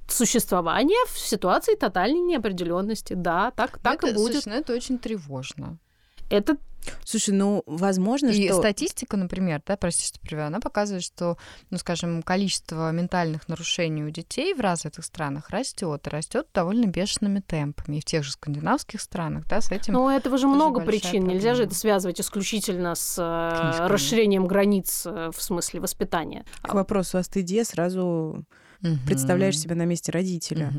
существование 0.09 0.99
в 1.09 1.19
ситуации 1.19 1.75
тотальной 1.75 2.21
неопределенности. 2.21 3.15
Да, 3.15 3.53
так, 3.53 3.79
так 3.79 4.03
это, 4.03 4.09
и 4.09 4.15
будет. 4.15 4.43
слушай, 4.43 4.55
ну, 4.55 4.61
это 4.61 4.73
очень 4.75 4.99
тревожно. 4.99 5.79
Это 6.31 6.57
Слушай, 7.05 7.35
ну, 7.35 7.63
возможно, 7.67 8.29
И 8.29 8.47
что... 8.49 8.59
статистика, 8.59 9.17
например, 9.17 9.61
да, 9.67 9.77
прости, 9.77 10.07
что 10.07 10.21
привела, 10.21 10.47
она 10.47 10.61
показывает, 10.61 11.03
что, 11.05 11.37
ну, 11.71 11.79
скажем, 11.79 12.23
количество 12.23 12.91
ментальных 12.93 13.49
нарушений 13.49 14.05
у 14.05 14.11
детей 14.11 14.55
в 14.55 14.61
развитых 14.61 15.05
странах 15.05 15.51
растет, 15.51 16.07
и 16.07 16.11
растет 16.11 16.47
довольно 16.55 16.87
бешеными 16.87 17.41
темпами. 17.41 17.97
И 17.97 18.01
в 18.01 18.05
тех 18.05 18.25
же 18.25 18.33
скандинавских 18.33 19.01
странах, 19.01 19.47
да, 19.49 19.61
с 19.61 19.71
этим. 19.71 19.95
Но 19.95 20.05
у 20.05 20.09
этого 20.09 20.39
же 20.39 20.47
много 20.47 20.81
причин. 20.81 21.27
Нельзя 21.27 21.51
же 21.51 21.59
проблема. 21.59 21.67
это 21.67 21.75
связывать 21.75 22.21
исключительно 22.21 22.95
с 22.95 23.17
э, 23.19 23.61
Книжками. 23.61 23.89
расширением 23.89 24.47
границ 24.47 25.05
э, 25.07 25.31
в 25.37 25.43
смысле 25.43 25.81
воспитания. 25.81 26.45
К 26.63 26.75
вопросу 26.75 27.19
о 27.19 27.23
стыде 27.23 27.65
сразу 27.65 28.45
Мгм. 28.81 28.99
представляешь 29.07 29.59
себя 29.59 29.75
на 29.75 29.85
месте 29.85 30.11
родителя. 30.13 30.73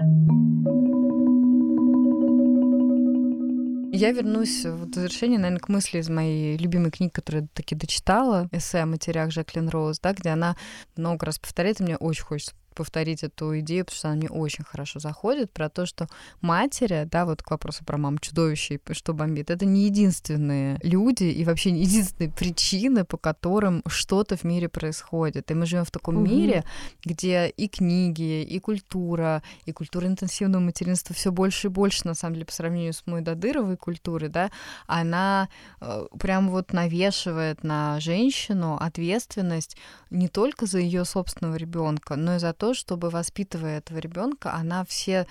Я 3.94 4.14
вернусь 4.14 4.66
в 4.66 4.94
завершение, 4.94 5.38
наверное, 5.38 5.60
к 5.60 5.68
мысли 5.68 6.00
из 6.00 6.08
моей 6.08 6.56
любимой 6.56 6.92
книги, 6.92 7.12
которую 7.12 7.44
я 7.44 7.48
таки 7.54 7.76
дочитала, 7.76 8.48
эссе 8.54 8.80
о 8.80 8.86
матерях 8.86 9.32
Жаклин 9.32 9.68
Роуз, 9.68 10.00
да, 10.00 10.14
где 10.14 10.30
она 10.30 10.56
много 10.96 11.26
раз 11.26 11.40
повторяет, 11.40 11.82
и 11.82 11.84
мне 11.84 11.98
очень 11.98 12.24
хочется 12.24 12.56
повторить 12.74 13.24
эту 13.24 13.60
идею, 13.60 13.86
потому 13.86 13.98
что 13.98 14.08
она 14.10 14.18
мне 14.18 14.30
очень 14.30 14.64
хорошо 14.64 15.00
заходит, 15.00 15.52
про 15.52 15.70
то, 15.70 15.86
что 15.86 16.08
матери, 16.42 17.08
да, 17.10 17.26
вот 17.26 17.42
к 17.44 17.52
вопросу 17.52 17.84
про 17.86 17.98
мам 17.98 18.18
чудовище, 18.20 18.80
что 18.92 19.14
бомбит, 19.14 19.50
это 19.50 19.66
не 19.66 19.86
единственные 19.86 20.80
люди 20.84 21.24
и 21.24 21.44
вообще 21.46 21.72
не 21.72 21.82
единственные 21.82 22.32
причины, 22.32 23.06
по 23.06 23.18
которым 23.18 23.84
что-то 23.88 24.38
в 24.38 24.44
мире 24.44 24.70
происходит. 24.70 25.52
И 25.52 25.54
мы 25.54 25.66
живем 25.66 25.86
в 25.86 25.92
таком 25.92 26.18
угу. 26.18 26.26
мире, 26.26 26.64
где 27.04 27.48
и 27.48 27.68
книги, 27.68 28.44
и 28.44 28.60
культура, 28.60 29.44
и 29.66 29.72
культура 29.72 30.08
интенсивного 30.08 30.62
материнства 30.62 31.16
все 31.16 31.32
больше 31.32 31.68
и 31.68 31.70
больше, 31.70 32.08
на 32.08 32.14
самом 32.14 32.36
деле, 32.36 32.46
по 32.46 32.54
сравнению 32.54 32.94
с 32.94 33.04
мой 33.06 33.22
Дадыровой 33.22 33.78
культурой, 33.78 34.30
да, 34.30 34.52
она 34.88 35.50
э, 35.80 36.06
прям 36.20 36.50
вот 36.50 36.74
навешивает 36.74 37.64
на 37.64 38.00
женщину 38.00 38.78
ответственность 38.80 39.78
не 40.10 40.28
только 40.28 40.66
за 40.66 40.80
ее 40.80 41.06
собственного 41.06 41.56
ребенка, 41.56 42.16
но 42.16 42.36
и 42.36 42.40
за 42.40 42.54
то, 42.54 42.71
чтобы 42.74 43.10
воспитывая 43.10 43.80
этого 43.80 43.98
ребенка, 44.00 44.54
она 44.54 44.86
все 44.86 45.28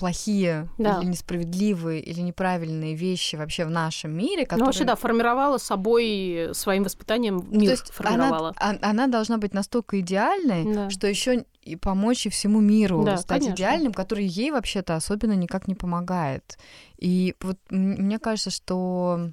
плохие 0.00 0.66
да. 0.78 0.98
или 0.98 1.10
несправедливые 1.10 2.00
или 2.00 2.20
неправильные 2.20 2.94
вещи 2.94 3.36
вообще 3.36 3.66
в 3.66 3.70
нашем 3.70 4.16
мире, 4.16 4.44
которые... 4.44 4.60
Ну, 4.60 4.64
вообще, 4.64 4.84
да, 4.84 4.96
формировала 4.96 5.58
собой 5.58 6.48
своим 6.52 6.84
воспитанием 6.84 7.36
ну, 7.36 7.60
мир, 7.60 7.66
То 7.66 7.70
есть 7.72 7.92
формировала. 7.92 8.54
Она, 8.56 8.78
она 8.80 9.06
должна 9.08 9.36
быть 9.36 9.52
настолько 9.52 10.00
идеальной, 10.00 10.74
да. 10.74 10.90
что 10.90 11.06
еще 11.06 11.44
и 11.60 11.76
помочь 11.76 12.24
и 12.24 12.30
всему 12.30 12.60
миру 12.60 13.04
да, 13.04 13.18
стать 13.18 13.40
конечно. 13.40 13.54
идеальным, 13.54 13.92
который 13.92 14.24
ей 14.24 14.50
вообще-то 14.50 14.96
особенно 14.96 15.34
никак 15.34 15.68
не 15.68 15.74
помогает. 15.74 16.58
И 16.96 17.34
вот 17.42 17.58
мне 17.68 18.18
кажется, 18.18 18.50
что, 18.50 19.30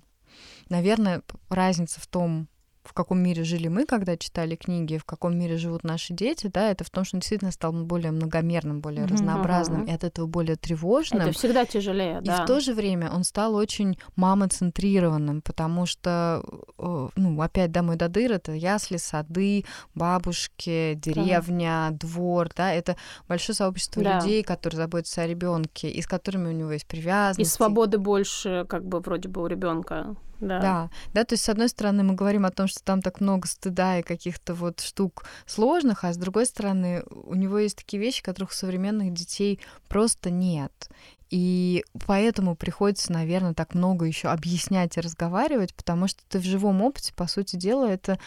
наверное, 0.67 1.21
разница 1.47 2.01
в 2.01 2.07
том, 2.07 2.49
в 2.87 2.93
каком 2.93 3.19
мире 3.19 3.43
жили 3.43 3.67
мы, 3.67 3.85
когда 3.85 4.17
читали 4.17 4.55
книги, 4.55 4.97
в 4.97 5.05
каком 5.05 5.37
мире 5.37 5.57
живут 5.57 5.83
наши 5.83 6.13
дети, 6.13 6.47
да, 6.47 6.71
это 6.71 6.83
в 6.83 6.89
том, 6.89 7.03
что 7.03 7.17
он 7.17 7.19
действительно 7.19 7.51
стал 7.51 7.73
более 7.73 8.11
многомерным, 8.11 8.79
более 8.79 9.05
mm-hmm. 9.05 9.13
разнообразным, 9.13 9.83
и 9.83 9.91
от 9.91 10.03
этого 10.03 10.25
более 10.25 10.55
тревожным. 10.55 11.21
Это 11.21 11.31
всегда 11.31 11.65
тяжелее, 11.65 12.21
да. 12.21 12.37
И 12.37 12.43
в 12.43 12.45
то 12.45 12.59
же 12.59 12.73
время 12.73 13.11
он 13.11 13.23
стал 13.23 13.55
очень 13.55 13.97
мамоцентрированным, 14.15 15.41
потому 15.41 15.85
что, 15.85 16.43
э, 16.77 17.09
ну, 17.15 17.41
опять, 17.41 17.71
да, 17.71 17.83
мой 17.83 17.95
дадыр— 17.95 18.31
это 18.33 18.53
ясли, 18.53 18.97
сады, 18.97 19.65
бабушки, 19.93 20.93
деревня, 20.95 21.89
да. 21.91 21.97
двор, 22.07 22.49
да, 22.55 22.71
это 22.73 22.95
большое 23.27 23.55
сообщество 23.55 24.03
да. 24.03 24.19
людей, 24.19 24.43
которые 24.43 24.77
заботятся 24.77 25.21
о 25.21 25.27
ребенке, 25.27 25.89
и 25.89 26.01
с 26.01 26.07
которыми 26.07 26.49
у 26.49 26.53
него 26.53 26.71
есть 26.71 26.87
привязанность. 26.87 27.39
И 27.39 27.43
свободы 27.45 27.97
больше, 27.97 28.65
как 28.69 28.85
бы, 28.85 28.99
вроде 28.99 29.29
бы 29.29 29.43
у 29.43 29.47
ребенка. 29.47 30.15
Да. 30.39 30.59
да. 30.59 30.89
Да, 31.13 31.23
то 31.23 31.33
есть, 31.33 31.43
с 31.43 31.49
одной 31.49 31.69
стороны, 31.69 32.03
мы 32.03 32.13
говорим 32.13 32.45
о 32.45 32.51
том, 32.51 32.67
что 32.67 32.83
там 32.83 33.01
так 33.01 33.21
много 33.21 33.47
стыда 33.47 33.99
и 33.99 34.03
каких-то 34.03 34.53
вот 34.53 34.79
штук 34.79 35.25
сложных, 35.45 36.03
а 36.03 36.13
с 36.13 36.17
другой 36.17 36.45
стороны, 36.45 37.03
у 37.09 37.35
него 37.35 37.57
есть 37.59 37.77
такие 37.77 38.01
вещи, 38.01 38.23
которых 38.23 38.51
у 38.51 38.53
современных 38.53 39.13
детей 39.13 39.59
просто 39.87 40.29
нет. 40.29 40.89
И 41.29 41.83
поэтому 42.05 42.55
приходится, 42.55 43.11
наверное, 43.11 43.53
так 43.53 43.73
много 43.73 44.05
еще 44.05 44.29
объяснять 44.29 44.97
и 44.97 45.01
разговаривать, 45.01 45.73
потому 45.73 46.07
что 46.07 46.21
ты 46.29 46.39
в 46.39 46.43
живом 46.43 46.81
опыте, 46.81 47.13
по 47.13 47.27
сути 47.27 47.55
дела, 47.55 47.85
это 47.85 48.17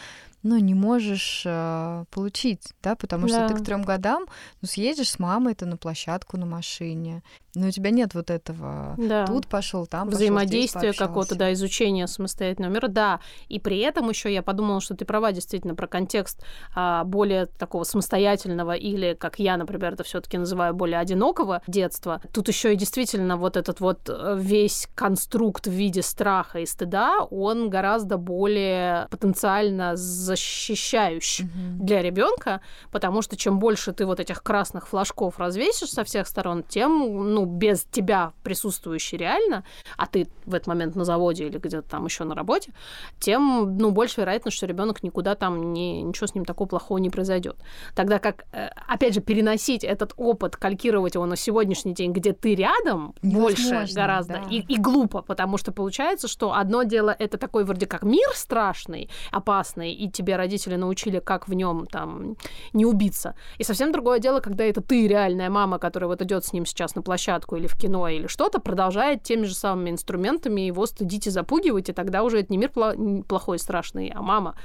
ну, 0.43 0.57
не 0.57 0.73
можешь 0.73 1.43
э, 1.45 2.05
получить, 2.09 2.73
да, 2.81 2.95
потому 2.95 3.27
да. 3.27 3.47
что 3.47 3.53
ты 3.53 3.61
к 3.61 3.65
трем 3.65 3.83
годам 3.83 4.25
ну, 4.61 4.67
съедешь 4.67 5.09
с 5.09 5.19
мамой 5.19 5.53
ты 5.53 5.65
на 5.65 5.77
площадку 5.77 6.37
на 6.37 6.45
машине, 6.47 7.21
но 7.53 7.67
у 7.67 7.71
тебя 7.71 7.91
нет 7.91 8.13
вот 8.15 8.29
этого. 8.29 8.95
Да. 8.97 9.27
Тут 9.27 9.47
пошел, 9.47 9.85
там 9.85 10.09
взаимодействие 10.09 10.93
какого-то, 10.93 11.35
да, 11.35 11.53
изучения 11.53 12.07
самостоятельного 12.07 12.71
мира, 12.71 12.87
да. 12.87 13.19
И 13.49 13.59
при 13.59 13.79
этом 13.79 14.09
еще 14.09 14.33
я 14.33 14.41
подумала, 14.41 14.81
что 14.81 14.95
ты 14.95 15.05
права 15.05 15.31
действительно 15.31 15.75
про 15.75 15.87
контекст 15.87 16.43
а, 16.73 17.03
более 17.03 17.45
такого 17.45 17.83
самостоятельного 17.83 18.73
или, 18.73 19.13
как 19.13 19.37
я, 19.37 19.57
например, 19.57 19.93
это 19.93 20.03
все-таки 20.03 20.37
называю 20.37 20.73
более 20.73 20.99
одинокого 20.99 21.61
детства. 21.67 22.21
Тут 22.33 22.47
еще 22.47 22.73
и 22.73 22.75
действительно 22.75 22.90
вот 23.37 23.57
этот 23.57 23.79
вот 23.79 24.09
э, 24.09 24.37
весь 24.39 24.87
конструкт 24.95 25.67
в 25.67 25.71
виде 25.71 26.01
страха 26.01 26.59
и 26.59 26.65
стыда, 26.65 27.23
он 27.29 27.69
гораздо 27.69 28.17
более 28.17 29.07
потенциально 29.09 29.95
защищающий 29.95 31.45
mm-hmm. 31.45 31.77
для 31.79 32.01
ребенка, 32.01 32.61
потому 32.91 33.21
что 33.21 33.35
чем 33.35 33.59
больше 33.59 33.91
ты 33.91 34.05
вот 34.05 34.19
этих 34.19 34.43
красных 34.43 34.87
флажков 34.87 35.39
развесишь 35.39 35.89
со 35.89 36.03
всех 36.03 36.27
сторон, 36.27 36.63
тем, 36.63 36.99
ну, 36.99 37.41
ну, 37.41 37.45
без 37.45 37.83
тебя 37.83 38.33
присутствующий 38.43 39.17
реально, 39.17 39.63
а 39.97 40.05
ты 40.05 40.27
в 40.45 40.53
этот 40.53 40.67
момент 40.67 40.95
на 40.95 41.05
заводе 41.05 41.47
или 41.47 41.57
где-то 41.57 41.89
там 41.89 42.05
еще 42.05 42.23
на 42.23 42.35
работе, 42.35 42.73
тем, 43.19 43.77
ну, 43.77 43.91
больше 43.91 44.21
вероятность, 44.21 44.57
что 44.57 44.67
ребенок 44.67 45.03
никуда 45.03 45.35
там 45.35 45.73
не, 45.73 46.03
ничего 46.03 46.27
с 46.27 46.35
ним 46.35 46.45
такого 46.45 46.67
плохого 46.67 46.99
не 46.99 47.09
произойдет. 47.09 47.57
Тогда 47.95 48.19
как, 48.19 48.45
э, 48.51 48.69
опять 48.87 49.13
же, 49.13 49.21
переносить 49.21 49.83
этот 49.83 50.13
опыт, 50.17 50.55
калькировать 50.55 51.15
его 51.15 51.25
на 51.25 51.35
сегодняшний 51.35 51.93
день, 51.93 52.11
где 52.11 52.33
ты 52.33 52.55
рядом, 52.55 52.80
больше 53.21 53.87
гораздо, 53.93 54.33
да. 54.33 54.47
и, 54.49 54.59
и 54.59 54.77
глупо, 54.77 55.21
потому 55.21 55.57
что 55.57 55.71
получается, 55.71 56.27
что 56.27 56.53
одно 56.53 56.83
дело 56.83 57.15
это 57.17 57.37
такой 57.37 57.63
вроде 57.63 57.85
как 57.85 58.03
мир 58.03 58.29
страшный, 58.33 59.09
опасный, 59.31 59.93
и 59.93 60.09
тебе 60.09 60.35
родители 60.35 60.75
научили, 60.75 61.19
как 61.19 61.47
в 61.47 61.53
нем 61.53 61.85
там 61.85 62.35
не 62.73 62.85
убиться. 62.85 63.35
И 63.57 63.63
совсем 63.63 63.91
другое 63.91 64.19
дело, 64.19 64.39
когда 64.39 64.63
это 64.63 64.81
ты 64.81 65.07
реальная 65.07 65.49
мама, 65.49 65.79
которая 65.79 66.07
вот 66.07 66.21
идет 66.21 66.45
с 66.45 66.53
ним 66.53 66.65
сейчас 66.65 66.95
на 66.95 67.01
площадку 67.01 67.55
или 67.55 67.67
в 67.67 67.77
кино 67.77 68.07
или 68.07 68.27
что-то, 68.27 68.59
продолжает 68.59 69.23
теми 69.23 69.45
же 69.45 69.55
самыми 69.55 69.91
инструментами 69.91 70.61
его 70.61 70.85
стыдить 70.85 71.27
и 71.27 71.29
запугивать, 71.29 71.89
и 71.89 71.93
тогда 71.93 72.23
уже 72.23 72.39
это 72.39 72.51
не 72.51 72.57
мир 72.57 72.71
плохой, 73.27 73.59
страшный, 73.59 74.11
а 74.13 74.21
мама. 74.21 74.55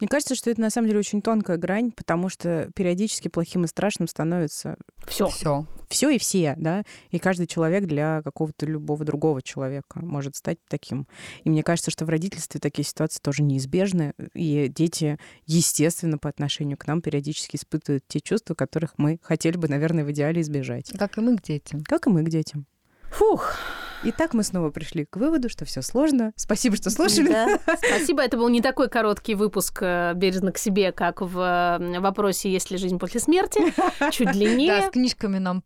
Мне 0.00 0.08
кажется, 0.08 0.34
что 0.34 0.50
это 0.50 0.60
на 0.60 0.70
самом 0.70 0.88
деле 0.88 1.00
очень 1.00 1.22
тонкая 1.22 1.56
грань, 1.56 1.92
потому 1.92 2.28
что 2.28 2.70
периодически 2.74 3.28
плохим 3.28 3.64
и 3.64 3.68
страшным 3.68 4.08
становится 4.08 4.76
все. 5.06 5.28
Все. 5.28 5.66
Все 5.88 6.10
и 6.10 6.18
все, 6.18 6.54
да. 6.58 6.82
И 7.10 7.18
каждый 7.18 7.46
человек 7.46 7.84
для 7.84 8.20
какого-то 8.22 8.66
любого 8.66 9.04
другого 9.04 9.40
человека 9.40 10.00
может 10.00 10.36
стать 10.36 10.58
таким. 10.68 11.06
И 11.44 11.50
мне 11.50 11.62
кажется, 11.62 11.90
что 11.90 12.04
в 12.04 12.10
родительстве 12.10 12.60
такие 12.60 12.84
ситуации 12.84 13.20
тоже 13.20 13.42
неизбежны. 13.42 14.12
И 14.34 14.68
дети, 14.68 15.18
естественно, 15.46 16.18
по 16.18 16.28
отношению 16.28 16.76
к 16.76 16.86
нам 16.86 17.00
периодически 17.00 17.56
испытывают 17.56 18.04
те 18.06 18.20
чувства, 18.20 18.54
которых 18.54 18.94
мы 18.98 19.18
хотели 19.22 19.56
бы, 19.56 19.68
наверное, 19.68 20.04
в 20.04 20.10
идеале 20.12 20.42
избежать. 20.42 20.92
Как 20.98 21.16
и 21.16 21.20
мы 21.20 21.38
к 21.38 21.42
детям. 21.42 21.82
Как 21.82 22.06
и 22.06 22.10
мы 22.10 22.22
к 22.22 22.28
детям. 22.28 22.66
Фух. 23.10 23.56
Итак, 24.04 24.32
мы 24.32 24.44
снова 24.44 24.70
пришли 24.70 25.04
к 25.04 25.16
выводу, 25.16 25.48
что 25.48 25.64
все 25.64 25.82
сложно. 25.82 26.32
Спасибо, 26.36 26.76
что 26.76 26.90
слушали. 26.90 27.28
Да. 27.28 27.58
Спасибо. 27.76 28.22
Это 28.22 28.36
был 28.36 28.48
не 28.48 28.60
такой 28.60 28.88
короткий 28.88 29.34
выпуск 29.34 29.78
э, 29.80 30.12
«Бережно 30.14 30.52
к 30.52 30.58
себе», 30.58 30.92
как 30.92 31.20
в 31.20 31.78
вопросе 31.98 32.50
«Есть 32.50 32.70
ли 32.70 32.78
жизнь 32.78 32.98
после 32.98 33.20
смерти?». 33.20 33.60
Чуть 34.12 34.32
длиннее. 34.32 34.80
Да, 34.80 34.88
с 34.88 34.90
книжками 34.90 35.38
нам 35.38 35.64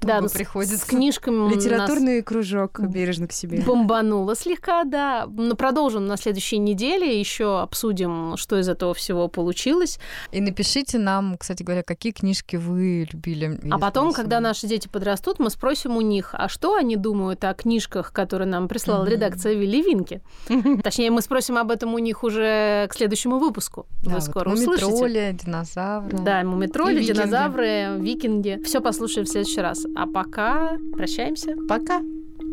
да, 0.00 0.22
приходится. 0.22 0.78
С 0.78 0.84
книжками 0.84 1.54
Литературный 1.54 2.22
кружок 2.22 2.80
«Бережно 2.80 3.26
к 3.26 3.32
себе». 3.32 3.60
Бомбануло 3.60 4.34
слегка, 4.34 4.84
да. 4.84 5.26
Но 5.30 5.54
продолжим 5.54 6.06
на 6.06 6.16
следующей 6.16 6.58
неделе. 6.58 7.18
Еще 7.18 7.60
обсудим, 7.60 8.36
что 8.36 8.58
из 8.58 8.68
этого 8.68 8.94
всего 8.94 9.28
получилось. 9.28 9.98
И 10.32 10.40
напишите 10.40 10.98
нам, 10.98 11.36
кстати 11.36 11.62
говоря, 11.62 11.82
какие 11.82 12.12
книжки 12.12 12.56
вы 12.56 13.06
любили. 13.12 13.58
А 13.70 13.78
потом, 13.78 14.12
когда 14.12 14.40
наши 14.40 14.66
дети 14.66 14.88
подрастут, 14.88 15.38
мы 15.38 15.50
спросим 15.50 15.96
у 15.96 16.00
них, 16.00 16.30
а 16.32 16.48
что 16.48 16.74
они 16.74 16.96
думают 16.96 17.44
о 17.44 17.49
книжках, 17.54 18.12
которые 18.12 18.48
нам 18.48 18.68
прислала 18.68 19.04
mm-hmm. 19.04 19.10
редакция 19.10 19.54
Вилли 19.54 19.82
Винки. 19.82 20.22
Точнее, 20.82 21.10
мы 21.10 21.22
спросим 21.22 21.56
об 21.58 21.70
этом 21.70 21.94
у 21.94 21.98
них 21.98 22.24
уже 22.24 22.86
к 22.88 22.94
следующему 22.94 23.38
выпуску. 23.38 23.86
Да, 24.04 24.12
Вы 24.12 24.20
скоро 24.20 24.50
вот 24.50 24.58
услышите. 24.58 24.86
Мумитроли, 24.86 25.38
динозавры. 25.44 26.18
Да, 26.18 26.42
мумитроли, 26.44 27.02
динозавры, 27.02 27.96
викинги. 27.98 28.60
Все 28.64 28.80
послушаем 28.80 29.26
в 29.26 29.30
следующий 29.30 29.60
раз. 29.60 29.86
А 29.96 30.06
пока 30.06 30.78
прощаемся. 30.92 31.54
Пока. 31.68 32.00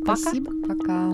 Пока. 0.05 0.15
Спасибо. 0.15 0.51
Пока. 0.67 1.13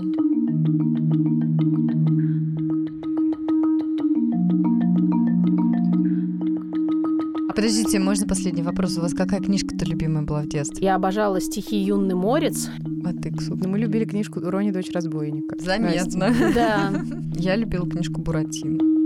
Подождите, 7.54 8.00
можно 8.00 8.26
последний 8.26 8.62
вопрос? 8.62 8.98
У 8.98 9.00
вас 9.00 9.14
какая 9.14 9.40
книжка-то 9.40 9.84
любимая 9.84 10.24
была 10.24 10.42
в 10.42 10.48
детстве? 10.48 10.84
Я 10.84 10.96
обожала 10.96 11.40
стихи 11.40 11.76
«Юный 11.76 12.16
морец». 12.16 12.68
А 13.04 13.12
ты, 13.12 13.30
Ксу? 13.30 13.54
Ну, 13.54 13.68
мы 13.68 13.78
любили 13.78 14.04
книжку 14.04 14.40
«Рони, 14.40 14.72
дочь 14.72 14.90
разбойника». 14.92 15.56
Заметно. 15.60 16.34
Да. 16.52 16.92
Я 17.36 17.54
любила 17.54 17.88
книжку 17.88 18.20
«Буратино». 18.20 19.03